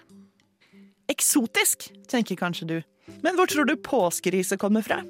Eksotisk, 1.12 1.90
tenker 2.08 2.38
kanskje 2.40 2.70
du. 2.70 2.78
Men 3.20 3.36
hvor 3.36 3.50
tror 3.50 3.68
du 3.68 3.76
påskeriset 3.76 4.60
kommer 4.60 4.84
fra? 4.86 5.02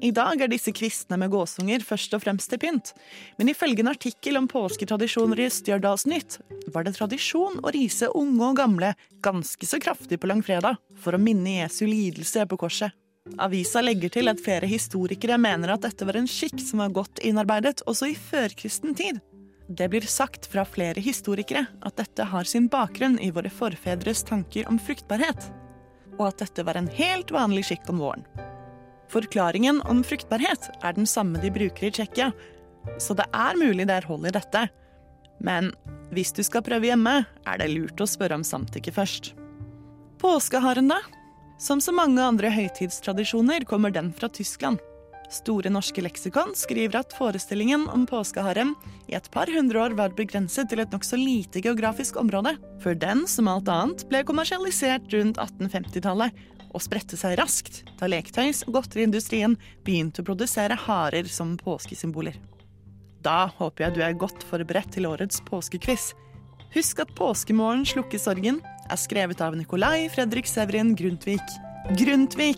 I 0.00 0.14
dag 0.16 0.40
er 0.40 0.48
disse 0.48 0.72
kvistene 0.72 1.18
med 1.20 1.32
gåsunger 1.34 1.82
først 1.84 2.14
og 2.16 2.22
fremst 2.24 2.48
til 2.48 2.60
pynt, 2.62 2.94
men 3.36 3.50
ifølge 3.52 3.84
en 3.84 3.92
artikkel 3.92 4.40
om 4.40 4.48
påsketradisjoner 4.48 5.44
i 5.44 5.50
Stjørdalsnytt 5.52 6.38
var 6.72 6.86
det 6.86 6.94
tradisjon 6.96 7.60
å 7.60 7.72
rise 7.74 8.08
unge 8.16 8.48
og 8.48 8.56
gamle 8.62 8.94
ganske 9.24 9.68
så 9.68 9.80
kraftig 9.84 10.22
på 10.22 10.30
langfredag 10.30 10.80
for 11.04 11.12
å 11.12 11.20
minne 11.20 11.58
Jesu 11.58 11.84
lidelse 11.84 12.46
på 12.48 12.62
korset. 12.64 12.96
Avisa 13.40 13.80
legger 13.80 14.12
til 14.12 14.28
at 14.28 14.40
flere 14.44 14.68
historikere 14.68 15.38
mener 15.40 15.72
at 15.72 15.84
dette 15.86 16.04
var 16.04 16.18
en 16.18 16.28
skikk 16.28 16.58
som 16.60 16.82
var 16.82 16.92
godt 16.92 17.22
innarbeidet 17.24 17.80
også 17.88 18.10
i 18.12 18.16
førkristen 18.18 18.92
tid. 18.98 19.20
Det 19.68 19.88
blir 19.88 20.04
sagt 20.04 20.44
fra 20.52 20.66
flere 20.68 21.00
historikere 21.00 21.64
at 21.80 21.96
dette 21.96 22.26
har 22.28 22.44
sin 22.44 22.68
bakgrunn 22.68 23.16
i 23.24 23.30
våre 23.32 23.48
forfedres 23.48 24.20
tanker 24.28 24.68
om 24.68 24.76
fruktbarhet, 24.76 25.48
og 26.18 26.26
at 26.28 26.44
dette 26.44 26.66
var 26.68 26.76
en 26.76 26.90
helt 26.92 27.32
vanlig 27.32 27.64
skikk 27.70 27.88
om 27.94 28.04
våren. 28.04 28.28
Forklaringen 29.08 29.80
om 29.88 30.04
fruktbarhet 30.04 30.68
er 30.82 30.92
den 30.92 31.08
samme 31.08 31.40
de 31.40 31.52
bruker 31.54 31.88
i 31.88 31.92
Tsjekkia, 31.96 32.28
så 33.00 33.16
det 33.16 33.24
er 33.32 33.56
mulig 33.56 33.88
det 33.88 34.02
er 34.02 34.10
hold 34.10 34.28
i 34.28 34.36
dette. 34.36 34.66
Men 35.40 35.72
hvis 36.12 36.36
du 36.36 36.44
skal 36.44 36.64
prøve 36.66 36.92
hjemme, 36.92 37.22
er 37.24 37.60
det 37.60 37.72
lurt 37.72 38.04
å 38.04 38.08
spørre 38.08 38.36
om 38.36 38.44
samtykke 38.44 38.92
først. 38.92 39.32
Påskeharen, 40.20 40.92
da? 40.92 41.00
Som 41.58 41.80
så 41.80 41.92
mange 41.94 42.22
andre 42.22 42.50
høytidstradisjoner 42.50 43.64
kommer 43.68 43.92
den 43.94 44.10
fra 44.12 44.28
Tyskland. 44.28 44.80
Store 45.32 45.70
norske 45.72 46.02
leksikon 46.04 46.52
skriver 46.58 46.98
at 47.00 47.14
forestillingen 47.16 47.86
om 47.90 48.04
påskeharem 48.06 48.74
i 49.08 49.14
et 49.16 49.30
par 49.34 49.50
hundre 49.50 49.80
år 49.86 49.94
var 49.98 50.16
begrenset 50.18 50.68
til 50.70 50.82
et 50.82 50.92
nokså 50.92 51.18
lite 51.18 51.62
geografisk 51.64 52.18
område, 52.20 52.56
før 52.82 52.98
den, 52.98 53.24
som 53.30 53.48
alt 53.50 53.70
annet, 53.70 54.04
ble 54.10 54.24
kommersialisert 54.26 55.08
rundt 55.14 55.40
1850-tallet 55.40 56.42
og 56.74 56.82
spredte 56.82 57.16
seg 57.18 57.38
raskt 57.38 57.84
da 58.00 58.10
leketøys- 58.10 58.64
og 58.66 58.80
godteriindustrien 58.80 59.56
begynte 59.86 60.22
å 60.22 60.28
produsere 60.28 60.78
harer 60.86 61.30
som 61.30 61.54
påskesymboler. 61.60 62.36
Da 63.24 63.46
håper 63.56 63.86
jeg 63.86 63.96
du 63.96 64.04
er 64.04 64.18
godt 64.20 64.44
forberedt 64.50 64.92
til 64.98 65.06
årets 65.08 65.40
påskekviss. 65.46 66.12
Husk 66.74 67.00
at 67.00 67.14
'Påskemorgen 67.14 67.86
slukker 67.86 68.18
sorgen' 68.18 68.60
er 68.90 69.00
skrevet 69.00 69.40
av 69.44 69.56
Nikolai 69.56 70.08
Fredrik 70.12 70.48
Severin 70.50 70.94
Grundtvig. 70.98 71.42
Grundtvig 71.98 72.56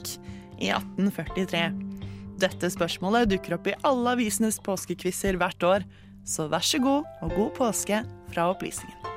i 0.59 0.71
1843. 0.71 1.65
Dette 2.41 2.71
spørsmålet 2.73 3.31
dukker 3.33 3.57
opp 3.57 3.69
i 3.71 3.77
alle 3.87 4.17
avisenes 4.17 4.59
påskekvisser 4.65 5.39
hvert 5.41 5.67
år, 5.67 5.87
så 6.27 6.49
vær 6.53 6.65
så 6.65 6.81
god 6.83 7.07
og 7.25 7.37
god 7.37 7.53
påske 7.57 8.03
fra 8.33 8.51
Opplysningen. 8.53 9.13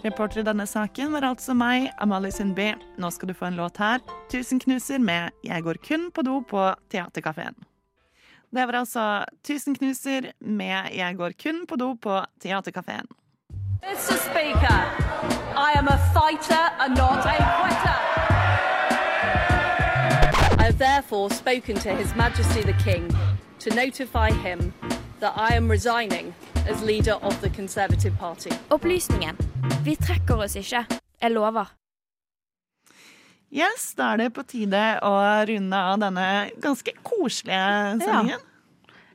Reporter 0.00 0.40
i 0.40 0.46
denne 0.46 0.64
saken 0.64 1.12
var 1.12 1.26
altså 1.28 1.52
meg, 1.52 1.90
Amalie 2.00 2.32
Sundby. 2.32 2.70
Nå 2.96 3.10
skal 3.12 3.28
du 3.28 3.36
få 3.36 3.50
en 3.50 3.58
låt 3.60 3.76
her. 3.76 4.00
'Tusenknuser' 4.30 4.98
med 4.98 5.32
'Jeg 5.44 5.62
går 5.62 5.76
kun 5.84 6.10
på 6.10 6.22
do 6.22 6.40
på 6.40 6.74
Theatercaféen'. 6.88 7.58
Det 8.50 8.66
var 8.66 8.80
altså 8.80 9.24
'Tusenknuser' 9.44 10.32
med 10.40 10.92
'Jeg 10.96 11.16
går 11.16 11.32
kun 11.36 11.66
på 11.66 11.76
do 11.76 11.94
på 11.94 12.24
Theatercaféen'. 12.40 13.19
Mr. 13.82 14.16
Speaker, 14.28 14.80
I 15.56 15.72
am 15.76 15.88
a 15.88 15.98
fighter 16.14 16.64
and 16.80 16.94
not 16.96 17.24
a 17.24 17.36
quitter. 17.58 17.96
I 20.58 20.64
have 20.64 20.78
therefore 20.78 21.30
spoken 21.30 21.76
to 21.76 21.90
His 21.94 22.14
Majesty 22.14 22.62
the 22.62 22.74
King 22.84 23.08
to 23.60 23.74
notify 23.74 24.30
him 24.32 24.72
that 25.20 25.32
I 25.36 25.54
am 25.54 25.70
resigning 25.70 26.34
as 26.68 26.82
leader 26.82 27.14
of 27.22 27.40
the 27.40 27.50
Conservative 27.50 28.16
Party. 28.18 28.50
Opplysningen. 28.70 29.36
Vi 29.82 29.96
trekker 29.96 30.36
oss 30.44 30.56
ikke. 30.56 30.84
Jeg 31.20 31.30
lover. 31.32 31.72
Yes, 33.50 33.94
da 33.98 34.12
er 34.12 34.16
det 34.16 34.30
på 34.36 34.44
tide 34.46 35.00
å 35.02 35.16
runde 35.48 35.76
av 35.76 35.98
denne 35.98 36.26
ganske 36.62 36.92
koselige 37.02 37.98
sendingen. 38.04 38.38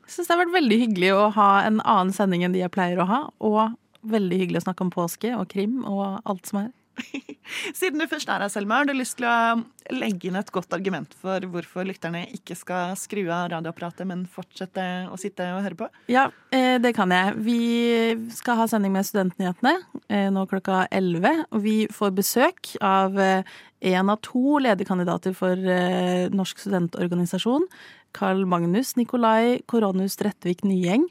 Jeg 0.06 0.14
syns 0.14 0.28
det 0.28 0.34
har 0.36 0.44
vært 0.44 0.58
veldig 0.58 0.78
hyggelig 0.84 1.14
å 1.16 1.30
ha 1.38 1.50
en 1.66 1.80
annen 1.82 2.14
sending 2.14 2.44
enn 2.46 2.54
de 2.54 2.60
jeg 2.62 2.74
pleier 2.74 3.00
å 3.02 3.08
ha. 3.10 3.22
Og 3.40 3.74
veldig 4.10 4.42
hyggelig 4.42 4.64
å 4.64 4.68
snakke 4.70 4.86
om 4.86 4.94
påske 4.94 5.36
og 5.38 5.48
krim 5.52 5.84
og 5.90 6.20
alt 6.24 6.52
som 6.52 6.66
er. 6.66 6.74
Siden 7.76 8.00
du 8.00 8.06
først 8.08 8.30
er 8.32 8.44
her, 8.46 8.52
Selma, 8.52 8.80
har 8.80 8.88
du 8.88 8.94
lyst 8.96 9.18
til 9.20 9.28
å 9.28 9.58
legge 9.94 10.30
inn 10.30 10.38
et 10.40 10.52
godt 10.54 10.72
argument 10.74 11.12
for 11.20 11.44
hvorfor 11.52 11.86
lytterne 11.88 12.24
ikke 12.34 12.56
skal 12.58 12.96
skru 13.00 13.26
av 13.28 13.50
radioapparatet, 13.52 14.08
men 14.08 14.24
fortsette 14.32 14.86
å 15.12 15.20
sitte 15.20 15.50
og 15.58 15.62
høre 15.66 15.80
på? 15.82 15.90
Ja, 16.12 16.30
eh, 16.56 16.78
det 16.82 16.96
kan 16.98 17.12
jeg. 17.14 17.36
Vi 17.46 17.60
skal 18.34 18.62
ha 18.62 18.70
sending 18.72 18.96
med 18.96 19.08
Studentnyhetene 19.08 19.76
eh, 20.08 20.30
nå 20.34 20.48
klokka 20.52 20.86
11. 20.88 21.46
Og 21.52 21.66
vi 21.66 21.78
får 21.92 22.16
besøk 22.16 22.76
av 22.80 23.20
én 23.86 24.10
av 24.10 24.22
to 24.26 24.58
lederkandidater 24.64 25.36
for 25.38 25.54
eh, 25.54 26.32
Norsk 26.34 26.64
studentorganisasjon. 26.64 27.68
Carl 28.16 28.46
Magnus 28.48 28.96
Nikolai 28.96 29.60
Koronus 29.68 30.16
Rettvik 30.24 30.64
Nyeng. 30.64 31.04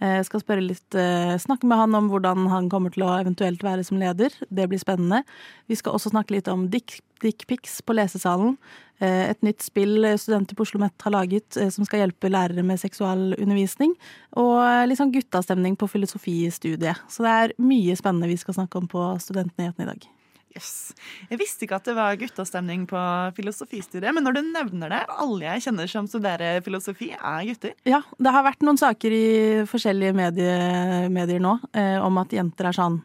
Jeg 0.00 0.24
skal 0.24 0.60
litt, 0.62 0.96
snakke 1.42 1.68
med 1.68 1.76
han 1.76 1.96
om 1.96 2.06
hvordan 2.12 2.46
han 2.48 2.68
kommer 2.72 2.92
til 2.92 3.04
å 3.04 3.16
eventuelt 3.18 3.60
være 3.64 3.84
som 3.84 3.98
leder. 4.00 4.32
Det 4.48 4.68
blir 4.68 4.80
spennende. 4.80 5.22
Vi 5.68 5.76
skal 5.76 5.96
også 5.96 6.12
snakke 6.14 6.36
litt 6.36 6.48
om 6.48 6.68
dickpics 6.72 7.82
på 7.84 7.96
lesesalen. 7.98 8.54
Et 9.00 9.44
nytt 9.44 9.64
spill 9.64 10.08
studenter 10.20 10.56
på 10.56 10.64
Oslo 10.64 10.80
OsloMet 10.80 11.04
har 11.04 11.16
laget 11.16 11.58
som 11.72 11.84
skal 11.88 12.04
hjelpe 12.04 12.32
lærere 12.32 12.64
med 12.64 12.80
seksualundervisning. 12.80 13.92
Og 14.40 14.88
litt 14.88 15.00
sånn 15.00 15.12
guttastemning 15.12 15.76
på 15.80 15.88
filosofistudiet. 15.88 17.04
Så 17.12 17.24
det 17.26 17.36
er 17.36 17.58
mye 17.60 17.96
spennende 18.00 18.32
vi 18.32 18.40
skal 18.40 18.56
snakke 18.56 18.80
om 18.80 18.88
på 18.88 19.04
Studentnyhetene 19.20 19.84
i 19.84 19.92
dag. 19.92 20.08
Yes. 20.50 20.90
Jeg 21.30 21.38
visste 21.38 21.62
ikke 21.62 21.78
at 21.78 21.86
det 21.86 21.94
var 21.94 22.16
guttastemning 22.18 22.82
på 22.90 23.00
filosofistudiet, 23.36 24.10
men 24.16 24.24
når 24.26 24.38
du 24.38 24.40
nevner 24.48 24.90
det, 24.90 25.02
alle 25.22 25.44
jeg 25.46 25.66
kjenner 25.68 25.90
som 25.90 26.08
studerer 26.10 26.58
filosofi, 26.66 27.12
er 27.14 27.44
gutter. 27.46 27.76
Ja, 27.86 28.00
det 28.18 28.32
har 28.34 28.46
vært 28.46 28.66
noen 28.66 28.80
saker 28.80 29.14
i 29.14 29.28
forskjellige 29.70 30.16
medier, 30.18 31.06
medier 31.12 31.42
nå 31.42 31.54
eh, 31.70 31.98
om 32.02 32.18
at 32.22 32.34
jenter 32.34 32.70
er 32.70 32.76
sånn 32.76 32.98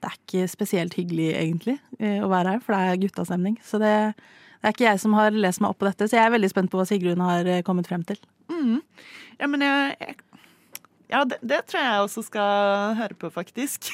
Det 0.00 0.08
er 0.08 0.16
ikke 0.16 0.48
spesielt 0.48 0.96
hyggelig, 0.96 1.30
egentlig, 1.36 1.76
eh, 1.98 2.18
å 2.24 2.32
være 2.32 2.56
her, 2.56 2.64
for 2.64 2.76
det 2.76 2.80
er 2.80 3.04
guttastemning. 3.04 3.60
Så 3.64 3.80
det, 3.82 3.92
det, 4.16 4.64
er 4.64 4.74
ikke 4.76 4.88
jeg 4.88 5.02
som 5.02 5.16
har 5.16 5.36
lest 5.36 5.60
meg 5.60 5.72
opp 5.72 5.80
på 5.82 5.88
dette, 5.88 6.08
så 6.08 6.18
jeg 6.18 6.24
er 6.24 6.34
veldig 6.36 6.52
spent 6.52 6.72
på 6.72 6.80
hva 6.80 6.88
Sigrun 6.88 7.24
har 7.24 7.48
eh, 7.48 7.64
kommet 7.66 7.88
frem 7.88 8.04
til. 8.08 8.20
Mm. 8.52 8.80
Ja, 9.36 9.48
men 9.52 9.64
jeg, 9.64 9.96
jeg 10.00 10.16
ja, 11.10 11.22
det, 11.24 11.38
det, 11.42 11.60
tror 11.70 11.84
jeg 11.84 12.04
også 12.04 12.22
skal 12.26 12.96
høre 12.98 13.16
på, 13.18 13.30
faktisk. 13.30 13.90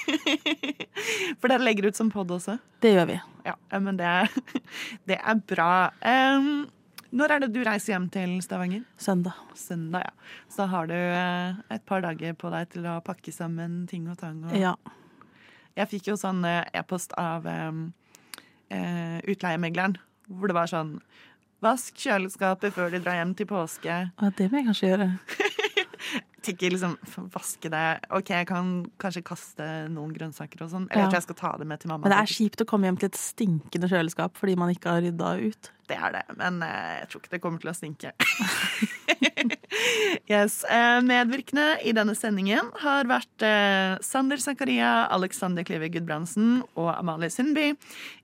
For 1.40 1.50
dere 1.50 1.64
legger 1.64 1.90
ut 1.90 1.98
som 1.98 2.10
pod 2.12 2.30
også? 2.32 2.56
Det 2.82 2.94
gjør 2.94 3.10
vi. 3.10 3.18
Ja, 3.44 3.56
men 3.78 3.98
det, 3.98 4.12
det 5.10 5.18
er 5.18 5.42
bra. 5.52 5.72
Um, 6.00 6.70
når 7.12 7.34
er 7.34 7.42
det 7.44 7.50
du 7.52 7.60
reiser 7.66 7.92
hjem 7.92 8.08
til 8.12 8.38
Stavanger? 8.44 8.86
Søndag. 8.96 9.36
Søndag, 9.58 10.06
ja. 10.08 10.38
Så 10.52 10.64
har 10.72 10.88
du 10.88 10.96
uh, 10.96 11.60
et 11.74 11.84
par 11.88 12.00
dager 12.04 12.32
på 12.38 12.52
deg 12.54 12.70
til 12.72 12.88
å 12.88 13.00
pakke 13.04 13.34
sammen 13.34 13.82
ting 13.90 14.08
og 14.08 14.16
tang. 14.22 14.40
Og... 14.48 14.56
Ja. 14.56 14.72
Jeg 15.76 15.90
fikk 15.92 16.12
jo 16.12 16.16
sånn 16.20 16.40
uh, 16.48 16.62
e-post 16.72 17.12
av 17.20 17.44
um, 17.44 17.90
uh, 18.72 19.18
utleiemegleren, 19.28 19.98
hvor 20.32 20.48
det 20.48 20.56
var 20.56 20.72
sånn 20.72 20.96
Vask 21.62 21.94
kjøleskapet 21.94 22.74
før 22.74 22.88
du 22.90 22.96
drar 22.98 23.20
hjem 23.20 23.36
til 23.38 23.46
påske. 23.46 23.98
Ja, 24.10 24.30
det 24.34 24.48
må 24.50 24.58
jeg 24.58 24.66
kanskje 24.66 24.88
gjøre. 24.88 25.12
tenker 26.42 26.74
liksom 26.74 26.96
vaske 27.34 27.70
det 27.72 27.84
OK, 28.10 28.32
jeg 28.34 28.48
kan 28.50 28.72
kanskje 29.02 29.22
kaste 29.26 29.68
noen 29.92 30.14
grønnsaker 30.16 30.64
og 30.66 30.72
sånn. 30.72 30.88
Eller 30.90 31.04
Ja. 31.04 31.08
at 31.12 31.20
jeg 31.20 31.26
skal 31.28 31.38
ta 31.42 31.52
det 31.58 31.66
med 31.66 31.80
til 31.80 31.88
mamma. 31.92 32.02
Men 32.06 32.16
det 32.16 32.22
er 32.22 32.34
kjipt 32.34 32.64
å 32.64 32.68
komme 32.68 32.88
hjem 32.90 32.98
til 33.00 33.10
et 33.12 33.16
stinkende 33.20 33.88
kjøleskap 33.90 34.36
fordi 34.36 34.56
man 34.58 34.70
ikke 34.74 34.90
har 34.90 35.02
rydda 35.06 35.36
ut. 35.46 35.70
Det 35.90 35.96
er 35.98 36.12
det, 36.14 36.22
men 36.38 36.62
eh, 36.62 37.00
jeg 37.02 37.08
tror 37.10 37.20
ikke 37.20 37.32
det 37.34 37.40
kommer 37.42 37.60
til 37.60 37.70
å 37.72 37.74
stinke. 37.74 38.12
yes. 40.30 40.62
eh, 40.64 41.00
Medvirkende 41.04 41.64
i 41.84 41.92
denne 41.96 42.14
sendingen 42.16 42.70
har 42.80 43.08
vært 43.10 43.44
eh, 43.44 43.96
Sander 44.04 44.40
Zakaria, 44.40 44.92
Alexander 45.12 45.66
Klive 45.66 45.90
Gudbrandsen 45.92 46.62
og 46.78 46.88
Amalie 46.94 47.28
Sundby. 47.34 47.72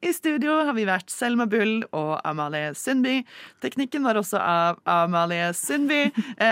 I 0.00 0.14
studio 0.16 0.60
har 0.68 0.72
vi 0.78 0.86
vært 0.88 1.10
Selma 1.12 1.48
Bull 1.50 1.82
og 1.92 2.14
Amalie 2.28 2.70
Sundby. 2.78 3.18
Teknikken 3.64 4.06
var 4.06 4.20
også 4.22 4.40
av 4.40 4.78
Amalie 4.88 5.50
Sundby. 5.58 6.06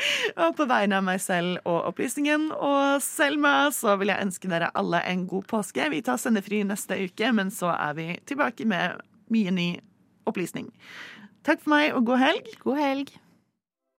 Og 0.42 0.56
på 0.58 0.66
vegne 0.70 0.98
av 1.00 1.06
meg 1.06 1.20
selv 1.22 1.60
og 1.68 1.90
Opplysningen 1.90 2.50
og 2.56 3.00
Selma 3.04 3.54
så 3.74 3.96
vil 4.00 4.12
jeg 4.12 4.26
ønske 4.26 4.50
dere 4.50 4.72
alle 4.78 5.02
en 5.08 5.26
god 5.30 5.48
påske. 5.50 5.88
Vi 5.92 6.02
tar 6.06 6.20
sendefri 6.20 6.62
neste 6.66 6.98
uke, 7.04 7.32
men 7.36 7.52
så 7.54 7.72
er 7.76 7.96
vi 7.98 8.08
tilbake 8.30 8.66
med 8.68 9.00
mye 9.32 9.54
ny 9.54 9.70
opplysning. 10.30 10.70
Takk 11.46 11.62
for 11.64 11.72
meg, 11.72 11.94
og 11.96 12.06
god 12.08 12.20
helg. 12.20 12.54
God 12.64 12.80
helg. 12.80 13.12